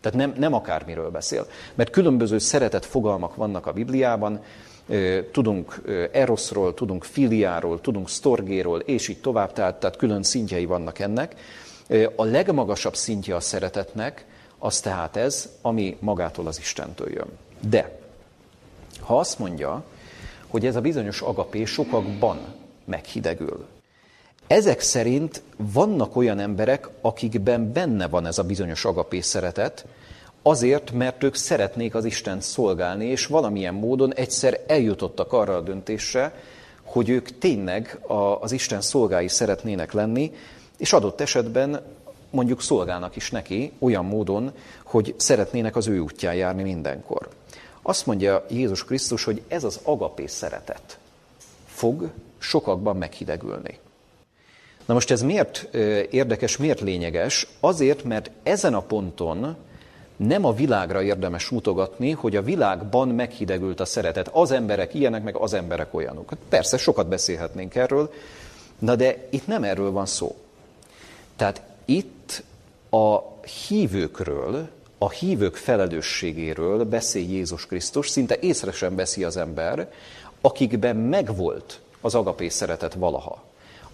Tehát 0.00 0.18
nem, 0.18 0.34
nem 0.38 0.52
akármiről 0.52 1.10
beszél. 1.10 1.46
Mert 1.74 1.90
különböző 1.90 2.38
szeretet 2.38 2.86
fogalmak 2.86 3.34
vannak 3.34 3.66
a 3.66 3.72
Bibliában, 3.72 4.40
tudunk 5.32 5.82
eroszról, 6.12 6.74
tudunk 6.74 7.04
filiáról, 7.04 7.80
tudunk 7.80 8.08
sztorgéról, 8.08 8.80
és 8.80 9.08
így 9.08 9.20
tovább, 9.20 9.52
tehát, 9.52 9.80
tehát 9.80 9.96
külön 9.96 10.22
szintjei 10.22 10.64
vannak 10.64 10.98
ennek. 10.98 11.34
A 12.16 12.24
legmagasabb 12.24 12.96
szintje 12.96 13.34
a 13.34 13.40
szeretetnek, 13.40 14.26
az 14.58 14.80
tehát 14.80 15.16
ez, 15.16 15.48
ami 15.62 15.96
magától 16.00 16.46
az 16.46 16.58
Istentől 16.58 17.12
jön. 17.12 17.28
De, 17.68 17.98
ha 19.00 19.18
azt 19.18 19.38
mondja, 19.38 19.84
hogy 20.46 20.66
ez 20.66 20.76
a 20.76 20.80
bizonyos 20.80 21.20
agapé 21.20 21.64
sokakban 21.64 22.38
meghidegül, 22.84 23.66
ezek 24.46 24.80
szerint 24.80 25.42
vannak 25.56 26.16
olyan 26.16 26.38
emberek, 26.38 26.88
akikben 27.00 27.72
benne 27.72 28.08
van 28.08 28.26
ez 28.26 28.38
a 28.38 28.42
bizonyos 28.42 28.84
agapé 28.84 29.20
szeretet, 29.20 29.86
azért, 30.42 30.92
mert 30.92 31.22
ők 31.22 31.34
szeretnék 31.34 31.94
az 31.94 32.04
Istent 32.04 32.42
szolgálni, 32.42 33.06
és 33.06 33.26
valamilyen 33.26 33.74
módon 33.74 34.14
egyszer 34.14 34.60
eljutottak 34.66 35.32
arra 35.32 35.56
a 35.56 35.60
döntésre, 35.60 36.34
hogy 36.84 37.08
ők 37.08 37.38
tényleg 37.38 37.98
az 38.40 38.52
Isten 38.52 38.80
szolgái 38.80 39.28
szeretnének 39.28 39.92
lenni, 39.92 40.32
és 40.78 40.92
adott 40.92 41.20
esetben 41.20 41.80
mondjuk 42.30 42.62
szolgálnak 42.62 43.16
is 43.16 43.30
neki 43.30 43.72
olyan 43.78 44.04
módon, 44.04 44.52
hogy 44.84 45.14
szeretnének 45.16 45.76
az 45.76 45.86
ő 45.86 45.98
útján 45.98 46.34
járni 46.34 46.62
mindenkor. 46.62 47.28
Azt 47.82 48.06
mondja 48.06 48.46
Jézus 48.50 48.84
Krisztus, 48.84 49.24
hogy 49.24 49.42
ez 49.48 49.64
az 49.64 49.80
agapé 49.82 50.26
szeretet 50.26 50.98
fog 51.66 52.10
sokakban 52.38 52.96
meghidegülni. 52.96 53.78
Na 54.86 54.94
most 54.94 55.10
ez 55.10 55.22
miért 55.22 55.68
érdekes, 56.10 56.56
miért 56.56 56.80
lényeges? 56.80 57.46
Azért, 57.60 58.04
mert 58.04 58.30
ezen 58.42 58.74
a 58.74 58.80
ponton 58.80 59.56
nem 60.16 60.44
a 60.44 60.52
világra 60.52 61.02
érdemes 61.02 61.48
mutogatni, 61.48 62.10
hogy 62.10 62.36
a 62.36 62.42
világban 62.42 63.08
meghidegült 63.08 63.80
a 63.80 63.84
szeretet. 63.84 64.28
Az 64.32 64.50
emberek 64.50 64.94
ilyenek, 64.94 65.22
meg 65.22 65.36
az 65.36 65.52
emberek 65.52 65.94
olyanok. 65.94 66.30
Hát 66.30 66.38
persze, 66.48 66.76
sokat 66.76 67.08
beszélhetnénk 67.08 67.74
erről, 67.74 68.12
na 68.78 68.96
de 68.96 69.26
itt 69.30 69.46
nem 69.46 69.64
erről 69.64 69.90
van 69.90 70.06
szó. 70.06 70.36
Tehát 71.36 71.62
itt 71.84 72.42
a 72.90 73.18
hívőkről, 73.68 74.68
a 74.98 75.10
hívők 75.10 75.56
felelősségéről 75.56 76.84
beszél 76.84 77.28
Jézus 77.28 77.66
Krisztus, 77.66 78.08
szinte 78.08 78.36
észre 78.40 78.72
sem 78.72 78.96
veszi 78.96 79.24
az 79.24 79.36
ember, 79.36 79.92
akikben 80.40 80.96
megvolt 80.96 81.80
az 82.00 82.14
agapé 82.14 82.48
szeretet 82.48 82.94
valaha 82.94 83.44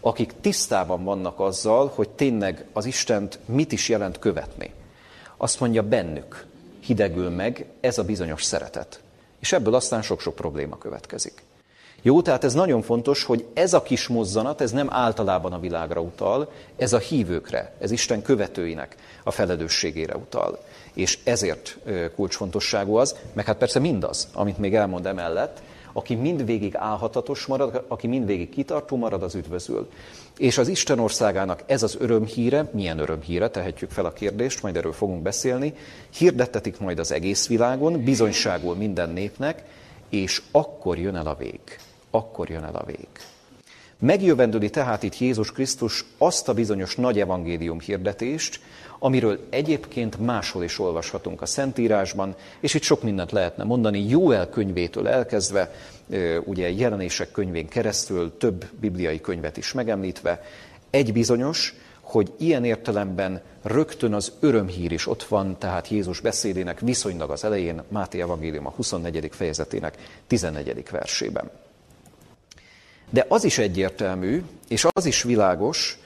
akik 0.05 0.33
tisztában 0.41 1.05
vannak 1.05 1.41
azzal, 1.41 1.93
hogy 1.95 2.09
tényleg 2.09 2.65
az 2.73 2.85
Istent 2.85 3.39
mit 3.45 3.73
is 3.73 3.89
jelent 3.89 4.19
követni. 4.19 4.73
Azt 5.37 5.61
mondja, 5.61 5.83
bennük 5.83 6.47
hidegül 6.81 7.31
meg 7.31 7.67
ez 7.81 7.99
a 7.99 8.05
bizonyos 8.05 8.43
szeretet. 8.43 9.01
És 9.41 9.53
ebből 9.53 9.75
aztán 9.75 10.03
sok-sok 10.03 10.35
probléma 10.35 10.79
következik. 10.79 11.43
Jó, 12.03 12.23
tehát 12.23 12.45
ez 12.45 12.55
nagyon 12.55 12.83
fontos, 12.83 13.25
hogy 13.25 13.47
ez 13.55 13.75
a 13.75 13.83
kis 13.83 14.09
mozzanat, 14.09 14.61
ez 14.61 14.71
nem 14.71 14.93
általában 14.93 15.53
a 15.53 15.59
világra 15.59 16.01
utal, 16.01 16.53
ez 16.77 16.93
a 16.93 16.99
hívőkre, 16.99 17.73
ez 17.79 17.91
Isten 17.91 18.23
követőinek 18.23 18.97
a 19.25 19.31
felelősségére 19.31 20.17
utal. 20.17 20.59
És 20.95 21.19
ezért 21.25 21.79
kulcsfontosságú 22.15 22.95
az, 22.95 23.17
meg 23.33 23.45
hát 23.45 23.57
persze 23.57 23.79
mindaz, 23.79 24.29
amit 24.33 24.59
még 24.59 24.75
elmond 24.75 25.07
emellett, 25.07 25.63
aki 25.93 26.15
mindvégig 26.15 26.77
álhatatos 26.77 27.47
marad, 27.47 27.85
aki 27.89 28.07
mindvégig 28.07 28.49
kitartó 28.49 28.97
marad, 28.97 29.23
az 29.23 29.35
üdvözül. 29.35 29.89
És 30.39 30.59
az 30.59 30.69
Isten 30.69 30.99
országának 30.99 31.63
ez 31.67 31.83
az 31.83 31.97
örömhíre, 32.01 32.69
milyen 32.73 32.99
örömhíre, 32.99 33.49
tehetjük 33.49 33.91
fel 33.91 34.05
a 34.05 34.13
kérdést, 34.13 34.63
majd 34.63 34.77
erről 34.77 34.93
fogunk 34.93 35.23
beszélni, 35.23 35.75
hirdettetik 36.19 36.79
majd 36.79 36.99
az 36.99 37.13
egész 37.13 37.49
világon, 37.49 38.05
bizonyságul 38.05 38.75
minden 38.75 39.11
népnek, 39.11 39.65
és 40.09 40.43
akkor 40.51 40.99
jön 40.99 41.17
el 41.17 41.27
a 41.27 41.35
vég. 41.35 41.61
Akkor 42.11 42.51
jön 42.51 42.65
el 42.65 42.75
a 42.75 42.85
vég. 42.85 43.09
Megjövendőli 43.99 44.71
tehát 44.71 45.03
itt 45.03 45.19
Jézus 45.19 45.53
Krisztus 45.53 46.05
azt 46.19 46.49
a 46.49 46.55
bizonyos 46.55 46.97
nagy 46.97 47.21
evangélium 47.21 47.81
hirdetést, 47.81 48.61
amiről 49.03 49.47
egyébként 49.51 50.19
máshol 50.19 50.65
is 50.65 50.79
olvashatunk 50.79 51.43
a 51.43 51.47
Szentírásban, 51.47 52.35
és 52.61 52.75
itt 52.75 52.83
sok 52.83 53.03
mindent 53.03 53.33
lehetne 53.33 53.65
mondani, 53.65 54.09
Jóel 54.09 54.49
könyvétől 54.49 55.09
elkezdve, 55.09 55.75
ugye 56.45 56.71
jelenések 56.71 57.31
könyvén 57.31 57.69
keresztül, 57.69 58.37
több 58.39 58.65
bibliai 58.81 59.21
könyvet 59.21 59.57
is 59.57 59.73
megemlítve, 59.73 60.43
egy 60.91 61.13
bizonyos, 61.13 61.75
hogy 62.01 62.33
ilyen 62.39 62.65
értelemben 62.65 63.43
rögtön 63.63 64.15
az 64.15 64.33
örömhír 64.41 64.93
is 64.93 65.07
ott 65.07 65.23
van, 65.23 65.59
tehát 65.59 65.89
Jézus 65.89 66.21
beszédének 66.21 66.81
viszonylag 66.81 67.31
az 67.31 67.45
elején, 67.45 67.83
Máté 67.89 68.21
Evangélium 68.21 68.67
a 68.67 68.73
24. 68.77 69.29
fejezetének 69.33 69.97
14. 70.27 70.85
versében. 70.91 71.51
De 73.11 73.27
az 73.29 73.45
is 73.45 73.59
egyértelmű, 73.59 74.43
és 74.69 74.87
az 74.93 75.05
is 75.05 75.23
világos, 75.23 75.99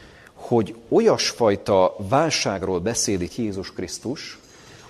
hogy 0.47 0.74
olyasfajta 0.88 1.94
válságról 1.99 2.80
beszél 2.80 3.20
itt 3.20 3.36
Jézus 3.36 3.72
Krisztus, 3.72 4.38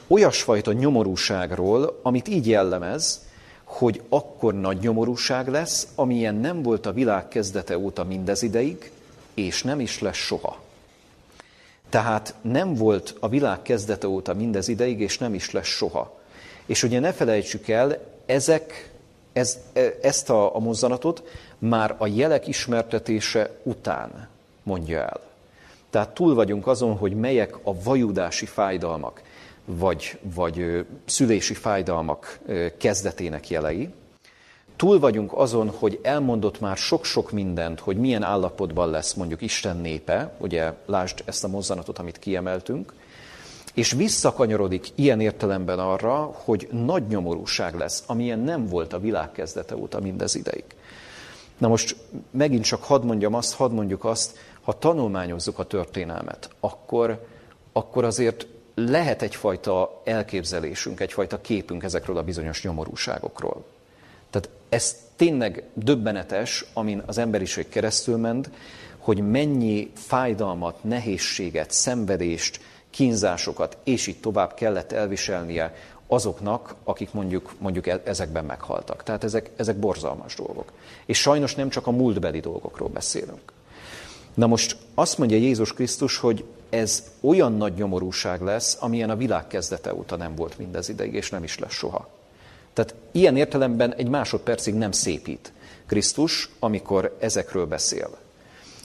olyasfajta 0.06 0.72
nyomorúságról, 0.72 2.00
amit 2.02 2.28
így 2.28 2.48
jellemez, 2.48 3.24
hogy 3.64 4.02
akkor 4.08 4.54
nagy 4.54 4.78
nyomorúság 4.78 5.48
lesz, 5.48 5.88
amilyen 5.94 6.34
nem 6.34 6.62
volt 6.62 6.86
a 6.86 6.92
világ 6.92 7.28
kezdete 7.28 7.78
óta 7.78 8.04
mindez 8.04 8.42
ideig, 8.42 8.90
és 9.34 9.62
nem 9.62 9.80
is 9.80 10.00
lesz 10.00 10.16
soha. 10.16 10.60
Tehát 11.88 12.34
nem 12.40 12.74
volt 12.74 13.14
a 13.20 13.28
világ 13.28 13.62
kezdete 13.62 14.08
óta 14.08 14.34
mindez 14.34 14.68
ideig, 14.68 15.00
és 15.00 15.18
nem 15.18 15.34
is 15.34 15.50
lesz 15.50 15.66
soha. 15.66 16.20
És 16.66 16.82
ugye 16.82 17.00
ne 17.00 17.12
felejtsük 17.12 17.68
el, 17.68 17.98
ezek, 18.26 18.92
ez, 19.32 19.58
ezt 20.02 20.30
a, 20.30 20.56
a 20.56 20.58
mozzanatot 20.58 21.22
már 21.58 21.94
a 21.98 22.06
jelek 22.06 22.46
ismertetése 22.46 23.50
után 23.62 24.28
mondja 24.62 24.98
el. 24.98 25.20
Tehát 25.96 26.14
túl 26.14 26.34
vagyunk 26.34 26.66
azon, 26.66 26.96
hogy 26.96 27.14
melyek 27.14 27.56
a 27.62 27.82
vajudási 27.82 28.46
fájdalmak, 28.46 29.22
vagy, 29.64 30.18
vagy 30.34 30.86
szülési 31.04 31.54
fájdalmak 31.54 32.38
kezdetének 32.78 33.50
jelei. 33.50 33.88
Túl 34.76 34.98
vagyunk 34.98 35.32
azon, 35.32 35.68
hogy 35.68 35.98
elmondott 36.02 36.60
már 36.60 36.76
sok-sok 36.76 37.30
mindent, 37.30 37.80
hogy 37.80 37.96
milyen 37.96 38.22
állapotban 38.22 38.90
lesz 38.90 39.14
mondjuk 39.14 39.42
Isten 39.42 39.76
népe, 39.76 40.32
ugye 40.38 40.72
lásd 40.86 41.22
ezt 41.24 41.44
a 41.44 41.48
mozzanatot, 41.48 41.98
amit 41.98 42.18
kiemeltünk, 42.18 42.92
és 43.74 43.92
visszakanyarodik 43.92 44.88
ilyen 44.94 45.20
értelemben 45.20 45.78
arra, 45.78 46.14
hogy 46.34 46.68
nagy 46.70 47.06
nyomorúság 47.06 47.74
lesz, 47.74 48.02
amilyen 48.06 48.38
nem 48.38 48.66
volt 48.66 48.92
a 48.92 49.00
világ 49.00 49.32
kezdete 49.32 49.76
óta 49.76 50.00
mindez 50.00 50.34
ideig. 50.34 50.64
Na 51.58 51.68
most 51.68 51.96
megint 52.30 52.64
csak 52.64 52.82
hadd 52.82 53.04
mondjam 53.04 53.34
azt, 53.34 53.54
hadd 53.54 53.70
mondjuk 53.70 54.04
azt, 54.04 54.38
ha 54.66 54.78
tanulmányozzuk 54.78 55.58
a 55.58 55.64
történelmet, 55.64 56.50
akkor, 56.60 57.26
akkor 57.72 58.04
azért 58.04 58.46
lehet 58.74 59.22
egyfajta 59.22 60.00
elképzelésünk, 60.04 61.00
egyfajta 61.00 61.40
képünk 61.40 61.82
ezekről 61.82 62.16
a 62.16 62.22
bizonyos 62.22 62.62
nyomorúságokról. 62.62 63.64
Tehát 64.30 64.48
ez 64.68 64.96
tényleg 65.16 65.62
döbbenetes, 65.74 66.64
amin 66.72 67.02
az 67.06 67.18
emberiség 67.18 67.68
keresztül 67.68 68.16
ment, 68.16 68.50
hogy 68.98 69.30
mennyi 69.30 69.90
fájdalmat, 69.94 70.84
nehézséget, 70.84 71.70
szenvedést, 71.70 72.60
kínzásokat, 72.90 73.76
és 73.84 74.06
így 74.06 74.20
tovább 74.20 74.54
kellett 74.54 74.92
elviselnie 74.92 75.74
azoknak, 76.06 76.74
akik 76.84 77.12
mondjuk, 77.12 77.54
mondjuk 77.58 77.86
e- 77.86 78.02
ezekben 78.04 78.44
meghaltak. 78.44 79.02
Tehát 79.02 79.24
ezek, 79.24 79.50
ezek 79.56 79.76
borzalmas 79.76 80.34
dolgok. 80.34 80.72
És 81.04 81.20
sajnos 81.20 81.54
nem 81.54 81.68
csak 81.68 81.86
a 81.86 81.90
múltbeli 81.90 82.40
dolgokról 82.40 82.88
beszélünk. 82.88 83.54
Na 84.36 84.46
most 84.46 84.76
azt 84.94 85.18
mondja 85.18 85.36
Jézus 85.36 85.72
Krisztus, 85.72 86.18
hogy 86.18 86.44
ez 86.70 87.02
olyan 87.20 87.56
nagy 87.56 87.74
nyomorúság 87.74 88.40
lesz, 88.40 88.76
amilyen 88.80 89.10
a 89.10 89.16
világ 89.16 89.46
kezdete 89.46 89.94
óta 89.94 90.16
nem 90.16 90.34
volt 90.34 90.58
mindez 90.58 90.88
ideig, 90.88 91.14
és 91.14 91.30
nem 91.30 91.42
is 91.42 91.58
lesz 91.58 91.72
soha. 91.72 92.08
Tehát 92.72 92.94
ilyen 93.12 93.36
értelemben 93.36 93.94
egy 93.94 94.08
másodpercig 94.08 94.74
nem 94.74 94.92
szépít 94.92 95.52
Krisztus, 95.86 96.50
amikor 96.58 97.16
ezekről 97.20 97.66
beszél. 97.66 98.10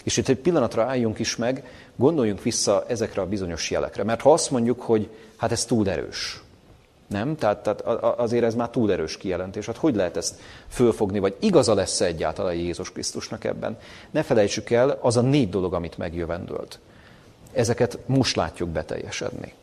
És 0.03 0.17
itt 0.17 0.27
egy 0.27 0.37
pillanatra 0.37 0.83
álljunk 0.83 1.19
is 1.19 1.35
meg, 1.35 1.63
gondoljunk 1.95 2.43
vissza 2.43 2.85
ezekre 2.87 3.21
a 3.21 3.27
bizonyos 3.27 3.71
jelekre. 3.71 4.03
Mert 4.03 4.21
ha 4.21 4.33
azt 4.33 4.51
mondjuk, 4.51 4.81
hogy 4.81 5.09
hát 5.37 5.51
ez 5.51 5.65
túl 5.65 5.89
erős, 5.89 6.41
nem? 7.11 7.35
Tehát, 7.35 7.57
tehát 7.57 7.81
azért 8.19 8.43
ez 8.43 8.55
már 8.55 8.69
túl 8.69 8.91
erős 8.91 9.17
kijelentés. 9.17 9.65
Hát 9.65 9.77
hogy 9.77 9.95
lehet 9.95 10.17
ezt 10.17 10.39
fölfogni, 10.67 11.19
vagy 11.19 11.35
igaza 11.39 11.73
lesz 11.73 12.01
-e 12.01 12.05
egyáltalán 12.05 12.53
Jézus 12.53 12.91
Krisztusnak 12.91 13.43
ebben? 13.43 13.77
Ne 14.11 14.23
felejtsük 14.23 14.69
el, 14.69 14.97
az 15.01 15.17
a 15.17 15.21
négy 15.21 15.49
dolog, 15.49 15.73
amit 15.73 15.97
megjövendölt. 15.97 16.79
Ezeket 17.53 17.97
most 18.05 18.35
látjuk 18.35 18.69
beteljesedni. 18.69 19.53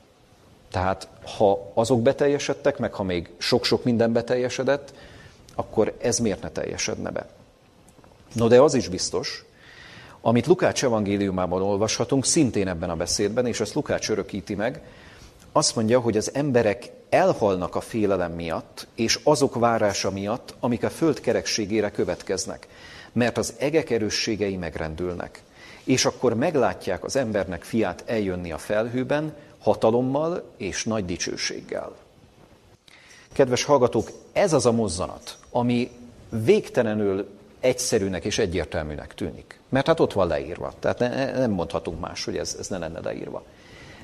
Tehát 0.71 1.09
ha 1.37 1.71
azok 1.75 2.03
beteljesedtek, 2.03 2.79
meg 2.79 2.93
ha 2.93 3.03
még 3.03 3.31
sok-sok 3.39 3.85
minden 3.85 4.13
beteljesedett, 4.13 4.95
akkor 5.55 5.95
ez 6.01 6.19
miért 6.19 6.43
ne 6.43 6.51
teljesedne 6.51 7.11
be? 7.11 7.27
No 8.33 8.49
de 8.49 8.61
az 8.61 8.75
is 8.75 8.89
biztos, 8.89 9.45
amit 10.21 10.47
Lukács 10.47 10.85
evangéliumában 10.85 11.63
olvashatunk, 11.63 12.25
szintén 12.25 12.69
ebben 12.69 12.91
a 12.91 12.97
beszédben, 12.97 13.47
és 13.47 13.61
ezt 13.61 13.75
Lukács 13.75 14.11
örökíti 14.11 14.55
meg, 14.55 14.83
azt 15.53 15.77
mondja, 15.77 16.01
hogy 16.01 16.17
az 16.17 16.35
emberek 16.35 16.91
elhalnak 17.11 17.75
a 17.75 17.81
félelem 17.81 18.33
miatt, 18.33 18.87
és 18.95 19.21
azok 19.23 19.55
várása 19.55 20.11
miatt, 20.11 20.55
amik 20.61 20.85
a 20.85 20.91
föld 20.91 21.21
kerekségére 21.21 21.91
következnek, 21.91 22.69
mert 23.13 23.39
az 23.39 23.55
egek 23.59 23.91
erősségei 23.91 24.57
megrendülnek. 24.57 25.43
És 25.85 26.05
akkor 26.05 26.35
meglátják 26.35 27.05
az 27.05 27.17
embernek 27.17 27.63
fiát 27.63 28.03
eljönni 28.07 28.53
a 28.53 28.59
felhőben, 28.59 29.35
hatalommal 29.59 30.45
és 30.57 30.85
nagy 30.85 31.05
dicsőséggel. 31.05 31.93
Kedves 33.33 33.65
hallgatók, 33.65 34.11
ez 34.33 34.53
az 34.53 34.67
a 34.67 34.73
mozzanat, 34.73 35.37
ami 35.51 35.91
végtelenül 36.29 37.29
egyszerűnek 37.61 38.25
és 38.25 38.39
egyértelműnek 38.39 39.15
tűnik. 39.15 39.61
Mert 39.69 39.87
hát 39.87 40.01
ott 40.01 40.13
van 40.13 40.27
leírva. 40.27 40.73
Tehát 40.79 40.99
ne, 40.99 41.39
nem 41.39 41.51
mondhatunk 41.51 42.01
más, 42.01 42.25
hogy 42.25 42.37
ez, 42.37 42.57
ez 42.59 42.69
ne 42.69 42.79
lenne 42.79 43.01
leírva. 43.01 43.43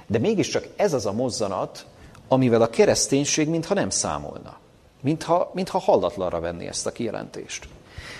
De 0.06 0.18
mégiscsak 0.18 0.66
ez 0.76 0.92
az 0.92 1.06
a 1.06 1.12
mozzanat, 1.12 1.86
amivel 2.28 2.62
a 2.62 2.70
kereszténység 2.70 3.48
mintha 3.48 3.74
nem 3.74 3.90
számolna. 3.90 4.56
Mintha, 5.00 5.50
mintha 5.54 5.78
hallatlanra 5.78 6.40
venni 6.40 6.66
ezt 6.66 6.86
a 6.86 6.92
kijelentést. 6.92 7.68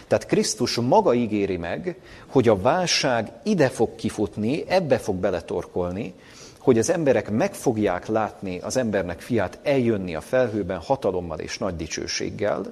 Tehát 0.08 0.26
Krisztus 0.26 0.76
maga 0.76 1.14
ígéri 1.14 1.56
meg, 1.56 1.96
hogy 2.26 2.48
a 2.48 2.60
válság 2.60 3.32
ide 3.42 3.68
fog 3.68 3.94
kifutni, 3.94 4.64
ebbe 4.68 4.98
fog 4.98 5.14
beletorkolni, 5.14 6.14
hogy 6.58 6.78
az 6.78 6.90
emberek 6.90 7.30
meg 7.30 7.54
fogják 7.54 8.06
látni 8.06 8.58
az 8.58 8.76
embernek 8.76 9.20
fiát 9.20 9.58
eljönni 9.62 10.14
a 10.14 10.20
felhőben 10.20 10.78
hatalommal 10.78 11.38
és 11.38 11.58
nagy 11.58 11.76
dicsőséggel, 11.76 12.66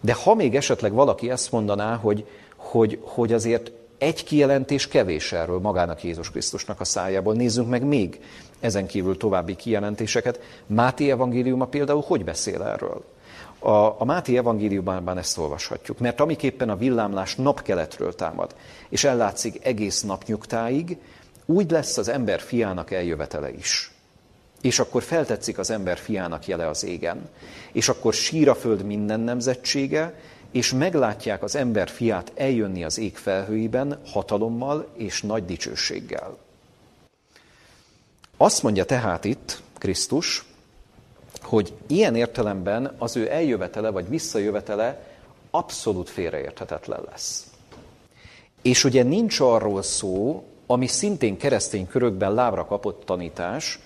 de 0.00 0.14
ha 0.14 0.34
még 0.34 0.56
esetleg 0.56 0.92
valaki 0.92 1.30
ezt 1.30 1.52
mondaná, 1.52 1.96
hogy, 1.96 2.26
hogy, 2.56 2.98
hogy 3.02 3.32
azért 3.32 3.72
egy 3.98 4.24
kijelentés 4.24 4.88
kevés 4.88 5.32
erről 5.32 5.58
magának 5.58 6.04
Jézus 6.04 6.30
Krisztusnak 6.30 6.80
a 6.80 6.84
szájából. 6.84 7.34
Nézzünk 7.34 7.68
meg 7.68 7.82
még 7.82 8.20
ezen 8.60 8.86
kívül 8.86 9.16
további 9.16 9.56
kijelentéseket. 9.56 10.40
Máté 10.66 11.10
evangéliuma 11.10 11.64
például 11.66 12.02
hogy 12.06 12.24
beszél 12.24 12.62
erről? 12.62 13.04
A, 13.58 14.00
a 14.00 14.04
Máté 14.04 14.36
evangéliumban 14.36 15.18
ezt 15.18 15.38
olvashatjuk, 15.38 15.98
mert 15.98 16.20
amiképpen 16.20 16.68
a 16.68 16.76
villámlás 16.76 17.34
napkeletről 17.34 18.14
támad, 18.14 18.54
és 18.88 19.04
ellátszik 19.04 19.64
egész 19.64 20.02
nap 20.02 20.24
nyugtáig, 20.26 20.98
úgy 21.46 21.70
lesz 21.70 21.96
az 21.96 22.08
ember 22.08 22.40
fiának 22.40 22.90
eljövetele 22.90 23.50
is. 23.50 23.90
És 24.60 24.78
akkor 24.78 25.02
feltetszik 25.02 25.58
az 25.58 25.70
ember 25.70 25.98
fiának 25.98 26.46
jele 26.46 26.68
az 26.68 26.84
égen. 26.84 27.28
És 27.72 27.88
akkor 27.88 28.14
sír 28.14 28.48
a 28.48 28.54
föld 28.54 28.82
minden 28.84 29.20
nemzetsége, 29.20 30.14
és 30.50 30.72
meglátják 30.72 31.42
az 31.42 31.56
ember 31.56 31.88
fiát 31.88 32.32
eljönni 32.34 32.84
az 32.84 32.98
ég 32.98 33.16
felhőiben 33.16 34.00
hatalommal 34.06 34.88
és 34.96 35.22
nagy 35.22 35.44
dicsőséggel. 35.44 36.45
Azt 38.36 38.62
mondja 38.62 38.84
tehát 38.84 39.24
itt 39.24 39.62
Krisztus, 39.78 40.44
hogy 41.42 41.72
ilyen 41.86 42.14
értelemben 42.14 42.94
az 42.98 43.16
ő 43.16 43.30
eljövetele 43.30 43.90
vagy 43.90 44.08
visszajövetele 44.08 45.06
abszolút 45.50 46.10
félreérthetetlen 46.10 47.00
lesz. 47.10 47.46
És 48.62 48.84
ugye 48.84 49.02
nincs 49.02 49.40
arról 49.40 49.82
szó, 49.82 50.44
ami 50.66 50.86
szintén 50.86 51.36
keresztény 51.36 51.86
körökben 51.86 52.34
lábra 52.34 52.64
kapott 52.64 53.04
tanítás, 53.04 53.78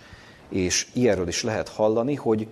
és 0.49 0.87
ilyenről 0.93 1.29
is 1.29 1.43
lehet 1.43 1.69
hallani, 1.69 2.15
hogy 2.15 2.49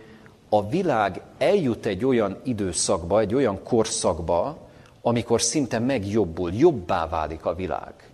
a 0.49 0.68
világ 0.68 1.20
eljut 1.38 1.86
egy 1.86 2.05
olyan 2.05 2.40
időszakba, 2.44 3.20
egy 3.20 3.34
olyan 3.34 3.62
korszakba, 3.62 4.57
amikor 5.03 5.42
szinte 5.42 5.78
megjobbul, 5.78 6.53
jobbá 6.53 7.09
válik 7.09 7.44
a 7.44 7.55
világ. 7.55 8.07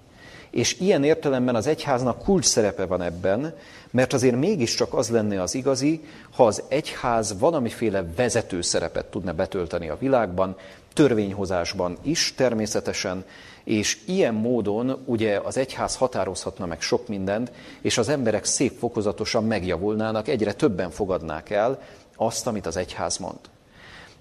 És 0.55 0.81
ilyen 0.81 1.05
értelemben 1.05 1.55
az 1.55 1.67
egyháznak 1.67 2.23
kulcs 2.23 2.45
szerepe 2.45 2.87
van 2.87 3.03
ebben, 3.03 3.55
mert 3.91 4.13
azért 4.13 4.37
mégiscsak 4.37 4.95
az 4.95 5.11
lenne 5.11 5.43
az 5.43 5.55
igazi, 5.55 6.05
ha 6.35 6.47
az 6.47 6.63
egyház 6.69 7.39
valamiféle 7.39 8.05
vezető 8.17 8.61
szerepet 8.61 9.07
tudna 9.07 9.33
betölteni 9.33 9.89
a 9.89 9.97
világban, 9.99 10.57
törvényhozásban 10.93 11.97
is 12.03 12.35
természetesen, 12.37 13.25
és 13.65 13.99
ilyen 14.07 14.35
módon 14.35 15.03
ugye 15.05 15.41
az 15.45 15.57
egyház 15.57 15.97
határozhatna 15.97 16.67
meg 16.67 16.81
sok 16.81 17.09
mindent, 17.09 17.53
és 17.81 17.99
az 17.99 18.09
emberek 18.09 18.45
szép 18.45 18.79
fokozatosan 18.79 19.45
megjavulnának, 19.45 20.29
egyre 20.29 20.53
többen 20.53 20.91
fogadnák 20.91 21.51
el 21.51 21.83
azt, 22.17 22.47
amit 22.47 22.67
az 22.67 22.77
egyház 22.77 23.17
mond. 23.17 23.39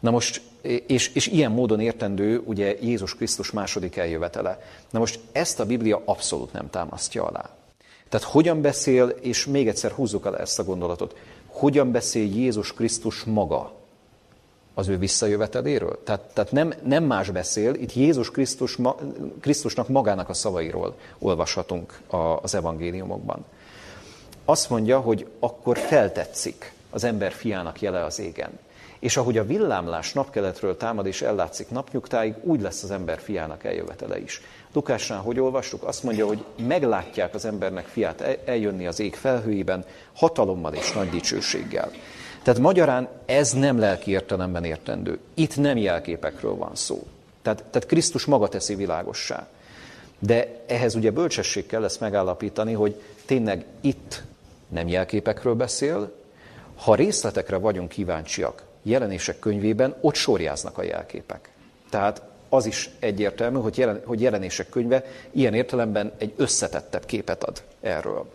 Na 0.04 0.12
most, 0.12 0.42
és, 0.88 1.08
és 1.14 1.28
ilyen 1.28 1.52
módon 1.52 1.80
értendő 1.80 2.42
ugye 2.46 2.78
Jézus 2.82 3.16
Krisztus 3.16 3.52
második 3.52 3.96
eljövetele. 3.96 4.60
Na 4.90 5.00
most 5.00 5.20
ezt 5.32 5.60
a 5.60 5.66
Biblia 5.66 6.02
abszolút 6.06 6.54
nem 6.54 6.70
támasztja 6.70 7.26
alá. 7.26 7.50
Tehát 8.10 8.28
hogyan 8.28 8.62
beszél, 8.62 9.08
és 9.08 9.46
még 9.46 9.68
egyszer 9.68 9.92
húzzuk 9.92 10.26
el 10.26 10.38
ezt 10.38 10.60
a 10.60 10.64
gondolatot, 10.64 11.16
hogyan 11.46 11.92
beszél 11.92 12.26
Jézus 12.36 12.74
Krisztus 12.74 13.24
maga 13.24 13.74
az 14.74 14.88
ő 14.88 14.98
visszajöveteléről? 14.98 16.00
Tehát, 16.04 16.22
tehát 16.34 16.52
nem, 16.52 16.74
nem 16.84 17.04
más 17.04 17.30
beszél, 17.30 17.74
itt 17.74 17.94
Jézus 17.94 18.32
Krisztus, 18.32 18.76
ma, 18.76 18.96
Krisztusnak 19.42 19.88
magának 19.88 20.30
a 20.30 20.34
szavairól 20.34 20.96
olvashatunk 21.20 22.00
a, 22.08 22.18
az 22.18 22.56
evangéliumokban. 22.56 23.46
Azt 24.46 24.70
mondja, 24.70 25.00
hogy 25.00 25.28
akkor 25.40 25.78
feltetszik 25.78 26.74
az 26.90 27.04
ember 27.04 27.32
fiának 27.32 27.82
jele 27.82 28.04
az 28.04 28.20
égen. 28.20 28.60
És 29.04 29.18
ahogy 29.18 29.38
a 29.38 29.46
villámlás 29.46 30.14
napkeletről 30.14 30.78
támad 30.78 31.06
és 31.06 31.22
ellátszik 31.22 31.70
napnyugtáig, 31.70 32.34
úgy 32.42 32.62
lesz 32.62 32.84
az 32.84 32.92
ember 32.92 33.20
fiának 33.20 33.64
eljövetele 33.64 34.20
is. 34.20 34.42
Lukásnál 34.74 35.20
hogy 35.20 35.40
olvastuk? 35.40 35.84
Azt 35.84 36.04
mondja, 36.04 36.28
hogy 36.28 36.44
meglátják 36.68 37.34
az 37.34 37.46
embernek 37.46 37.86
fiát 37.86 38.40
eljönni 38.46 38.88
az 38.88 39.00
ég 39.00 39.16
felhőiben, 39.16 39.86
hatalommal 40.14 40.74
és 40.74 40.92
nagy 40.92 41.10
dicsőséggel. 41.10 41.92
Tehát 42.44 42.60
magyarán 42.60 43.08
ez 43.26 43.52
nem 43.52 43.80
lelki 43.80 44.12
értelemben 44.12 44.64
értendő. 44.64 45.20
Itt 45.34 45.58
nem 45.58 45.78
jelképekről 45.78 46.56
van 46.56 46.76
szó. 46.76 47.08
Tehát, 47.42 47.64
tehát 47.64 47.88
Krisztus 47.88 48.26
maga 48.26 48.48
teszi 48.48 48.76
világossá. 48.76 49.48
De 50.20 50.64
ehhez 50.68 50.96
ugye 50.96 51.12
bölcsesség 51.12 51.66
kell 51.66 51.84
ezt 51.84 52.00
megállapítani, 52.00 52.74
hogy 52.74 53.02
tényleg 53.26 53.66
itt 53.82 54.24
nem 54.68 54.88
jelképekről 54.88 55.56
beszél, 55.56 56.12
ha 56.76 56.96
részletekre 56.96 57.58
vagyunk 57.58 57.90
kíváncsiak 57.90 58.72
jelenések 58.84 59.40
könyvében, 59.40 59.96
ott 60.02 60.16
sorjáznak 60.16 60.78
a 60.78 60.84
jelképek. 60.84 61.50
Tehát 61.90 62.22
az 62.50 62.66
is 62.66 62.90
egyértelmű, 63.00 63.60
hogy, 63.60 63.78
jelen, 63.78 64.02
hogy 64.06 64.22
jelenések 64.22 64.70
könyve 64.70 65.06
ilyen 65.32 65.54
értelemben 65.54 66.12
egy 66.18 66.34
összetettebb 66.36 67.06
képet 67.06 67.44
ad 67.44 67.62
erről. 67.82 68.26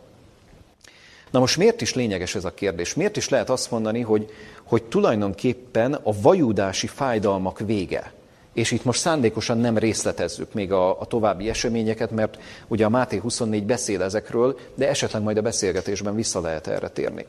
Na 1.30 1.38
most 1.38 1.56
miért 1.56 1.80
is 1.80 1.94
lényeges 1.94 2.34
ez 2.34 2.44
a 2.44 2.54
kérdés? 2.54 2.94
Miért 2.94 3.16
is 3.16 3.28
lehet 3.28 3.50
azt 3.50 3.70
mondani, 3.70 4.00
hogy, 4.00 4.30
hogy 4.62 4.82
tulajdonképpen 4.82 5.94
a 5.94 6.20
vajudási 6.20 6.86
fájdalmak 6.86 7.58
vége, 7.58 8.12
és 8.52 8.70
itt 8.70 8.84
most 8.84 9.00
szándékosan 9.00 9.58
nem 9.58 9.78
részletezzük 9.78 10.52
még 10.52 10.72
a, 10.72 11.00
a 11.00 11.04
további 11.04 11.48
eseményeket, 11.48 12.10
mert 12.10 12.38
ugye 12.68 12.84
a 12.84 12.88
Máté 12.88 13.16
24 13.16 13.64
beszél 13.64 14.02
ezekről, 14.02 14.58
de 14.74 14.88
esetleg 14.88 15.22
majd 15.22 15.36
a 15.36 15.42
beszélgetésben 15.42 16.14
vissza 16.14 16.40
lehet 16.40 16.66
erre 16.66 16.88
térni. 16.88 17.26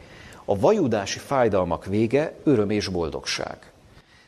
A 0.49 0.59
vajudási 0.59 1.19
fájdalmak 1.19 1.85
vége 1.85 2.33
öröm 2.43 2.69
és 2.69 2.87
boldogság. 2.87 3.71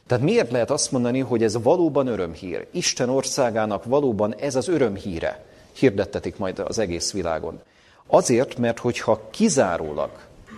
Tehát 0.07 0.23
miért 0.23 0.51
lehet 0.51 0.71
azt 0.71 0.91
mondani, 0.91 1.19
hogy 1.19 1.43
ez 1.43 1.61
valóban 1.61 2.07
örömhír? 2.07 2.67
Isten 2.71 3.09
országának 3.09 3.83
valóban 3.83 4.35
ez 4.35 4.55
az 4.55 4.67
örömhíre 4.67 5.43
hirdettetik 5.71 6.37
majd 6.37 6.59
az 6.59 6.79
egész 6.79 7.11
világon. 7.11 7.61
Azért, 8.07 8.57
mert 8.57 8.79
hogyha 8.79 9.21
kizárólag 9.29 10.09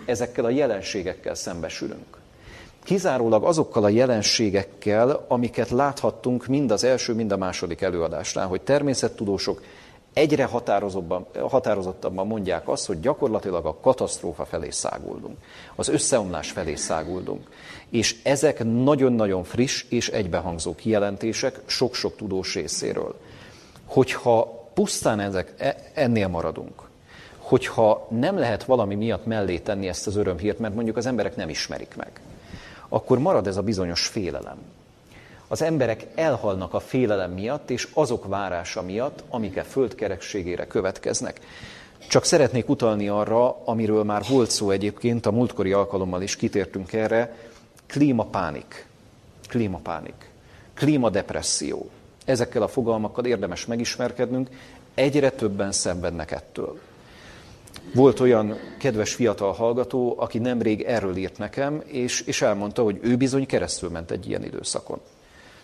ezekkel 0.06 0.46
a 0.46 0.50
jelenségekkel 0.50 1.36
szembesülünk, 1.36 2.18
kizárólag 2.84 3.44
azokkal 3.44 3.84
a 3.84 3.90
jelenségekkel, 3.90 5.26
amiket 5.28 5.70
láthattunk 5.70 6.48
mind 6.48 6.72
az 6.72 6.84
első, 6.84 7.14
mind 7.14 7.32
a 7.32 7.38
második 7.38 7.82
előadásnál, 7.82 8.48
hogy 8.48 8.62
természettudósok 8.62 9.62
egyre 10.14 10.50
határozottabban 11.50 12.28
mondják 12.28 12.68
azt, 12.68 12.86
hogy 12.86 13.00
gyakorlatilag 13.00 13.66
a 13.66 13.78
katasztrófa 13.82 14.46
felé 14.46 14.70
száguldunk, 14.70 15.38
az 15.76 15.88
összeomlás 15.88 16.52
felé 16.52 16.76
száguldunk. 16.76 17.50
És 17.90 18.20
ezek 18.24 18.64
nagyon-nagyon 18.64 19.44
friss 19.44 19.86
és 19.90 20.10
egybehangzó 20.10 20.76
kijelentések 20.76 21.60
sok-sok 21.66 22.16
tudós 22.16 22.54
részéről. 22.54 23.16
Hogyha 23.86 24.70
pusztán 24.74 25.20
ezek, 25.20 25.54
e, 25.58 25.76
ennél 25.94 26.28
maradunk, 26.28 26.82
hogyha 27.38 28.08
nem 28.10 28.38
lehet 28.38 28.64
valami 28.64 28.96
miatt 28.96 29.26
mellé 29.26 29.60
tenni 29.60 29.88
ezt 29.88 30.08
az 30.08 30.16
örömhírt, 30.16 30.60
mert 30.60 30.76
mondjuk 30.76 30.98
az 30.98 31.06
emberek 31.06 31.36
nem 31.36 31.50
ismerik 31.50 31.96
meg, 31.96 32.22
akkor 32.90 33.20
marad 33.20 33.48
ez 33.48 33.58
a 33.58 33.62
bizonyos 33.62 34.08
félelem. 34.08 34.58
Az 35.54 35.62
emberek 35.62 36.06
elhalnak 36.16 36.74
a 36.74 36.80
félelem 36.80 37.32
miatt, 37.32 37.70
és 37.70 37.88
azok 37.94 38.28
várása 38.28 38.82
miatt, 38.82 39.24
amik 39.30 39.58
a 39.58 39.64
földkerekségére 39.64 40.68
következnek. 40.68 41.40
Csak 42.10 42.26
szeretnék 42.26 42.70
utalni 42.70 43.08
arra, 43.08 43.66
amiről 43.66 44.04
már 44.04 44.24
volt 44.30 44.50
szó 44.50 44.70
egyébként, 44.70 45.26
a 45.26 45.32
múltkori 45.32 45.72
alkalommal 45.72 46.22
is 46.22 46.36
kitértünk 46.36 46.94
erre, 46.94 47.36
klímapánik, 47.88 48.88
klímapánik, 49.48 50.30
klímadepresszió. 50.74 51.90
Ezekkel 52.26 52.62
a 52.62 52.68
fogalmakkal 52.68 53.26
érdemes 53.26 53.66
megismerkednünk, 53.66 54.50
egyre 54.94 55.30
többen 55.30 55.72
szenvednek 55.72 56.32
ettől. 56.32 56.80
Volt 57.94 58.20
olyan 58.20 58.58
kedves 58.80 59.14
fiatal 59.14 59.52
hallgató, 59.52 60.16
aki 60.18 60.38
nemrég 60.38 60.82
erről 60.82 61.16
írt 61.16 61.38
nekem, 61.38 61.82
és, 61.86 62.22
és 62.22 62.42
elmondta, 62.42 62.84
hogy 62.84 63.00
ő 63.02 63.16
bizony 63.16 63.46
keresztül 63.46 63.90
ment 63.90 64.12
egy 64.12 64.28
ilyen 64.30 64.44
időszakon. 64.44 65.00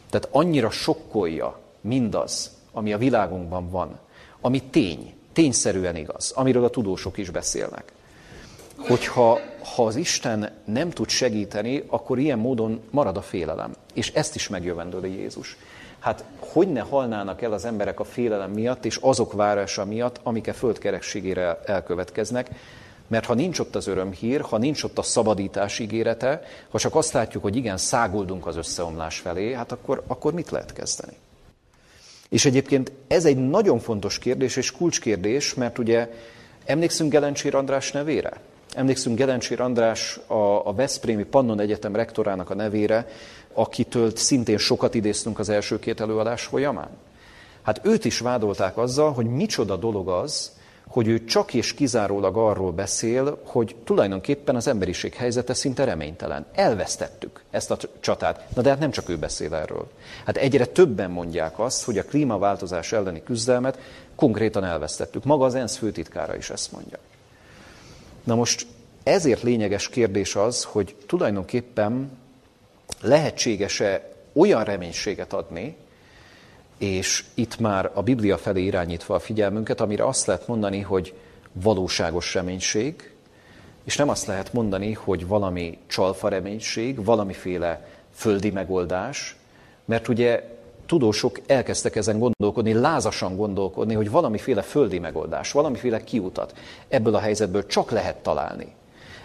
Tehát 0.10 0.28
annyira 0.32 0.70
sokkolja 0.70 1.60
mindaz, 1.82 2.57
ami 2.72 2.93
a 2.93 2.97
világunkban 2.97 3.70
van, 3.70 3.99
ami 4.41 4.64
tény, 4.64 5.14
tényszerűen 5.34 5.95
igaz, 5.95 6.32
amiről 6.32 6.64
a 6.64 6.70
tudósok 6.70 7.18
is 7.18 7.30
beszélnek. 7.30 7.91
Hogyha 8.78 9.39
ha 9.76 9.86
az 9.86 9.95
Isten 9.95 10.51
nem 10.66 10.89
tud 10.89 11.10
segíteni, 11.10 11.84
akkor 11.88 12.20
ilyen 12.20 12.39
módon 12.39 12.82
marad 12.89 13.18
a 13.18 13.22
félelem. 13.22 13.76
És 13.93 14.12
ezt 14.14 14.36
is 14.36 14.47
megjövendőli 14.47 15.12
Jézus. 15.12 15.57
Hát 15.99 16.24
hogy 16.39 16.72
ne 16.72 16.80
halnának 16.80 17.41
el 17.41 17.53
az 17.53 17.66
emberek 17.66 17.99
a 17.99 18.03
félelem 18.03 18.51
miatt, 18.51 18.86
és 18.86 18.95
azok 18.95 19.34
várása 19.34 19.86
miatt, 19.86 20.20
amik 20.24 20.47
a 20.47 20.53
földkerekségére 20.53 21.60
elkövetkeznek, 21.66 22.49
mert 23.10 23.26
ha 23.26 23.34
nincs 23.34 23.60
ott 23.60 23.76
az 23.76 23.88
örömhír, 23.88 24.41
ha 24.41 24.57
nincs 24.57 24.84
ott 24.84 24.97
a 24.97 25.01
szabadítás 25.01 25.80
ígérete, 25.80 26.41
ha 26.70 26.80
csak 26.80 26.95
azt 26.95 27.14
látjuk, 27.14 27.43
hogy 27.43 27.55
igen, 27.55 27.78
száguldunk 27.78 28.47
az 28.47 28.55
összeomlás 28.55 29.20
felé, 29.20 29.53
hát 29.53 29.72
akkor, 29.72 30.03
akkor 30.07 30.34
mit 30.34 30.49
lehet 30.49 30.74
kezdeni? 30.74 31.14
És 32.30 32.45
egyébként 32.45 32.91
ez 33.07 33.26
egy 33.26 33.38
nagyon 33.38 33.80
fontos 33.80 34.20
kérdés 34.20 34.55
és 34.55 34.72
kulcskérdés, 34.72 35.53
mert 35.53 35.78
ugye 35.78 36.10
emlékszünk 36.66 37.12
Gelencsér 37.12 37.55
András 37.55 37.91
nevére? 37.91 38.32
Emlékszünk 38.74 39.18
Gelencsér 39.18 39.62
András 39.62 40.20
a, 40.28 40.68
a 40.68 40.74
Veszprémi 40.74 41.24
Pannon 41.24 41.60
Egyetem 41.60 41.95
rektorának 41.95 42.49
a 42.49 42.55
nevére, 42.55 43.07
akitől 43.53 44.16
szintén 44.16 44.57
sokat 44.57 44.95
idéztünk 44.95 45.39
az 45.39 45.49
első 45.49 45.80
két 45.80 46.01
előadás 46.01 46.43
folyamán? 46.43 46.89
Hát 47.62 47.82
őt 47.84 48.05
is 48.05 48.20
vádolták 48.20 48.78
azzal, 48.78 49.12
hogy 49.14 49.26
micsoda 49.26 49.76
dolog 49.76 50.07
az, 50.07 50.51
hogy 50.90 51.08
ő 51.08 51.24
csak 51.24 51.54
és 51.54 51.74
kizárólag 51.74 52.38
arról 52.38 52.72
beszél, 52.72 53.40
hogy 53.44 53.76
tulajdonképpen 53.84 54.56
az 54.56 54.68
emberiség 54.68 55.14
helyzete 55.14 55.54
szinte 55.54 55.84
reménytelen. 55.84 56.46
Elvesztettük 56.54 57.44
ezt 57.52 57.72
a 57.72 57.78
csatát. 58.00 58.46
Na 58.56 58.62
de 58.62 58.70
hát 58.70 58.80
nem 58.80 58.92
csak 58.92 59.10
ő 59.10 59.18
beszél 59.18 59.54
erről. 59.54 59.88
Hát 60.26 60.38
egyre 60.38 60.66
többen 60.66 61.12
mondják 61.12 61.60
azt, 61.60 61.84
hogy 61.84 61.98
a 61.98 62.04
klímaváltozás 62.04 62.92
elleni 62.92 63.24
küzdelmet 63.24 63.80
konkrétan 64.16 64.64
elvesztettük. 64.64 65.24
Maga 65.24 65.46
az 65.46 65.56
ENSZ 65.56 65.78
főtitkára 65.78 66.36
is 66.36 66.50
ezt 66.50 66.72
mondja. 66.72 66.98
Na 68.24 68.36
most 68.36 68.68
ezért 69.04 69.42
lényeges 69.42 69.90
kérdés 69.90 70.36
az, 70.36 70.64
hogy 70.64 70.96
tulajdonképpen 71.06 72.12
lehetséges-e 73.02 74.14
olyan 74.34 74.64
reménységet 74.64 75.34
adni, 75.34 75.76
és 76.80 77.23
itt 77.34 77.59
már 77.59 77.91
a 77.93 78.01
Biblia 78.01 78.38
felé 78.38 78.63
irányítva 78.63 79.15
a 79.15 79.19
figyelmünket, 79.19 79.82
amire 79.82 80.05
azt 80.05 80.25
lehet 80.25 80.47
mondani, 80.47 80.80
hogy 80.82 81.13
valóságos 81.51 82.34
reménység, 82.34 83.13
és 83.84 83.95
nem 83.95 84.09
azt 84.09 84.25
lehet 84.25 84.53
mondani, 84.53 84.93
hogy 84.93 85.27
valami 85.27 85.77
csalfa 85.88 86.27
reménység, 86.27 87.03
valamiféle 87.03 87.88
földi 88.13 88.49
megoldás, 88.49 89.36
mert 89.86 90.07
ugye 90.07 90.43
tudósok 90.86 91.39
elkezdtek 91.47 91.95
ezen 91.95 92.19
gondolkodni, 92.19 92.73
lázasan 92.73 93.36
gondolkodni, 93.36 93.93
hogy 93.93 94.09
valamiféle 94.09 94.61
földi 94.61 94.99
megoldás, 94.99 95.51
valamiféle 95.51 96.03
kiutat 96.03 96.53
ebből 96.88 97.15
a 97.15 97.19
helyzetből 97.19 97.65
csak 97.65 97.91
lehet 97.91 98.15
találni. 98.15 98.73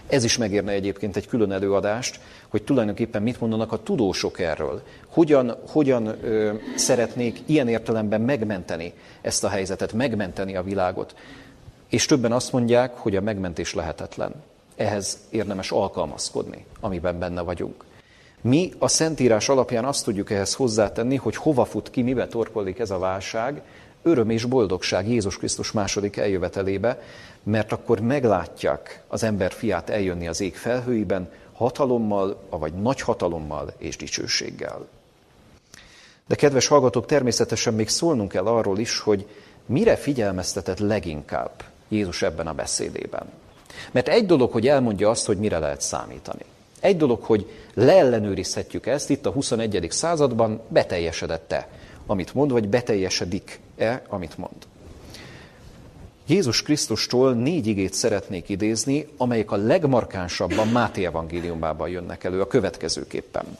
Ez 0.09 0.25
is 0.25 0.39
megérne 0.39 0.73
egyébként 0.73 1.17
egy 1.17 1.27
külön 1.27 1.53
előadást, 1.53 2.21
hogy 2.49 2.63
tulajdonképpen 2.63 3.23
mit 3.23 3.41
mondanak 3.41 3.73
a 3.73 3.83
tudósok 3.83 4.39
erről. 4.41 4.83
Hogyan, 5.09 5.57
hogyan 5.69 6.07
ö, 6.07 6.53
szeretnék 6.77 7.41
ilyen 7.47 7.69
értelemben 7.69 8.21
megmenteni 8.21 8.93
ezt 9.21 9.45
a 9.45 9.49
helyzetet, 9.49 9.93
megmenteni 9.93 10.57
a 10.57 10.63
világot. 10.63 11.15
És 11.89 12.07
többen 12.07 12.33
azt 12.33 12.53
mondják, 12.53 12.97
hogy 12.97 13.17
a 13.17 13.21
megmentés 13.21 13.75
lehetetlen. 13.75 14.33
Ehhez 14.77 15.19
érdemes 15.31 15.71
alkalmazkodni, 15.71 16.67
amiben 16.81 17.19
benne 17.19 17.41
vagyunk. 17.41 17.85
Mi 18.41 18.73
a 18.79 18.89
Szentírás 18.89 19.49
alapján 19.49 19.85
azt 19.85 20.05
tudjuk 20.05 20.31
ehhez 20.31 20.55
hozzátenni, 20.55 21.17
hogy 21.17 21.37
hova 21.37 21.65
fut 21.65 21.91
ki, 21.91 22.03
mibe 22.03 22.27
torkolik 22.27 22.79
ez 22.79 22.91
a 22.91 22.99
válság, 22.99 23.63
öröm 24.03 24.31
és 24.31 24.45
boldogság 24.45 25.09
Jézus 25.09 25.37
Krisztus 25.37 25.73
második 25.73 26.17
eljövetelébe, 26.17 27.01
mert 27.45 27.73
akkor 27.73 28.01
meglátják 28.01 29.03
az 29.09 29.23
ember 29.23 29.53
fiát 29.53 29.91
eljönni 29.91 30.29
az 30.29 30.41
ég 30.41 30.57
felhőiben, 30.57 31.31
hatalommal, 31.53 32.43
vagy 32.51 32.73
nagy 32.73 33.01
hatalommal 33.01 33.73
és 33.79 33.97
dicsőséggel. 33.97 34.89
De 36.27 36.35
kedves 36.35 36.67
hallgatók, 36.67 37.07
természetesen 37.07 37.75
még 37.75 37.89
szólnunk 37.89 38.33
kell 38.33 38.47
arról 38.47 38.79
is, 38.79 38.99
hogy 38.99 39.27
mire 39.67 39.97
figyelmeztetett 39.97 40.79
leginkább 40.79 41.65
Jézus 41.89 42.23
ebben 42.23 42.47
a 42.47 42.55
beszédében. 42.55 43.27
Mert 43.91 44.09
egy 44.09 44.27
dolog, 44.27 44.53
hogy 44.53 44.69
elmondja 44.69 45.11
azt, 45.11 45.27
hogy 45.27 45.39
mire 45.39 45.59
lehet 45.59 45.81
számítani. 45.81 46.45
Egy 46.81 46.97
dolog, 46.97 47.23
hogy 47.23 47.51
leellenőrizhetjük 47.75 48.87
ezt 48.87 49.11
itt 49.11 49.27
a 49.27 49.31
21. 49.31 49.87
században, 49.91 50.61
beteljesedett-e, 50.69 51.69
amit 52.07 52.35
mond, 52.35 52.51
vagy 52.51 52.69
beteljesedik-e, 52.69 54.03
amit 54.09 54.39
mond. 54.39 54.57
Jézus 56.27 56.63
Krisztustól 56.63 57.35
négy 57.35 57.67
igét 57.67 57.93
szeretnék 57.93 58.49
idézni, 58.49 59.09
amelyek 59.17 59.51
a 59.51 59.57
legmarkánsabban 59.57 60.69
Máté 60.69 61.05
evangéliumában 61.05 61.89
jönnek 61.89 62.25
elő 62.25 62.41
a 62.41 62.47
következőképpen. 62.47 63.59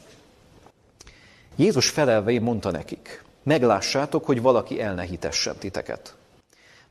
Jézus 1.57 1.89
felelve 1.89 2.41
mondta 2.41 2.71
nekik, 2.71 3.25
meglássátok, 3.43 4.25
hogy 4.25 4.41
valaki 4.41 4.81
el 4.81 4.95
ne 4.95 5.03
hitessen 5.03 5.57
titeket. 5.59 6.15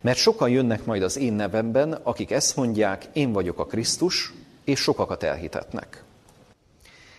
Mert 0.01 0.17
sokan 0.17 0.49
jönnek 0.49 0.85
majd 0.85 1.03
az 1.03 1.17
én 1.17 1.33
nevemben, 1.33 1.91
akik 2.03 2.31
ezt 2.31 2.55
mondják, 2.55 3.05
én 3.13 3.31
vagyok 3.31 3.59
a 3.59 3.65
Krisztus, 3.65 4.33
és 4.63 4.79
sokakat 4.79 5.23
elhitetnek. 5.23 6.03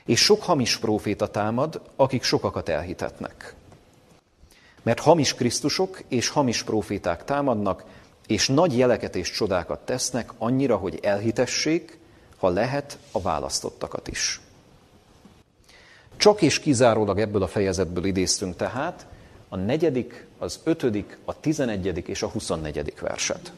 És 0.04 0.20
sok 0.20 0.42
hamis 0.42 0.76
próféta 0.76 1.26
támad, 1.26 1.80
akik 1.96 2.22
sokakat 2.22 2.68
elhitetnek. 2.68 3.54
Mert 4.82 5.00
hamis 5.00 5.34
Krisztusok 5.34 6.02
és 6.08 6.28
hamis 6.28 6.62
proféták 6.62 7.24
támadnak, 7.24 7.84
és 8.26 8.48
nagy 8.48 8.78
jeleket 8.78 9.16
és 9.16 9.30
csodákat 9.30 9.80
tesznek 9.80 10.32
annyira, 10.38 10.76
hogy 10.76 10.98
elhitessék, 11.02 11.98
ha 12.38 12.48
lehet, 12.48 12.98
a 13.12 13.20
választottakat 13.20 14.08
is. 14.08 14.40
Csak 16.16 16.42
és 16.42 16.60
kizárólag 16.60 17.18
ebből 17.18 17.42
a 17.42 17.48
fejezetből 17.48 18.04
idéztünk 18.04 18.56
tehát 18.56 19.06
a 19.48 19.56
negyedik, 19.56 20.26
az 20.38 20.60
ötödik, 20.64 21.18
a 21.24 21.40
tizenegyedik 21.40 22.08
és 22.08 22.22
a 22.22 22.28
huszonnegyedik 22.28 23.00
verset. 23.00 23.52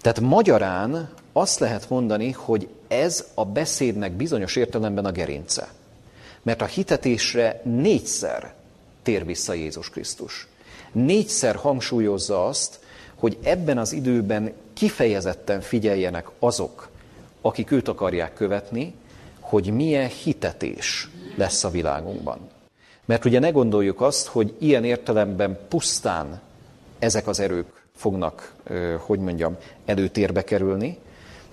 Tehát 0.00 0.20
magyarán 0.20 1.10
azt 1.32 1.58
lehet 1.58 1.88
mondani, 1.88 2.30
hogy 2.30 2.68
ez 2.88 3.26
a 3.34 3.44
beszédnek 3.44 4.12
bizonyos 4.12 4.56
értelemben 4.56 5.04
a 5.04 5.12
gerince. 5.12 5.68
Mert 6.42 6.62
a 6.62 6.66
hitetésre 6.66 7.60
négyszer 7.64 8.54
tér 9.02 9.24
vissza 9.24 9.52
Jézus 9.52 9.90
Krisztus. 9.90 10.48
Négyszer 10.92 11.54
hangsúlyozza 11.54 12.46
azt, 12.46 12.78
hogy 13.16 13.38
ebben 13.42 13.78
az 13.78 13.92
időben 13.92 14.52
kifejezetten 14.72 15.60
figyeljenek 15.60 16.26
azok, 16.38 16.88
akik 17.40 17.70
őt 17.70 17.88
akarják 17.88 18.34
követni, 18.34 18.94
hogy 19.40 19.70
milyen 19.70 20.08
hitetés 20.08 21.08
lesz 21.36 21.64
a 21.64 21.70
világunkban. 21.70 22.38
Mert 23.04 23.24
ugye 23.24 23.38
ne 23.38 23.50
gondoljuk 23.50 24.00
azt, 24.00 24.26
hogy 24.26 24.54
ilyen 24.58 24.84
értelemben 24.84 25.58
pusztán 25.68 26.40
ezek 26.98 27.26
az 27.26 27.40
erők 27.40 27.84
fognak, 27.96 28.54
hogy 28.98 29.18
mondjam, 29.18 29.56
előtérbe 29.84 30.44
kerülni, 30.44 30.98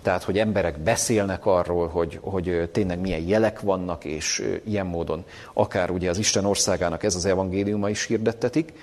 tehát, 0.02 0.24
hogy 0.24 0.40
emberek 0.40 0.80
beszélnek 0.80 1.46
arról, 1.46 1.88
hogy, 1.88 2.20
hogy 2.22 2.70
tényleg 2.72 3.00
milyen 3.00 3.28
jelek 3.28 3.60
vannak, 3.60 4.06
és 4.06 4.60
ilyen 4.64 4.86
módon 4.86 5.24
akár 5.54 5.90
ugye 5.90 6.10
az 6.10 6.18
Isten 6.18 6.46
országának 6.46 7.04
ez 7.04 7.16
az 7.16 7.26
evangéliuma 7.26 7.90
is 7.90 8.06
hirdettetik, 8.06 8.74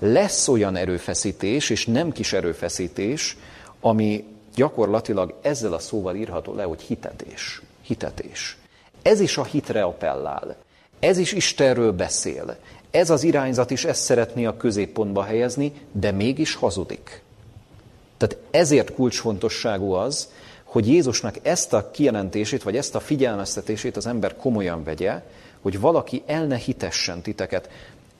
lesz 0.00 0.48
olyan 0.48 0.76
erőfeszítés, 0.76 1.70
és 1.70 1.86
nem 1.86 2.12
kis 2.12 2.32
erőfeszítés, 2.32 3.36
ami 3.80 4.24
gyakorlatilag 4.54 5.34
ezzel 5.42 5.72
a 5.72 5.78
szóval 5.78 6.16
írható 6.16 6.54
le, 6.54 6.62
hogy 6.62 6.80
hitetés. 6.82 7.62
Hitetés. 7.82 8.56
Ez 9.02 9.20
is 9.20 9.36
a 9.36 9.44
hitre 9.44 9.82
appellál. 9.82 10.56
Ez 10.98 11.18
is 11.18 11.32
Istenről 11.32 11.92
beszél. 11.92 12.56
Ez 12.90 13.10
az 13.10 13.22
irányzat 13.22 13.70
is 13.70 13.84
ezt 13.84 14.02
szeretné 14.02 14.44
a 14.44 14.56
középpontba 14.56 15.22
helyezni, 15.22 15.72
de 15.92 16.10
mégis 16.10 16.54
hazudik. 16.54 17.22
Tehát 18.16 18.36
ezért 18.50 18.94
kulcsfontosságú 18.94 19.92
az, 19.92 20.28
hogy 20.64 20.88
Jézusnak 20.88 21.36
ezt 21.42 21.72
a 21.72 21.90
kijelentését, 21.90 22.62
vagy 22.62 22.76
ezt 22.76 22.94
a 22.94 23.00
figyelmeztetését 23.00 23.96
az 23.96 24.06
ember 24.06 24.36
komolyan 24.36 24.84
vegye, 24.84 25.22
hogy 25.62 25.80
valaki 25.80 26.22
el 26.26 26.46
ne 26.46 26.56
hitessen 26.56 27.22
titeket. 27.22 27.68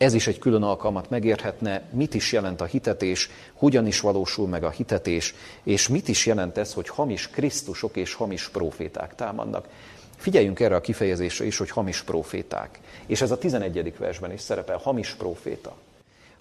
Ez 0.00 0.14
is 0.14 0.26
egy 0.26 0.38
külön 0.38 0.62
alkalmat 0.62 1.10
megérhetne, 1.10 1.82
mit 1.90 2.14
is 2.14 2.32
jelent 2.32 2.60
a 2.60 2.64
hitetés, 2.64 3.30
hogyan 3.54 3.86
is 3.86 4.00
valósul 4.00 4.48
meg 4.48 4.64
a 4.64 4.70
hitetés, 4.70 5.34
és 5.62 5.88
mit 5.88 6.08
is 6.08 6.26
jelent 6.26 6.58
ez, 6.58 6.72
hogy 6.72 6.88
hamis 6.88 7.28
Krisztusok 7.28 7.96
és 7.96 8.14
hamis 8.14 8.48
proféták 8.48 9.14
támadnak. 9.14 9.68
Figyeljünk 10.16 10.60
erre 10.60 10.74
a 10.74 10.80
kifejezésre 10.80 11.44
is, 11.44 11.58
hogy 11.58 11.70
hamis 11.70 12.02
proféták. 12.02 12.80
És 13.06 13.20
ez 13.20 13.30
a 13.30 13.38
11. 13.38 13.98
versben 13.98 14.32
is 14.32 14.40
szerepel, 14.40 14.76
hamis 14.76 15.10
proféta. 15.10 15.76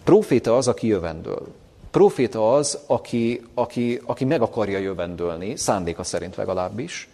Proféta 0.04 0.56
az, 0.56 0.68
aki 0.68 0.86
jövendől. 0.86 1.54
Proféta 1.90 2.54
az, 2.54 2.78
aki, 2.86 3.46
aki, 3.54 4.00
aki 4.04 4.24
meg 4.24 4.42
akarja 4.42 4.78
jövendölni, 4.78 5.56
szándéka 5.56 6.02
szerint 6.02 6.36
legalábbis, 6.36 7.08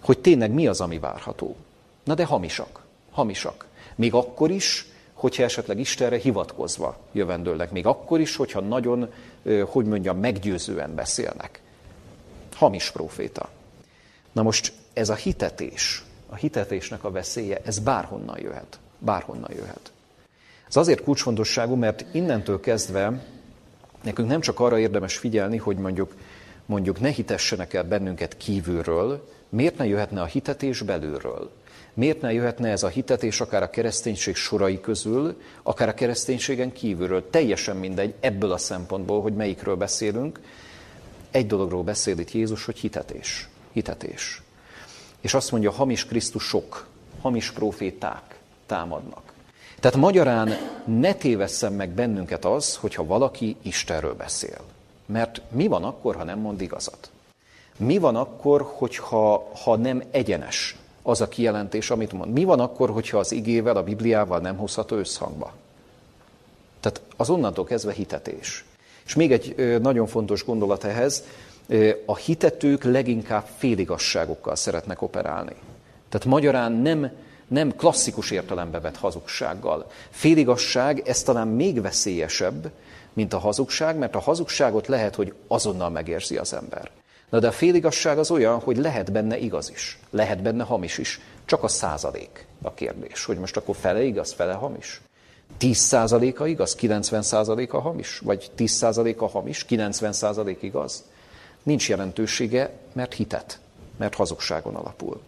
hogy 0.00 0.18
tényleg 0.18 0.50
mi 0.50 0.66
az, 0.66 0.80
ami 0.80 0.98
várható. 0.98 1.56
Na 2.04 2.14
de 2.14 2.24
hamisak. 2.24 2.82
Hamisak. 3.10 3.66
Még 3.94 4.14
akkor 4.14 4.50
is, 4.50 4.88
hogyha 5.20 5.42
esetleg 5.42 5.78
Istenre 5.78 6.16
hivatkozva 6.16 6.96
jövendőlnek. 7.12 7.70
Még 7.70 7.86
akkor 7.86 8.20
is, 8.20 8.36
hogyha 8.36 8.60
nagyon, 8.60 9.12
hogy 9.64 9.84
mondjam, 9.84 10.18
meggyőzően 10.18 10.94
beszélnek. 10.94 11.60
Hamis 12.54 12.90
proféta. 12.90 13.48
Na 14.32 14.42
most 14.42 14.72
ez 14.92 15.08
a 15.08 15.14
hitetés, 15.14 16.04
a 16.28 16.34
hitetésnek 16.34 17.04
a 17.04 17.10
veszélye, 17.10 17.60
ez 17.64 17.78
bárhonnan 17.78 18.40
jöhet. 18.40 18.78
Bárhonnan 18.98 19.50
jöhet. 19.54 19.92
Ez 20.68 20.76
azért 20.76 21.02
kulcsfontosságú, 21.02 21.74
mert 21.74 22.04
innentől 22.12 22.60
kezdve 22.60 23.24
nekünk 24.02 24.28
nem 24.28 24.40
csak 24.40 24.60
arra 24.60 24.78
érdemes 24.78 25.16
figyelni, 25.16 25.56
hogy 25.56 25.76
mondjuk, 25.76 26.14
mondjuk 26.66 27.00
ne 27.00 27.08
hitessenek 27.08 27.74
el 27.74 27.84
bennünket 27.84 28.36
kívülről, 28.36 29.28
miért 29.48 29.76
ne 29.76 29.86
jöhetne 29.86 30.20
a 30.20 30.24
hitetés 30.24 30.82
belülről? 30.82 31.50
Miért 32.00 32.20
ne 32.20 32.32
jöhetne 32.32 32.70
ez 32.70 32.82
a 32.82 32.88
hitetés 32.88 33.40
akár 33.40 33.62
a 33.62 33.70
kereszténység 33.70 34.34
sorai 34.34 34.80
közül, 34.80 35.40
akár 35.62 35.88
a 35.88 35.94
kereszténységen 35.94 36.72
kívülről? 36.72 37.30
Teljesen 37.30 37.76
mindegy 37.76 38.14
ebből 38.20 38.52
a 38.52 38.58
szempontból, 38.58 39.22
hogy 39.22 39.34
melyikről 39.34 39.76
beszélünk. 39.76 40.40
Egy 41.30 41.46
dologról 41.46 41.82
beszél 41.82 42.18
itt 42.18 42.32
Jézus, 42.32 42.64
hogy 42.64 42.78
hitetés. 42.78 43.48
Hitetés. 43.72 44.42
És 45.20 45.34
azt 45.34 45.50
mondja, 45.50 45.70
hamis 45.70 46.06
Krisztusok, 46.06 46.86
hamis 47.20 47.50
proféták 47.50 48.38
támadnak. 48.66 49.32
Tehát 49.80 49.96
magyarán 49.96 50.50
ne 50.84 51.14
tévesszem 51.14 51.74
meg 51.74 51.90
bennünket 51.90 52.44
az, 52.44 52.76
hogyha 52.76 53.04
valaki 53.04 53.56
Istenről 53.62 54.14
beszél. 54.14 54.60
Mert 55.06 55.40
mi 55.50 55.66
van 55.66 55.84
akkor, 55.84 56.16
ha 56.16 56.24
nem 56.24 56.38
mond 56.38 56.60
igazat? 56.60 57.10
Mi 57.76 57.98
van 57.98 58.16
akkor, 58.16 58.72
hogyha 58.76 59.50
ha 59.62 59.76
nem 59.76 60.02
egyenes 60.10 60.76
az 61.02 61.20
a 61.20 61.28
kijelentés, 61.28 61.90
amit 61.90 62.12
mond? 62.12 62.32
Mi 62.32 62.44
van 62.44 62.60
akkor, 62.60 62.90
hogyha 62.90 63.18
az 63.18 63.32
igével, 63.32 63.76
a 63.76 63.82
Bibliával 63.82 64.38
nem 64.38 64.56
hozható 64.56 64.96
összhangba? 64.96 65.52
Tehát 66.80 67.00
az 67.16 67.30
onnantól 67.30 67.64
kezdve 67.64 67.92
hitetés. 67.92 68.64
És 69.06 69.14
még 69.14 69.32
egy 69.32 69.78
nagyon 69.80 70.06
fontos 70.06 70.44
gondolat 70.44 70.84
ehhez, 70.84 71.24
a 72.06 72.16
hitetők 72.16 72.84
leginkább 72.84 73.46
féligasságokkal 73.56 74.56
szeretnek 74.56 75.02
operálni. 75.02 75.54
Tehát 76.08 76.26
magyarán 76.26 76.72
nem, 76.72 77.10
nem 77.48 77.76
klasszikus 77.76 78.30
értelembe 78.30 78.80
vett 78.80 78.96
hazugsággal. 78.96 79.90
Féligasság, 80.10 81.02
ez 81.08 81.22
talán 81.22 81.48
még 81.48 81.80
veszélyesebb, 81.80 82.70
mint 83.12 83.32
a 83.32 83.38
hazugság, 83.38 83.96
mert 83.98 84.14
a 84.14 84.20
hazugságot 84.20 84.86
lehet, 84.86 85.14
hogy 85.14 85.34
azonnal 85.46 85.90
megérzi 85.90 86.36
az 86.36 86.52
ember. 86.52 86.90
Na 87.30 87.38
de 87.38 87.46
a 87.46 87.52
féligasság 87.52 88.18
az 88.18 88.30
olyan, 88.30 88.58
hogy 88.58 88.76
lehet 88.76 89.12
benne 89.12 89.38
igaz 89.38 89.70
is, 89.70 89.98
lehet 90.10 90.42
benne 90.42 90.64
hamis 90.64 90.98
is. 90.98 91.20
Csak 91.44 91.62
a 91.62 91.68
százalék 91.68 92.46
a 92.62 92.74
kérdés, 92.74 93.24
hogy 93.24 93.38
most 93.38 93.56
akkor 93.56 93.76
fele 93.76 94.02
igaz, 94.02 94.32
fele 94.32 94.52
hamis. 94.52 95.00
10 95.58 95.78
százaléka 95.78 96.46
igaz, 96.46 96.74
90 96.74 97.22
százaléka 97.22 97.80
hamis? 97.80 98.18
Vagy 98.18 98.50
10 98.54 98.70
százaléka 98.70 99.26
hamis, 99.26 99.64
90 99.64 100.12
százalék 100.12 100.62
igaz? 100.62 101.04
Nincs 101.62 101.88
jelentősége, 101.88 102.72
mert 102.92 103.14
hitet, 103.14 103.58
mert 103.96 104.14
hazugságon 104.14 104.74
alapul. 104.74 105.20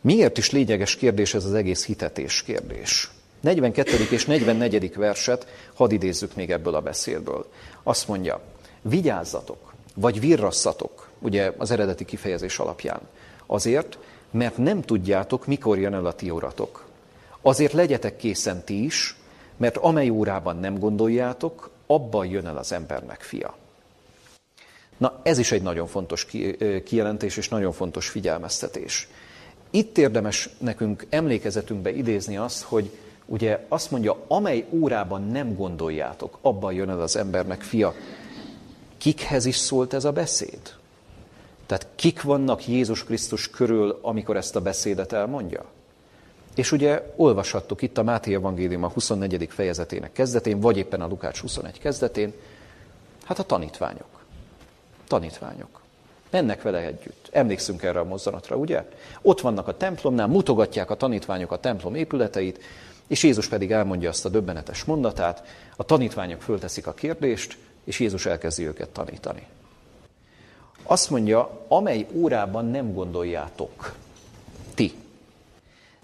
Miért 0.00 0.38
is 0.38 0.50
lényeges 0.50 0.96
kérdés 0.96 1.34
ez 1.34 1.44
az 1.44 1.54
egész 1.54 1.86
hitetés 1.86 2.42
kérdés? 2.42 3.10
42. 3.40 4.06
és 4.10 4.24
44. 4.24 4.94
verset 4.94 5.46
hadd 5.74 5.92
idézzük 5.92 6.34
még 6.34 6.50
ebből 6.50 6.74
a 6.74 6.80
beszédből. 6.80 7.46
Azt 7.82 8.08
mondja, 8.08 8.40
vigyázzatok, 8.82 9.69
vagy 9.94 10.20
virrasszatok, 10.20 11.08
ugye 11.18 11.52
az 11.56 11.70
eredeti 11.70 12.04
kifejezés 12.04 12.58
alapján. 12.58 13.00
Azért, 13.46 13.98
mert 14.30 14.56
nem 14.56 14.82
tudjátok, 14.82 15.46
mikor 15.46 15.78
jön 15.78 15.94
el 15.94 16.06
a 16.06 16.12
ti 16.12 16.30
óratok. 16.30 16.84
Azért 17.42 17.72
legyetek 17.72 18.16
készen 18.16 18.64
ti 18.64 18.84
is, 18.84 19.16
mert 19.56 19.76
amely 19.76 20.10
órában 20.10 20.56
nem 20.56 20.78
gondoljátok, 20.78 21.70
abban 21.86 22.26
jön 22.26 22.46
el 22.46 22.56
az 22.56 22.72
embernek 22.72 23.20
fia. 23.20 23.56
Na, 24.96 25.20
ez 25.22 25.38
is 25.38 25.52
egy 25.52 25.62
nagyon 25.62 25.86
fontos 25.86 26.26
kijelentés 26.84 27.36
és 27.36 27.48
nagyon 27.48 27.72
fontos 27.72 28.08
figyelmeztetés. 28.08 29.08
Itt 29.70 29.98
érdemes 29.98 30.50
nekünk 30.58 31.06
emlékezetünkbe 31.08 31.90
idézni 31.90 32.36
azt, 32.36 32.62
hogy 32.62 32.90
ugye 33.26 33.64
azt 33.68 33.90
mondja, 33.90 34.16
amely 34.28 34.66
órában 34.70 35.22
nem 35.22 35.54
gondoljátok, 35.54 36.38
abban 36.40 36.72
jön 36.72 36.88
el 36.90 37.00
az 37.00 37.16
embernek 37.16 37.62
fia. 37.62 37.94
Kikhez 39.00 39.44
is 39.44 39.56
szólt 39.56 39.94
ez 39.94 40.04
a 40.04 40.12
beszéd? 40.12 40.60
Tehát 41.66 41.86
kik 41.94 42.22
vannak 42.22 42.66
Jézus 42.66 43.04
Krisztus 43.04 43.50
körül, 43.50 43.98
amikor 44.02 44.36
ezt 44.36 44.56
a 44.56 44.60
beszédet 44.60 45.12
elmondja? 45.12 45.64
És 46.54 46.72
ugye 46.72 47.12
olvashattuk 47.16 47.82
itt 47.82 47.98
a 47.98 48.02
Máté 48.02 48.34
Evangélium 48.34 48.84
a 48.84 48.88
24. 48.88 49.48
fejezetének 49.50 50.12
kezdetén, 50.12 50.60
vagy 50.60 50.76
éppen 50.76 51.00
a 51.00 51.06
Lukács 51.06 51.40
21 51.40 51.78
kezdetén, 51.78 52.32
hát 53.24 53.38
a 53.38 53.42
tanítványok 53.42 54.20
tanítványok. 55.10 55.80
Mennek 56.30 56.62
vele 56.62 56.78
együtt. 56.78 57.28
Emlékszünk 57.32 57.82
erre 57.82 58.00
a 58.00 58.04
mozzanatra, 58.04 58.56
ugye? 58.56 58.84
Ott 59.22 59.40
vannak 59.40 59.68
a 59.68 59.76
templomnál, 59.76 60.26
mutogatják 60.26 60.90
a 60.90 60.96
tanítványok 60.96 61.52
a 61.52 61.58
templom 61.58 61.94
épületeit, 61.94 62.58
És 63.06 63.22
Jézus 63.22 63.48
pedig 63.48 63.72
elmondja 63.72 64.08
azt 64.08 64.24
a 64.24 64.28
döbbenetes 64.28 64.84
mondatát, 64.84 65.42
a 65.76 65.84
tanítványok 65.84 66.42
fölteszik 66.42 66.86
a 66.86 66.92
kérdést, 66.92 67.56
és 67.84 68.00
Jézus 68.00 68.26
elkezdi 68.26 68.66
őket 68.66 68.88
tanítani. 68.88 69.46
Azt 70.82 71.10
mondja, 71.10 71.64
amely 71.68 72.06
órában 72.12 72.66
nem 72.66 72.92
gondoljátok, 72.92 73.94
ti. 74.74 74.92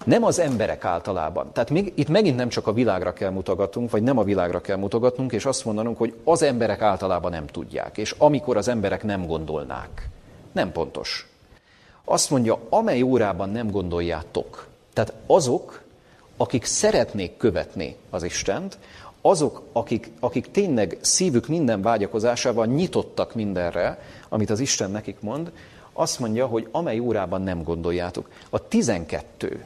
Nem 0.04 0.24
az 0.24 0.38
emberek 0.38 0.84
általában. 0.84 1.52
Tehát 1.52 1.70
még, 1.70 1.92
itt 1.94 2.08
megint 2.08 2.36
nem 2.36 2.48
csak 2.48 2.66
a 2.66 2.72
világra 2.72 3.12
kell 3.12 3.30
mutogatnunk, 3.30 3.90
vagy 3.90 4.02
nem 4.02 4.18
a 4.18 4.24
világra 4.24 4.60
kell 4.60 4.76
mutogatnunk, 4.76 5.32
és 5.32 5.44
azt 5.44 5.64
mondanunk, 5.64 5.98
hogy 5.98 6.14
az 6.24 6.42
emberek 6.42 6.80
általában 6.80 7.30
nem 7.30 7.46
tudják, 7.46 7.98
és 7.98 8.14
amikor 8.18 8.56
az 8.56 8.68
emberek 8.68 9.02
nem 9.02 9.26
gondolnák. 9.26 10.08
Nem 10.52 10.72
pontos. 10.72 11.28
Azt 12.04 12.30
mondja, 12.30 12.58
amely 12.68 13.02
órában 13.02 13.50
nem 13.50 13.70
gondoljátok. 13.70 14.66
Tehát 14.92 15.12
azok, 15.26 15.82
akik 16.36 16.64
szeretnék 16.64 17.36
követni 17.36 17.96
az 18.10 18.22
Istent, 18.22 18.78
azok, 19.28 19.62
akik, 19.72 20.10
akik 20.20 20.50
tényleg 20.50 20.98
szívük 21.00 21.46
minden 21.46 21.82
vágyakozásával 21.82 22.66
nyitottak 22.66 23.34
mindenre, 23.34 23.98
amit 24.28 24.50
az 24.50 24.60
Isten 24.60 24.90
nekik 24.90 25.16
mond, 25.20 25.52
azt 25.92 26.18
mondja, 26.18 26.46
hogy 26.46 26.68
amely 26.70 26.98
órában 26.98 27.42
nem 27.42 27.62
gondoljátok. 27.62 28.30
A 28.50 28.68
12 28.68 29.64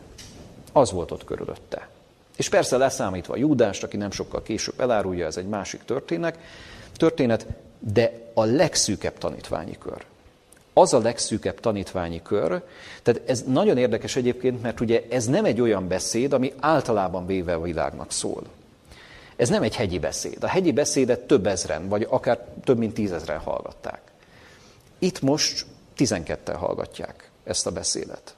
az 0.73 0.93
volt 0.93 1.11
ott 1.11 1.25
körülötte. 1.25 1.89
És 2.37 2.49
persze 2.49 2.77
leszámítva 2.77 3.37
Júdást, 3.37 3.83
aki 3.83 3.97
nem 3.97 4.11
sokkal 4.11 4.43
később 4.43 4.81
elárulja, 4.81 5.27
ez 5.27 5.37
egy 5.37 5.49
másik 5.49 5.85
történet, 5.85 6.39
történet, 6.97 7.47
de 7.79 8.13
a 8.35 8.45
legszűkebb 8.45 9.19
tanítványi 9.19 9.79
kör. 9.79 10.05
Az 10.73 10.93
a 10.93 10.99
legszűkebb 10.99 11.61
tanítványi 11.61 12.23
kör, 12.23 12.63
tehát 13.03 13.21
ez 13.27 13.43
nagyon 13.47 13.77
érdekes 13.77 14.17
egyébként, 14.17 14.63
mert 14.63 14.81
ugye 14.81 15.05
ez 15.11 15.27
nem 15.27 15.45
egy 15.45 15.61
olyan 15.61 15.89
beszéd, 15.89 16.33
ami 16.33 16.53
általában 16.61 17.27
véve 17.27 17.55
a 17.55 17.63
világnak 17.63 18.13
szól. 18.13 18.43
Ez 19.41 19.49
nem 19.49 19.63
egy 19.63 19.77
hegyi 19.77 19.99
beszéd. 19.99 20.45
A 20.45 20.47
hegyi 20.47 20.73
beszédet 20.73 21.21
több 21.21 21.47
ezren, 21.47 21.89
vagy 21.89 22.07
akár 22.11 22.47
több 22.65 22.79
mint 22.79 22.95
tízezren 22.95 23.39
hallgatták. 23.39 24.01
Itt 24.99 25.21
most 25.21 25.67
tizenketten 25.95 26.57
hallgatják 26.57 27.31
ezt 27.45 27.67
a 27.67 27.71
beszédet. 27.71 28.35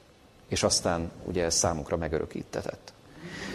És 0.48 0.62
aztán 0.62 1.10
ugye 1.24 1.44
ez 1.44 1.54
számukra 1.54 1.96
megörökítetett. 1.96 2.92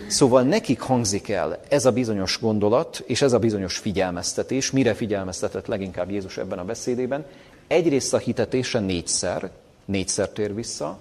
Szóval 0.08 0.44
nekik 0.44 0.80
hangzik 0.80 1.30
el 1.30 1.60
ez 1.68 1.86
a 1.86 1.92
bizonyos 1.92 2.40
gondolat, 2.40 3.04
és 3.06 3.22
ez 3.22 3.34
a 3.34 3.40
bizonyos 3.40 3.78
figyelmeztetés. 3.78 4.72
Mire 4.72 4.94
figyelmeztetett 4.94 5.68
leginkább 5.68 6.10
Jézus 6.10 6.38
ebben 6.38 6.60
a 6.60 6.66
beszédében? 6.66 7.26
Egyrészt 7.68 8.14
a 8.14 8.18
hitetésre 8.18 8.80
négyszer, 8.80 9.52
négyszer 9.86 10.30
tér 10.30 10.56
vissza, 10.56 10.98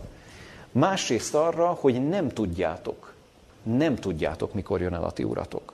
másrészt 0.72 1.34
arra, 1.34 1.66
hogy 1.66 2.08
nem 2.08 2.28
tudjátok, 2.28 3.14
nem 3.62 3.94
tudjátok, 3.94 4.54
mikor 4.54 4.80
jön 4.80 4.94
el 4.94 5.04
a 5.04 5.10
ti 5.10 5.22
uratok. 5.22 5.72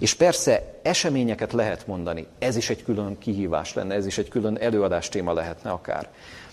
És 0.00 0.14
persze 0.14 0.62
eseményeket 0.82 1.52
lehet 1.52 1.86
mondani, 1.86 2.26
ez 2.38 2.56
is 2.56 2.70
egy 2.70 2.84
külön 2.84 3.18
kihívás 3.18 3.74
lenne, 3.74 3.94
ez 3.94 4.06
is 4.06 4.18
egy 4.18 4.28
külön 4.28 4.56
előadás 4.60 5.08
téma 5.08 5.32
lehetne 5.32 5.70
akár. 5.70 6.08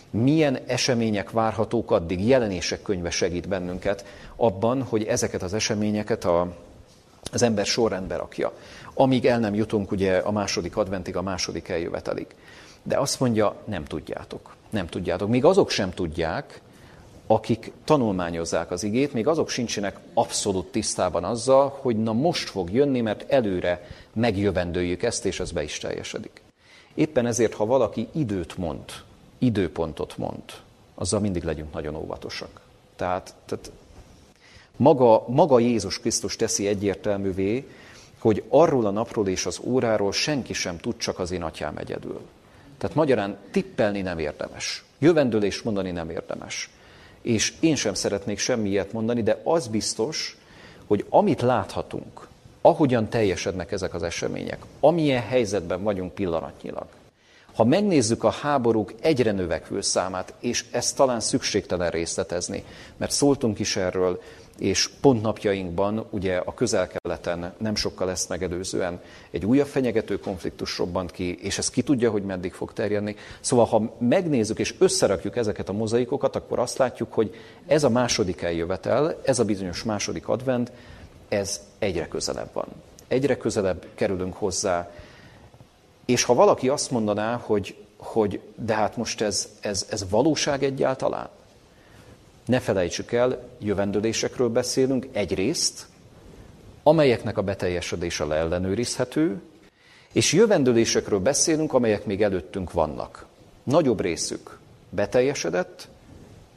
Milyen 0.09 0.59
események 0.65 1.31
várhatók 1.31 1.91
addig, 1.91 2.27
jelenések 2.27 2.81
könyve 2.81 3.09
segít 3.09 3.47
bennünket 3.47 4.05
abban, 4.35 4.83
hogy 4.83 5.03
ezeket 5.03 5.43
az 5.43 5.53
eseményeket 5.53 6.25
a, 6.25 6.55
az 7.31 7.41
ember 7.41 7.65
sorrendbe 7.65 8.15
rakja. 8.15 8.51
Amíg 8.93 9.25
el 9.25 9.39
nem 9.39 9.53
jutunk 9.53 9.91
ugye 9.91 10.17
a 10.17 10.31
második 10.31 10.77
adventig, 10.77 11.15
a 11.15 11.21
második 11.21 11.69
eljövetelig. 11.69 12.27
De 12.83 12.97
azt 12.97 13.19
mondja, 13.19 13.55
nem 13.65 13.83
tudjátok. 13.83 14.55
Nem 14.69 14.87
tudjátok. 14.87 15.29
Még 15.29 15.45
azok 15.45 15.69
sem 15.69 15.91
tudják, 15.91 16.61
akik 17.27 17.71
tanulmányozzák 17.83 18.71
az 18.71 18.83
igét, 18.83 19.13
még 19.13 19.27
azok 19.27 19.49
sincsenek 19.49 19.99
abszolút 20.13 20.71
tisztában 20.71 21.23
azzal, 21.23 21.77
hogy 21.81 22.03
na 22.03 22.13
most 22.13 22.49
fog 22.49 22.71
jönni, 22.71 23.01
mert 23.01 23.31
előre 23.31 23.87
megjövendőjük 24.13 25.03
ezt, 25.03 25.25
és 25.25 25.39
ez 25.39 25.51
be 25.51 25.63
is 25.63 25.77
teljesedik. 25.77 26.41
Éppen 26.93 27.25
ezért, 27.25 27.53
ha 27.53 27.65
valaki 27.65 28.07
időt 28.11 28.57
mond, 28.57 28.83
időpontot 29.37 30.17
mond, 30.17 30.43
azzal 30.95 31.19
mindig 31.19 31.43
legyünk 31.43 31.73
nagyon 31.73 31.95
óvatosak. 31.95 32.61
Tehát, 32.95 33.33
tehát 33.45 33.71
maga, 34.75 35.23
maga 35.27 35.59
Jézus 35.59 35.99
Krisztus 35.99 36.35
teszi 36.35 36.67
egyértelművé, 36.67 37.67
hogy 38.19 38.43
arról 38.49 38.85
a 38.85 38.91
napról 38.91 39.27
és 39.27 39.45
az 39.45 39.59
óráról 39.63 40.11
senki 40.11 40.53
sem 40.53 40.77
tud, 40.77 40.97
csak 40.97 41.19
az 41.19 41.31
én 41.31 41.43
atyám 41.43 41.77
egyedül. 41.77 42.21
Tehát 42.77 42.95
magyarán 42.95 43.37
tippelni 43.51 44.01
nem 44.01 44.19
érdemes. 44.19 44.83
Jövendőlést 44.99 45.63
mondani 45.63 45.91
nem 45.91 46.09
érdemes 46.09 46.69
és 47.27 47.53
én 47.59 47.75
sem 47.75 47.93
szeretnék 47.93 48.37
semmi 48.37 48.69
ilyet 48.69 48.93
mondani, 48.93 49.23
de 49.23 49.41
az 49.43 49.67
biztos, 49.67 50.37
hogy 50.85 51.05
amit 51.09 51.41
láthatunk, 51.41 52.27
ahogyan 52.61 53.09
teljesednek 53.09 53.71
ezek 53.71 53.93
az 53.93 54.03
események, 54.03 54.59
amilyen 54.79 55.21
helyzetben 55.21 55.83
vagyunk 55.83 56.13
pillanatnyilag, 56.13 56.85
ha 57.55 57.63
megnézzük 57.63 58.23
a 58.23 58.29
háborúk 58.29 58.93
egyre 59.01 59.31
növekvő 59.31 59.81
számát, 59.81 60.33
és 60.39 60.65
ezt 60.71 60.95
talán 60.95 61.19
szükségtelen 61.19 61.89
részletezni, 61.89 62.63
mert 62.97 63.11
szóltunk 63.11 63.59
is 63.59 63.75
erről, 63.75 64.21
és 64.59 64.89
pont 65.01 65.21
napjainkban, 65.21 66.05
ugye 66.09 66.37
a 66.37 66.53
közel-keleten 66.53 67.53
nem 67.57 67.75
sokkal 67.75 68.09
ezt 68.09 68.29
megelőzően 68.29 68.99
egy 69.31 69.45
újabb 69.45 69.67
fenyegető 69.67 70.19
konfliktus 70.19 70.77
robbant 70.77 71.11
ki, 71.11 71.37
és 71.41 71.57
ez 71.57 71.69
ki 71.69 71.81
tudja, 71.81 72.11
hogy 72.11 72.23
meddig 72.23 72.53
fog 72.53 72.73
terjedni. 72.73 73.15
Szóval, 73.39 73.65
ha 73.65 73.95
megnézzük 73.97 74.59
és 74.59 74.75
összerakjuk 74.77 75.35
ezeket 75.35 75.69
a 75.69 75.73
mozaikokat, 75.73 76.35
akkor 76.35 76.59
azt 76.59 76.77
látjuk, 76.77 77.13
hogy 77.13 77.35
ez 77.67 77.83
a 77.83 77.89
második 77.89 78.41
eljövetel, 78.41 79.21
ez 79.23 79.39
a 79.39 79.45
bizonyos 79.45 79.83
második 79.83 80.27
advent, 80.27 80.71
ez 81.27 81.61
egyre 81.79 82.07
közelebb 82.07 82.49
van. 82.53 82.67
Egyre 83.07 83.37
közelebb 83.37 83.85
kerülünk 83.95 84.33
hozzá. 84.33 84.91
És 86.05 86.23
ha 86.23 86.33
valaki 86.33 86.69
azt 86.69 86.91
mondaná, 86.91 87.35
hogy, 87.35 87.75
hogy 87.97 88.39
de 88.55 88.73
hát 88.73 88.97
most 88.97 89.21
ez, 89.21 89.49
ez, 89.59 89.87
ez 89.89 90.09
valóság 90.09 90.63
egyáltalán, 90.63 91.29
ne 92.47 92.59
felejtsük 92.59 93.11
el, 93.11 93.49
jövendőlésekről 93.59 94.49
beszélünk 94.49 95.07
egyrészt, 95.11 95.85
amelyeknek 96.83 97.37
a 97.37 97.41
beteljesedése 97.41 98.25
leellenőrizhető, 98.25 99.41
és 100.11 100.33
jövendőlésekről 100.33 101.19
beszélünk, 101.19 101.73
amelyek 101.73 102.05
még 102.05 102.21
előttünk 102.23 102.71
vannak. 102.71 103.25
Nagyobb 103.63 104.01
részük 104.01 104.57
beteljesedett, 104.89 105.87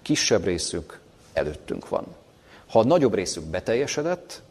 kisebb 0.02 0.44
részük 0.44 1.00
előttünk 1.32 1.88
van. 1.88 2.06
Ha 2.66 2.78
a 2.78 2.84
nagyobb 2.84 3.14
részük 3.14 3.44
beteljesedett, 3.44 4.42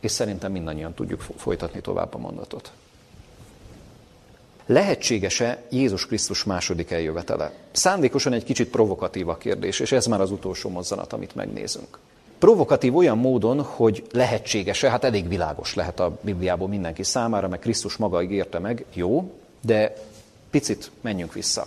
és 0.00 0.10
szerintem 0.10 0.52
mindannyian 0.52 0.94
tudjuk 0.94 1.20
folytatni 1.20 1.80
tovább 1.80 2.14
a 2.14 2.18
mondatot. 2.18 2.72
Lehetséges-e 4.70 5.62
Jézus 5.70 6.06
Krisztus 6.06 6.44
második 6.44 6.90
eljövetele? 6.90 7.52
Szándékosan 7.72 8.32
egy 8.32 8.44
kicsit 8.44 8.68
provokatív 8.68 9.28
a 9.28 9.36
kérdés, 9.36 9.80
és 9.80 9.92
ez 9.92 10.06
már 10.06 10.20
az 10.20 10.30
utolsó 10.30 10.68
mozzanat, 10.68 11.12
amit 11.12 11.34
megnézünk. 11.34 11.98
Provokatív 12.38 12.96
olyan 12.96 13.18
módon, 13.18 13.62
hogy 13.62 14.04
lehetséges-e, 14.12 14.90
hát 14.90 15.04
elég 15.04 15.28
világos 15.28 15.74
lehet 15.74 16.00
a 16.00 16.18
Bibliából 16.20 16.68
mindenki 16.68 17.02
számára, 17.02 17.48
mert 17.48 17.62
Krisztus 17.62 17.96
maga 17.96 18.22
ígérte 18.22 18.58
meg, 18.58 18.84
jó, 18.94 19.32
de 19.60 19.94
picit 20.50 20.90
menjünk 21.00 21.32
vissza. 21.32 21.66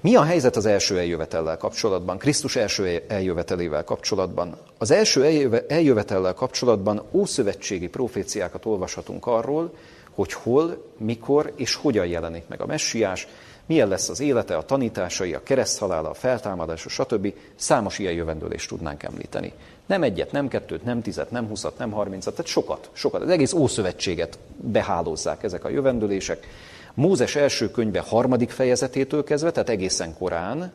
Mi 0.00 0.14
a 0.14 0.22
helyzet 0.22 0.56
az 0.56 0.66
első 0.66 0.98
eljövetellel 0.98 1.56
kapcsolatban, 1.56 2.18
Krisztus 2.18 2.56
első 2.56 3.02
eljövetelével 3.08 3.84
kapcsolatban? 3.84 4.56
Az 4.78 4.90
első 4.90 5.24
eljövetellel 5.68 6.34
kapcsolatban 6.34 7.02
ószövetségi 7.10 7.88
proféciákat 7.88 8.64
olvashatunk 8.64 9.26
arról, 9.26 9.72
hogy 10.16 10.32
hol, 10.32 10.92
mikor 10.98 11.52
és 11.56 11.74
hogyan 11.74 12.06
jelenik 12.06 12.48
meg 12.48 12.60
a 12.60 12.66
messiás, 12.66 13.28
milyen 13.66 13.88
lesz 13.88 14.08
az 14.08 14.20
élete, 14.20 14.56
a 14.56 14.62
tanításai, 14.62 15.34
a 15.34 15.42
kereszthalála, 15.42 16.10
a 16.10 16.14
feltámadása, 16.14 16.88
stb. 16.88 17.34
Számos 17.54 17.98
ilyen 17.98 18.12
jövendőlést 18.12 18.68
tudnánk 18.68 19.02
említeni. 19.02 19.52
Nem 19.86 20.02
egyet, 20.02 20.32
nem 20.32 20.48
kettőt, 20.48 20.84
nem 20.84 21.02
tizet, 21.02 21.30
nem 21.30 21.46
huszat, 21.46 21.78
nem 21.78 21.90
harmincat, 21.90 22.34
tehát 22.34 22.50
sokat, 22.50 22.90
sokat. 22.92 23.22
Az 23.22 23.28
egész 23.28 23.52
Ószövetséget 23.52 24.38
behálózzák 24.56 25.42
ezek 25.42 25.64
a 25.64 25.68
jövendőlések. 25.68 26.46
Mózes 26.94 27.36
első 27.36 27.70
könyve 27.70 28.00
harmadik 28.00 28.50
fejezetétől 28.50 29.24
kezdve, 29.24 29.50
tehát 29.50 29.68
egészen 29.68 30.14
korán, 30.18 30.72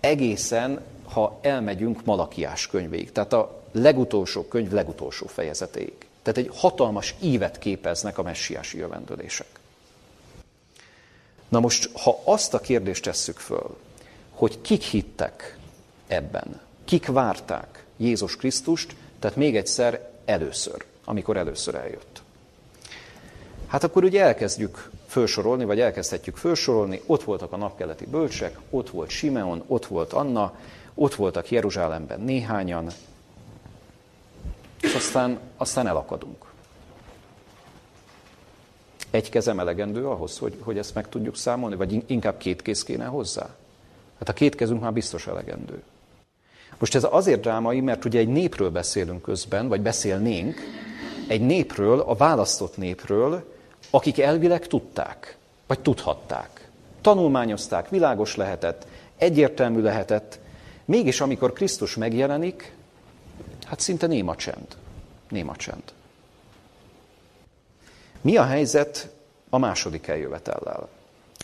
egészen, 0.00 0.80
ha 1.04 1.38
elmegyünk 1.40 2.04
Malakiás 2.04 2.66
könyvéig, 2.66 3.12
tehát 3.12 3.32
a 3.32 3.62
legutolsó 3.72 4.42
könyv 4.42 4.72
legutolsó 4.72 5.26
fejezetéig. 5.26 6.09
Tehát 6.22 6.38
egy 6.38 6.50
hatalmas 6.54 7.14
ívet 7.20 7.58
képeznek 7.58 8.18
a 8.18 8.22
messiási 8.22 8.78
jövendőlések. 8.78 9.46
Na 11.48 11.60
most, 11.60 11.90
ha 11.92 12.20
azt 12.24 12.54
a 12.54 12.60
kérdést 12.60 13.04
tesszük 13.04 13.38
föl, 13.38 13.76
hogy 14.30 14.60
kik 14.60 14.82
hittek 14.82 15.58
ebben, 16.06 16.60
kik 16.84 17.06
várták 17.06 17.84
Jézus 17.96 18.36
Krisztust, 18.36 18.96
tehát 19.18 19.36
még 19.36 19.56
egyszer 19.56 20.10
először, 20.24 20.84
amikor 21.04 21.36
először 21.36 21.74
eljött. 21.74 22.22
Hát 23.66 23.84
akkor 23.84 24.04
ugye 24.04 24.22
elkezdjük 24.22 24.90
felsorolni, 25.06 25.64
vagy 25.64 25.80
elkezdhetjük 25.80 26.36
felsorolni, 26.36 27.00
ott 27.06 27.22
voltak 27.22 27.52
a 27.52 27.56
napkeleti 27.56 28.06
bölcsek, 28.06 28.58
ott 28.70 28.90
volt 28.90 29.10
Simeon, 29.10 29.62
ott 29.66 29.86
volt 29.86 30.12
Anna, 30.12 30.54
ott 30.94 31.14
voltak 31.14 31.50
Jeruzsálemben 31.50 32.20
néhányan, 32.20 32.90
aztán, 34.82 35.38
aztán 35.56 35.86
elakadunk. 35.86 36.44
Egy 39.10 39.28
kezem 39.28 39.60
elegendő 39.60 40.06
ahhoz, 40.06 40.38
hogy, 40.38 40.56
hogy 40.60 40.78
ezt 40.78 40.94
meg 40.94 41.08
tudjuk 41.08 41.36
számolni, 41.36 41.76
vagy 41.76 42.04
inkább 42.06 42.36
két 42.36 42.62
kéz 42.62 42.82
kéne 42.82 43.04
hozzá? 43.04 43.48
Hát 44.18 44.28
a 44.28 44.32
két 44.32 44.54
kezünk 44.54 44.80
már 44.80 44.92
biztos 44.92 45.26
elegendő. 45.26 45.82
Most 46.78 46.94
ez 46.94 47.06
azért 47.10 47.40
drámai, 47.40 47.80
mert 47.80 48.04
ugye 48.04 48.18
egy 48.18 48.28
népről 48.28 48.70
beszélünk 48.70 49.22
közben, 49.22 49.68
vagy 49.68 49.80
beszélnénk, 49.80 50.60
egy 51.28 51.40
népről, 51.40 52.00
a 52.00 52.14
választott 52.14 52.76
népről, 52.76 53.52
akik 53.90 54.18
elvileg 54.18 54.66
tudták, 54.66 55.36
vagy 55.66 55.80
tudhatták. 55.80 56.68
Tanulmányozták, 57.00 57.88
világos 57.88 58.36
lehetett, 58.36 58.86
egyértelmű 59.16 59.80
lehetett, 59.80 60.38
mégis 60.84 61.20
amikor 61.20 61.52
Krisztus 61.52 61.96
megjelenik, 61.96 62.72
hát 63.70 63.80
szinte 63.80 64.06
néma 64.06 64.36
csend. 64.36 64.66
Néma 65.28 65.56
csend. 65.56 65.82
Mi 68.20 68.36
a 68.36 68.44
helyzet 68.44 69.10
a 69.50 69.58
második 69.58 70.06
eljövetellel? 70.06 70.88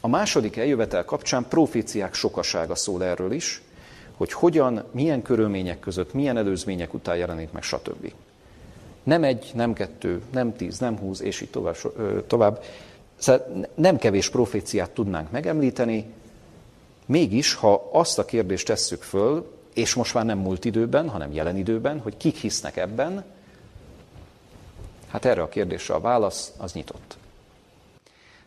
A 0.00 0.08
második 0.08 0.56
eljövetel 0.56 1.04
kapcsán 1.04 1.46
proféciák 1.48 2.14
sokasága 2.14 2.74
szól 2.74 3.04
erről 3.04 3.32
is, 3.32 3.62
hogy 4.16 4.32
hogyan, 4.32 4.84
milyen 4.90 5.22
körülmények 5.22 5.80
között, 5.80 6.12
milyen 6.12 6.36
előzmények 6.36 6.94
után 6.94 7.16
jelenik 7.16 7.52
meg, 7.52 7.62
stb. 7.62 8.12
Nem 9.02 9.24
egy, 9.24 9.50
nem 9.54 9.72
kettő, 9.72 10.22
nem 10.32 10.56
tíz, 10.56 10.78
nem 10.78 10.98
húsz, 10.98 11.20
és 11.20 11.40
így 11.40 11.50
tovább. 11.50 11.76
tovább. 12.26 12.64
Szóval 13.16 13.66
nem 13.74 13.98
kevés 13.98 14.30
proféciát 14.30 14.90
tudnánk 14.90 15.30
megemlíteni, 15.30 16.06
mégis, 17.06 17.54
ha 17.54 17.88
azt 17.92 18.18
a 18.18 18.24
kérdést 18.24 18.66
tesszük 18.66 19.02
föl, 19.02 19.55
és 19.76 19.94
most 19.94 20.14
már 20.14 20.24
nem 20.24 20.38
múlt 20.38 20.64
időben, 20.64 21.08
hanem 21.08 21.32
jelen 21.32 21.56
időben, 21.56 22.00
hogy 22.00 22.16
kik 22.16 22.36
hisznek 22.36 22.76
ebben, 22.76 23.24
hát 25.08 25.24
erre 25.24 25.42
a 25.42 25.48
kérdésre 25.48 25.94
a 25.94 26.00
válasz 26.00 26.52
az 26.56 26.72
nyitott. 26.72 27.16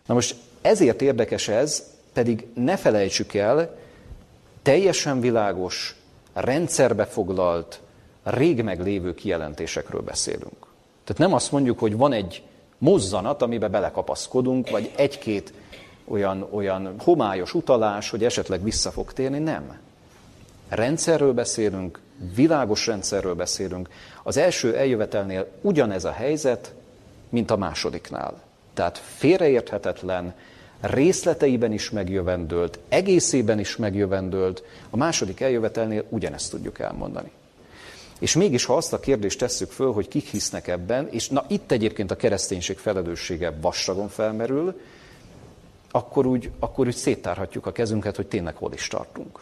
Na 0.06 0.14
most 0.14 0.36
ezért 0.62 1.02
érdekes 1.02 1.48
ez, 1.48 1.84
pedig 2.14 2.48
ne 2.54 2.78
felejtsük 2.78 3.34
el, 3.34 3.76
teljesen 4.62 5.20
világos, 5.20 5.96
rendszerbe 6.34 7.06
foglalt, 7.06 7.82
rég 8.24 8.64
meglévő 8.64 9.14
kijelentésekről 9.14 10.02
beszélünk. 10.02 10.68
Tehát 11.04 11.22
nem 11.22 11.34
azt 11.34 11.52
mondjuk, 11.52 11.80
hogy 11.80 11.98
van 11.98 12.14
egy 12.14 12.44
mozzanat, 12.78 13.42
amibe 13.42 13.68
belekapaszkodunk, 13.68 14.70
vagy 14.70 14.92
egy-két 14.96 15.54
olyan, 16.08 16.48
olyan 16.52 16.96
homályos 17.00 17.54
utalás, 17.54 18.10
hogy 18.10 18.24
esetleg 18.24 18.64
vissza 18.64 18.92
fog 18.92 19.14
térni, 19.14 19.40
nem. 19.40 19.80
Rendszerről 20.70 21.34
beszélünk, 21.34 22.00
világos 22.36 22.88
rendszerről 22.88 23.36
beszélünk. 23.36 23.90
Az 24.24 24.38
első 24.38 24.76
eljövetelnél 24.76 25.48
ugyanez 25.62 26.06
a 26.06 26.12
helyzet, 26.12 26.74
mint 27.30 27.52
a 27.52 27.58
másodiknál. 27.58 28.42
Tehát 28.74 28.98
félreérthetetlen, 28.98 30.34
részleteiben 30.82 31.72
is 31.72 31.90
megjövendőlt, 31.90 32.80
egészében 32.90 33.60
is 33.60 33.76
megjövendőlt, 33.76 34.64
a 34.90 34.98
második 34.98 35.40
eljövetelnél 35.40 36.06
ugyanezt 36.10 36.52
tudjuk 36.52 36.80
elmondani. 36.80 37.32
És 38.20 38.36
mégis, 38.36 38.66
ha 38.66 38.76
azt 38.76 38.94
a 38.94 39.00
kérdést 39.00 39.40
tesszük 39.40 39.72
föl, 39.72 39.92
hogy 39.92 40.08
kik 40.08 40.28
hisznek 40.28 40.68
ebben, 40.68 41.08
és 41.12 41.30
na 41.30 41.46
itt 41.48 41.72
egyébként 41.72 42.12
a 42.12 42.16
kereszténység 42.16 42.78
felelőssége 42.78 43.54
vastagon 43.62 44.08
felmerül, 44.08 44.80
akkor 45.92 46.26
úgy, 46.26 46.52
akkor 46.60 46.88
úgy 46.88 46.96
széttárhatjuk 46.96 47.66
a 47.66 47.72
kezünket, 47.72 48.16
hogy 48.16 48.28
tényleg 48.28 48.56
hol 48.56 48.74
is 48.74 48.88
tartunk. 48.88 49.40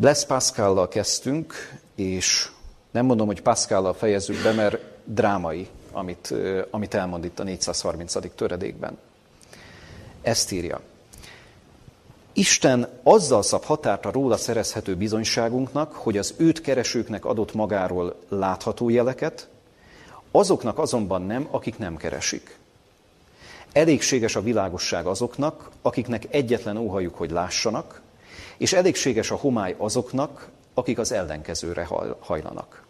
Blaise 0.00 0.26
Pascallal 0.26 0.88
kezdtünk, 0.88 1.54
és 1.94 2.50
nem 2.90 3.04
mondom, 3.04 3.26
hogy 3.26 3.42
Pascallal 3.42 3.94
fejezzük 3.94 4.42
be, 4.42 4.52
mert 4.52 4.78
drámai, 5.04 5.68
amit, 5.92 6.34
amit 6.70 6.94
elmond 6.94 7.24
itt 7.24 7.38
a 7.38 7.42
430. 7.42 8.34
töredékben. 8.34 8.98
Ezt 10.22 10.52
írja. 10.52 10.80
Isten 12.32 12.88
azzal 13.02 13.42
szab 13.42 13.64
határt 13.64 14.04
a 14.04 14.10
róla 14.10 14.36
szerezhető 14.36 14.96
bizonyságunknak, 14.96 15.92
hogy 15.92 16.18
az 16.18 16.34
őt 16.36 16.60
keresőknek 16.60 17.24
adott 17.24 17.54
magáról 17.54 18.14
látható 18.28 18.88
jeleket, 18.88 19.48
azoknak 20.30 20.78
azonban 20.78 21.22
nem, 21.22 21.48
akik 21.50 21.78
nem 21.78 21.96
keresik. 21.96 22.58
Elégséges 23.72 24.36
a 24.36 24.42
világosság 24.42 25.06
azoknak, 25.06 25.70
akiknek 25.82 26.26
egyetlen 26.30 26.76
óhajuk, 26.76 27.14
hogy 27.14 27.30
lássanak, 27.30 28.00
és 28.56 28.72
elégséges 28.72 29.30
a 29.30 29.36
homály 29.36 29.74
azoknak, 29.78 30.48
akik 30.74 30.98
az 30.98 31.12
ellenkezőre 31.12 31.88
hajlanak. 32.20 32.84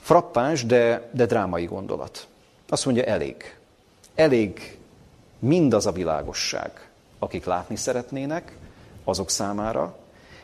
Frappáns, 0.00 0.66
de, 0.66 1.10
de 1.12 1.26
drámai 1.26 1.64
gondolat. 1.64 2.26
Azt 2.68 2.84
mondja, 2.84 3.04
elég. 3.04 3.56
Elég 4.14 4.78
mindaz 5.38 5.86
a 5.86 5.92
világosság, 5.92 6.88
akik 7.18 7.44
látni 7.44 7.76
szeretnének, 7.76 8.56
azok 9.04 9.30
számára, 9.30 9.96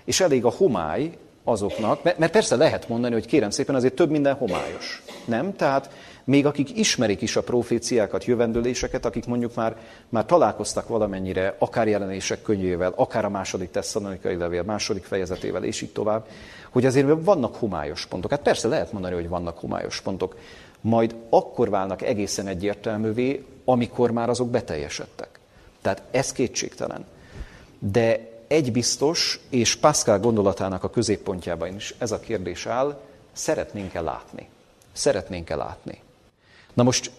és 0.04 0.20
elég 0.20 0.44
a 0.44 0.50
homály 0.50 1.18
azoknak, 1.44 2.02
mert 2.02 2.32
persze 2.32 2.56
lehet 2.56 2.88
mondani, 2.88 3.12
hogy 3.12 3.26
kérem 3.26 3.50
szépen, 3.50 3.74
azért 3.74 3.94
több 3.94 4.10
minden 4.10 4.34
homályos. 4.34 5.02
Nem? 5.24 5.56
Tehát 5.56 5.90
még 6.26 6.46
akik 6.46 6.78
ismerik 6.78 7.22
is 7.22 7.36
a 7.36 7.42
proféciákat, 7.42 8.24
jövendőléseket, 8.24 9.04
akik 9.04 9.26
mondjuk 9.26 9.54
már, 9.54 9.76
már 10.08 10.24
találkoztak 10.24 10.88
valamennyire, 10.88 11.56
akár 11.58 11.88
jelenések 11.88 12.42
könyvével, 12.42 12.92
akár 12.96 13.24
a 13.24 13.28
második 13.28 13.70
tesszalonikai 13.70 14.36
levél, 14.36 14.62
második 14.62 15.04
fejezetével, 15.04 15.64
és 15.64 15.80
így 15.80 15.92
tovább, 15.92 16.26
hogy 16.70 16.86
azért 16.86 17.06
vannak 17.20 17.56
homályos 17.56 18.06
pontok. 18.06 18.30
Hát 18.30 18.42
persze 18.42 18.68
lehet 18.68 18.92
mondani, 18.92 19.14
hogy 19.14 19.28
vannak 19.28 19.58
homályos 19.58 20.00
pontok. 20.00 20.36
Majd 20.80 21.14
akkor 21.30 21.70
válnak 21.70 22.02
egészen 22.02 22.46
egyértelművé, 22.46 23.44
amikor 23.64 24.10
már 24.10 24.28
azok 24.28 24.50
beteljesedtek. 24.50 25.40
Tehát 25.82 26.02
ez 26.10 26.32
kétségtelen. 26.32 27.04
De 27.78 28.30
egy 28.46 28.72
biztos, 28.72 29.40
és 29.50 29.76
Pascal 29.76 30.18
gondolatának 30.18 30.84
a 30.84 30.90
középpontjában 30.90 31.74
is 31.74 31.94
ez 31.98 32.12
a 32.12 32.20
kérdés 32.20 32.66
áll, 32.66 33.00
szeretnénk-e 33.32 34.00
látni? 34.00 34.48
Szeretnénk-e 34.92 35.56
látni? 35.56 36.04
Na 36.76 36.82
most 36.82 37.10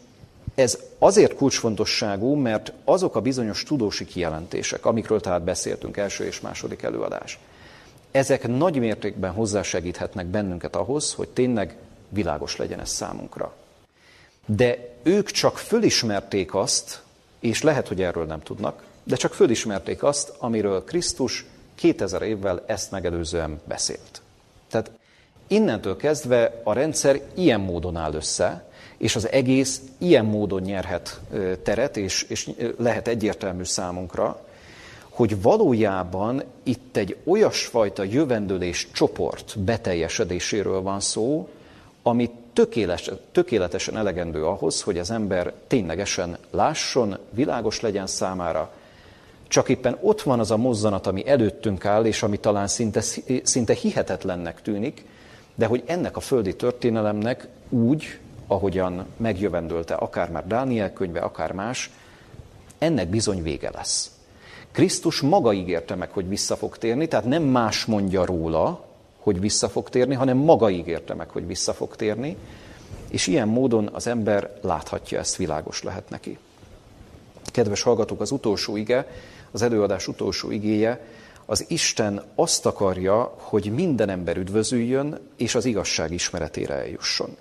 ez 0.55 0.80
azért 0.99 1.36
kulcsfontosságú, 1.36 2.34
mert 2.34 2.74
azok 2.84 3.16
a 3.16 3.22
bizonyos 3.22 3.64
tudósi 3.64 4.05
kijelentések, 4.05 4.86
amikről 4.86 5.20
tehát 5.20 5.43
beszéltünk, 5.43 5.97
első 5.97 6.26
és 6.26 6.41
második 6.41 6.82
előadás, 6.82 7.39
ezek 8.12 8.47
nagy 8.47 8.80
mértékben 8.80 9.32
hozzásegíthetnek 9.32 10.26
bennünket 10.26 10.76
ahhoz, 10.76 11.14
hogy 11.14 11.30
tényleg 11.30 11.76
világos 12.10 12.55
legyen 12.55 12.80
ez 12.80 12.89
számunkra. 12.89 13.53
De 14.45 14.78
ők 15.03 15.32
csak 15.32 15.58
fölismerték 15.58 16.55
azt, 16.55 17.01
és 17.39 17.62
lehet, 17.62 17.88
hogy 17.88 18.01
erről 18.01 18.26
nem 18.26 18.41
tudnak, 18.41 18.84
de 19.03 19.16
csak 19.16 19.34
fölismerték 19.34 20.03
azt, 20.03 20.34
amiről 20.38 20.84
Krisztus 20.84 21.45
2000 21.76 22.22
évvel 22.22 22.64
ezt 22.66 22.91
megelőzően 22.91 23.62
beszélt. 23.66 24.22
Tehát 24.70 24.91
innentől 25.47 25.97
kezdve 25.97 26.62
a 26.64 26.74
rendszer 26.74 27.22
ilyen 27.34 27.60
módon 27.60 27.95
áll 27.95 28.14
össze, 28.14 28.66
és 28.98 29.16
az 29.16 29.32
egész 29.32 29.82
ilyen 29.98 30.26
módon 30.26 30.62
nyerhet 30.62 31.20
teret, 31.64 31.98
és, 31.98 32.26
és 32.30 32.50
lehet 32.78 33.08
egyértelmű 33.08 33.64
számunkra, 33.64 34.45
hogy 35.10 35.41
valójában 35.41 36.43
itt 36.64 36.98
egy 36.98 37.18
olyasfajta 37.26 38.04
jövendőlés 38.04 38.88
csoport 38.91 39.60
beteljesedéséről 39.60 40.82
van 40.82 41.00
szó, 41.00 41.50
ami 42.02 42.30
tökéletes, 42.54 43.12
tökéletesen 43.32 43.98
elegendő 43.98 44.45
ahhoz, 44.45 44.82
hogy 44.82 44.98
az 44.98 45.12
ember 45.12 45.54
ténylegesen 45.68 46.38
lásson, 46.52 47.18
világos 47.30 47.82
legyen 47.82 48.07
számára, 48.07 48.72
csak 49.48 49.69
éppen 49.69 49.98
ott 50.02 50.22
van 50.22 50.40
az 50.40 50.52
a 50.52 50.57
mozzanat, 50.57 51.07
ami 51.07 51.28
előttünk 51.28 51.86
áll, 51.86 52.06
és 52.06 52.24
ami 52.24 52.38
talán 52.38 52.68
szinte, 52.68 53.02
szinte 53.44 53.74
hihetetlennek 53.74 54.61
tűnik, 54.61 55.06
de 55.56 55.65
hogy 55.65 55.84
ennek 55.86 56.18
a 56.18 56.19
földi 56.19 56.56
történelemnek 56.56 57.48
úgy, 57.69 58.19
ahogyan 58.48 59.06
megjövendölte 59.18 59.94
akár 59.94 60.32
már 60.32 60.48
Dániel 60.48 60.94
könyve, 60.94 61.19
akár 61.19 61.52
más, 61.52 61.91
ennek 62.78 63.07
bizony 63.07 63.44
vége 63.44 63.69
lesz. 63.74 64.11
Krisztus 64.72 65.22
maga 65.22 65.53
ígérte 65.53 65.95
meg, 65.95 66.11
hogy 66.11 66.28
vissza 66.28 66.56
fog 66.56 66.78
térni, 66.78 67.07
tehát 67.07 67.26
nem 67.26 67.44
más 67.44 67.86
mondja 67.86 68.26
róla, 68.26 68.86
hogy 69.19 69.40
vissza 69.40 69.69
fog 69.69 69.90
térni, 69.90 70.15
hanem 70.15 70.38
maga 70.38 70.69
ígérte 70.69 71.14
meg, 71.14 71.30
hogy 71.30 71.48
vissza 71.48 71.74
fog 71.74 71.95
térni, 71.95 72.38
és 73.10 73.28
ilyen 73.28 73.48
módon 73.48 73.90
az 73.94 74.07
ember 74.07 74.57
láthatja 74.61 75.19
ezt, 75.19 75.36
világos 75.36 75.84
lehet 75.84 76.10
neki. 76.10 76.38
Kedves 77.45 77.82
hallgatók, 77.82 78.22
az 78.22 78.32
utolsó 78.32 78.76
ige, 78.76 79.07
az 79.52 79.61
előadás 79.61 80.07
utolsó 80.07 80.52
igéje, 80.52 81.02
az 81.45 81.65
Isten 81.68 82.24
azt 82.36 82.65
akarja, 82.65 83.34
hogy 83.38 83.72
minden 83.74 84.10
ember 84.10 84.38
üdvözüljön, 84.38 85.19
és 85.36 85.56
az 85.56 85.65
igazság 85.65 86.11
ismeretére 86.11 86.74
eljusson. 86.74 87.38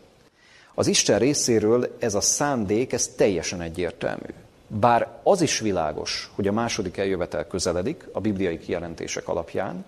Az 0.78 0.86
Isten 0.86 1.18
részéről 1.18 1.96
ez 1.98 2.14
a 2.14 2.20
szándék, 2.20 2.92
ez 2.92 3.08
teljesen 3.08 3.60
egyértelmű. 3.60 4.34
Bár 4.66 5.08
az 5.22 5.40
is 5.40 5.58
világos, 5.58 6.30
hogy 6.34 6.48
a 6.48 6.52
második 6.52 6.96
eljövetel 6.96 7.46
közeledik 7.46 8.08
a 8.12 8.20
bibliai 8.20 8.58
kijelentések 8.58 9.28
alapján, 9.28 9.84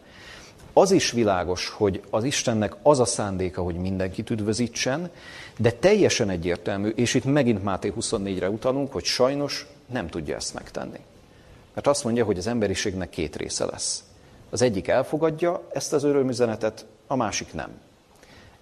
az 0.73 0.91
is 0.91 1.11
világos, 1.11 1.69
hogy 1.69 2.03
az 2.11 2.25
Istennek 2.25 2.75
az 2.83 3.01
a 3.01 3.05
szándéka, 3.05 3.63
hogy 3.63 3.75
mindenkit 3.75 4.31
üdvözítsen, 4.31 5.11
de 5.59 5.71
teljesen 5.73 6.31
egyértelmű, 6.31 6.89
és 6.89 7.15
itt 7.15 7.25
megint 7.25 7.65
Máté 7.65 7.93
24-re 8.01 8.51
utalunk, 8.51 8.93
hogy 8.93 9.05
sajnos 9.05 9.67
nem 9.87 10.09
tudja 10.09 10.37
ezt 10.37 10.55
megtenni. 10.55 11.01
Mert 11.75 11.87
azt 11.87 12.05
mondja, 12.05 12.25
hogy 12.25 12.39
az 12.39 12.47
emberiségnek 12.47 13.11
két 13.11 13.37
része 13.37 13.65
lesz. 13.65 14.03
Az 14.51 14.63
egyik 14.63 14.89
elfogadja 14.89 15.69
ezt 15.73 15.93
az 15.93 16.05
örömüzenetet, 16.05 16.87
a 17.07 17.17
másik 17.17 17.53
nem. 17.53 17.71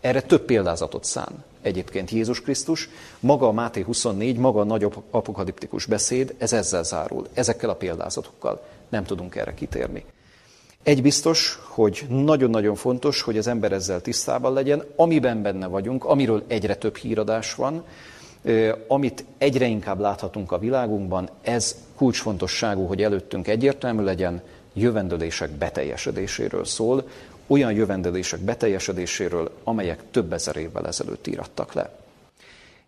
Erre 0.01 0.23
több 0.23 0.44
példázatot 0.44 1.05
szán 1.05 1.44
egyébként 1.66 2.10
Jézus 2.10 2.40
Krisztus. 2.40 2.88
Maga 3.20 3.48
a 3.48 3.52
Máté 3.52 3.80
24, 3.80 4.36
maga 4.36 4.60
a 4.60 4.64
nagy 4.64 4.86
apokaliptikus 5.10 5.86
beszéd, 5.86 6.34
ez 6.38 6.52
ezzel 6.52 6.82
zárul. 6.82 7.26
Ezekkel 7.32 7.70
a 7.70 7.74
példázatokkal 7.74 8.66
nem 8.88 9.05
tudunk 9.05 9.34
erre 9.34 9.55
kitérni. 9.55 10.05
Egy 10.82 11.02
biztos, 11.02 11.59
hogy 11.68 12.06
nagyon-nagyon 12.09 12.74
fontos, 12.74 13.22
hogy 13.22 13.38
az 13.38 13.47
ember 13.47 13.72
ezzel 13.72 14.01
tisztában 14.01 14.52
legyen, 14.52 14.84
amiben 14.97 15.43
benne 15.43 15.66
vagyunk, 15.66 16.05
amiről 16.05 16.44
egyre 16.47 16.74
több 16.76 16.97
híradás 16.97 17.55
van, 17.55 17.84
amit 18.88 19.24
egyre 19.38 19.66
inkább 19.66 20.01
láthatunk 20.01 20.52
a 20.52 20.59
világunkban, 20.59 21.28
ez 21.43 21.76
kulcsfontosságú, 21.97 22.86
hogy 22.86 23.02
előttünk 23.02 23.48
egyértelmű 23.48 24.02
legyen, 24.02 24.43
jövendőlések 24.72 25.51
beteljesedéséről 25.51 26.64
szól, 26.64 27.09
olyan 27.47 27.73
jövendőlések 27.73 28.40
beteljesedéséről, 28.40 29.51
amelyek 29.64 30.01
több 30.10 30.32
ezer 30.32 30.56
évvel 30.56 30.86
ezelőtt 30.86 31.27
írattak 31.27 31.73
le. 31.73 31.98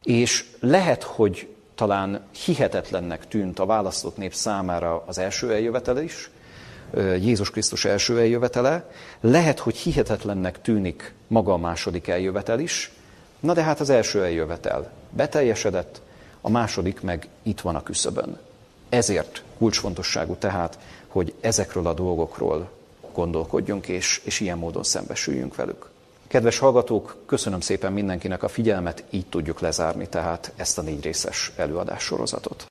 És 0.03 0.45
lehet, 0.61 1.03
hogy 1.03 1.49
talán 1.75 2.27
hihetetlennek 2.45 3.29
tűnt 3.29 3.59
a 3.59 3.67
választott 3.67 4.17
nép 4.17 4.35
számára 4.35 5.05
az 5.07 5.19
első 5.19 5.53
eljövetel 5.53 6.03
is, 6.03 6.31
Jézus 6.97 7.51
Krisztus 7.51 7.85
első 7.85 8.19
eljövetele, 8.19 8.91
lehet, 9.21 9.59
hogy 9.59 9.77
hihetetlennek 9.77 10.61
tűnik 10.61 11.15
maga 11.27 11.53
a 11.53 11.57
második 11.57 12.09
eljövetel 12.09 12.61
is, 12.61 12.93
na 13.41 13.53
de 13.53 13.63
hát 13.63 13.81
az 13.81 13.91
első 13.91 14.25
eljövetel 14.25 14.91
beteljesedett, 15.11 16.01
a 16.41 16.51
második 16.51 17.01
meg 17.01 17.29
itt 17.43 17.61
van 17.61 17.75
a 17.75 17.83
küszöbön. 17.83 18.39
Ezért 18.89 19.43
kulcsfontosságú 19.59 20.35
tehát, 20.35 20.79
hogy 21.09 21.35
ezekről 21.41 21.87
a 21.87 21.95
dolgokról 21.95 22.71
gondolkodjunk, 23.19 23.89
és, 23.89 24.21
és 24.25 24.41
ilyen 24.41 24.59
módon 24.59 24.83
szembesüljünk 24.83 25.57
velük. 25.57 25.89
Kedves 26.29 26.59
hallgatók, 26.59 27.17
köszönöm 27.27 27.61
szépen 27.61 27.93
mindenkinek 27.93 28.43
a 28.43 28.49
figyelmet, 28.49 29.05
így 29.11 29.27
tudjuk 29.27 29.61
lezárni 29.61 30.09
tehát 30.09 30.53
ezt 30.57 30.79
a 30.79 30.83
négy 30.83 31.03
részes 31.03 31.53
előadássorozatot. 31.57 32.67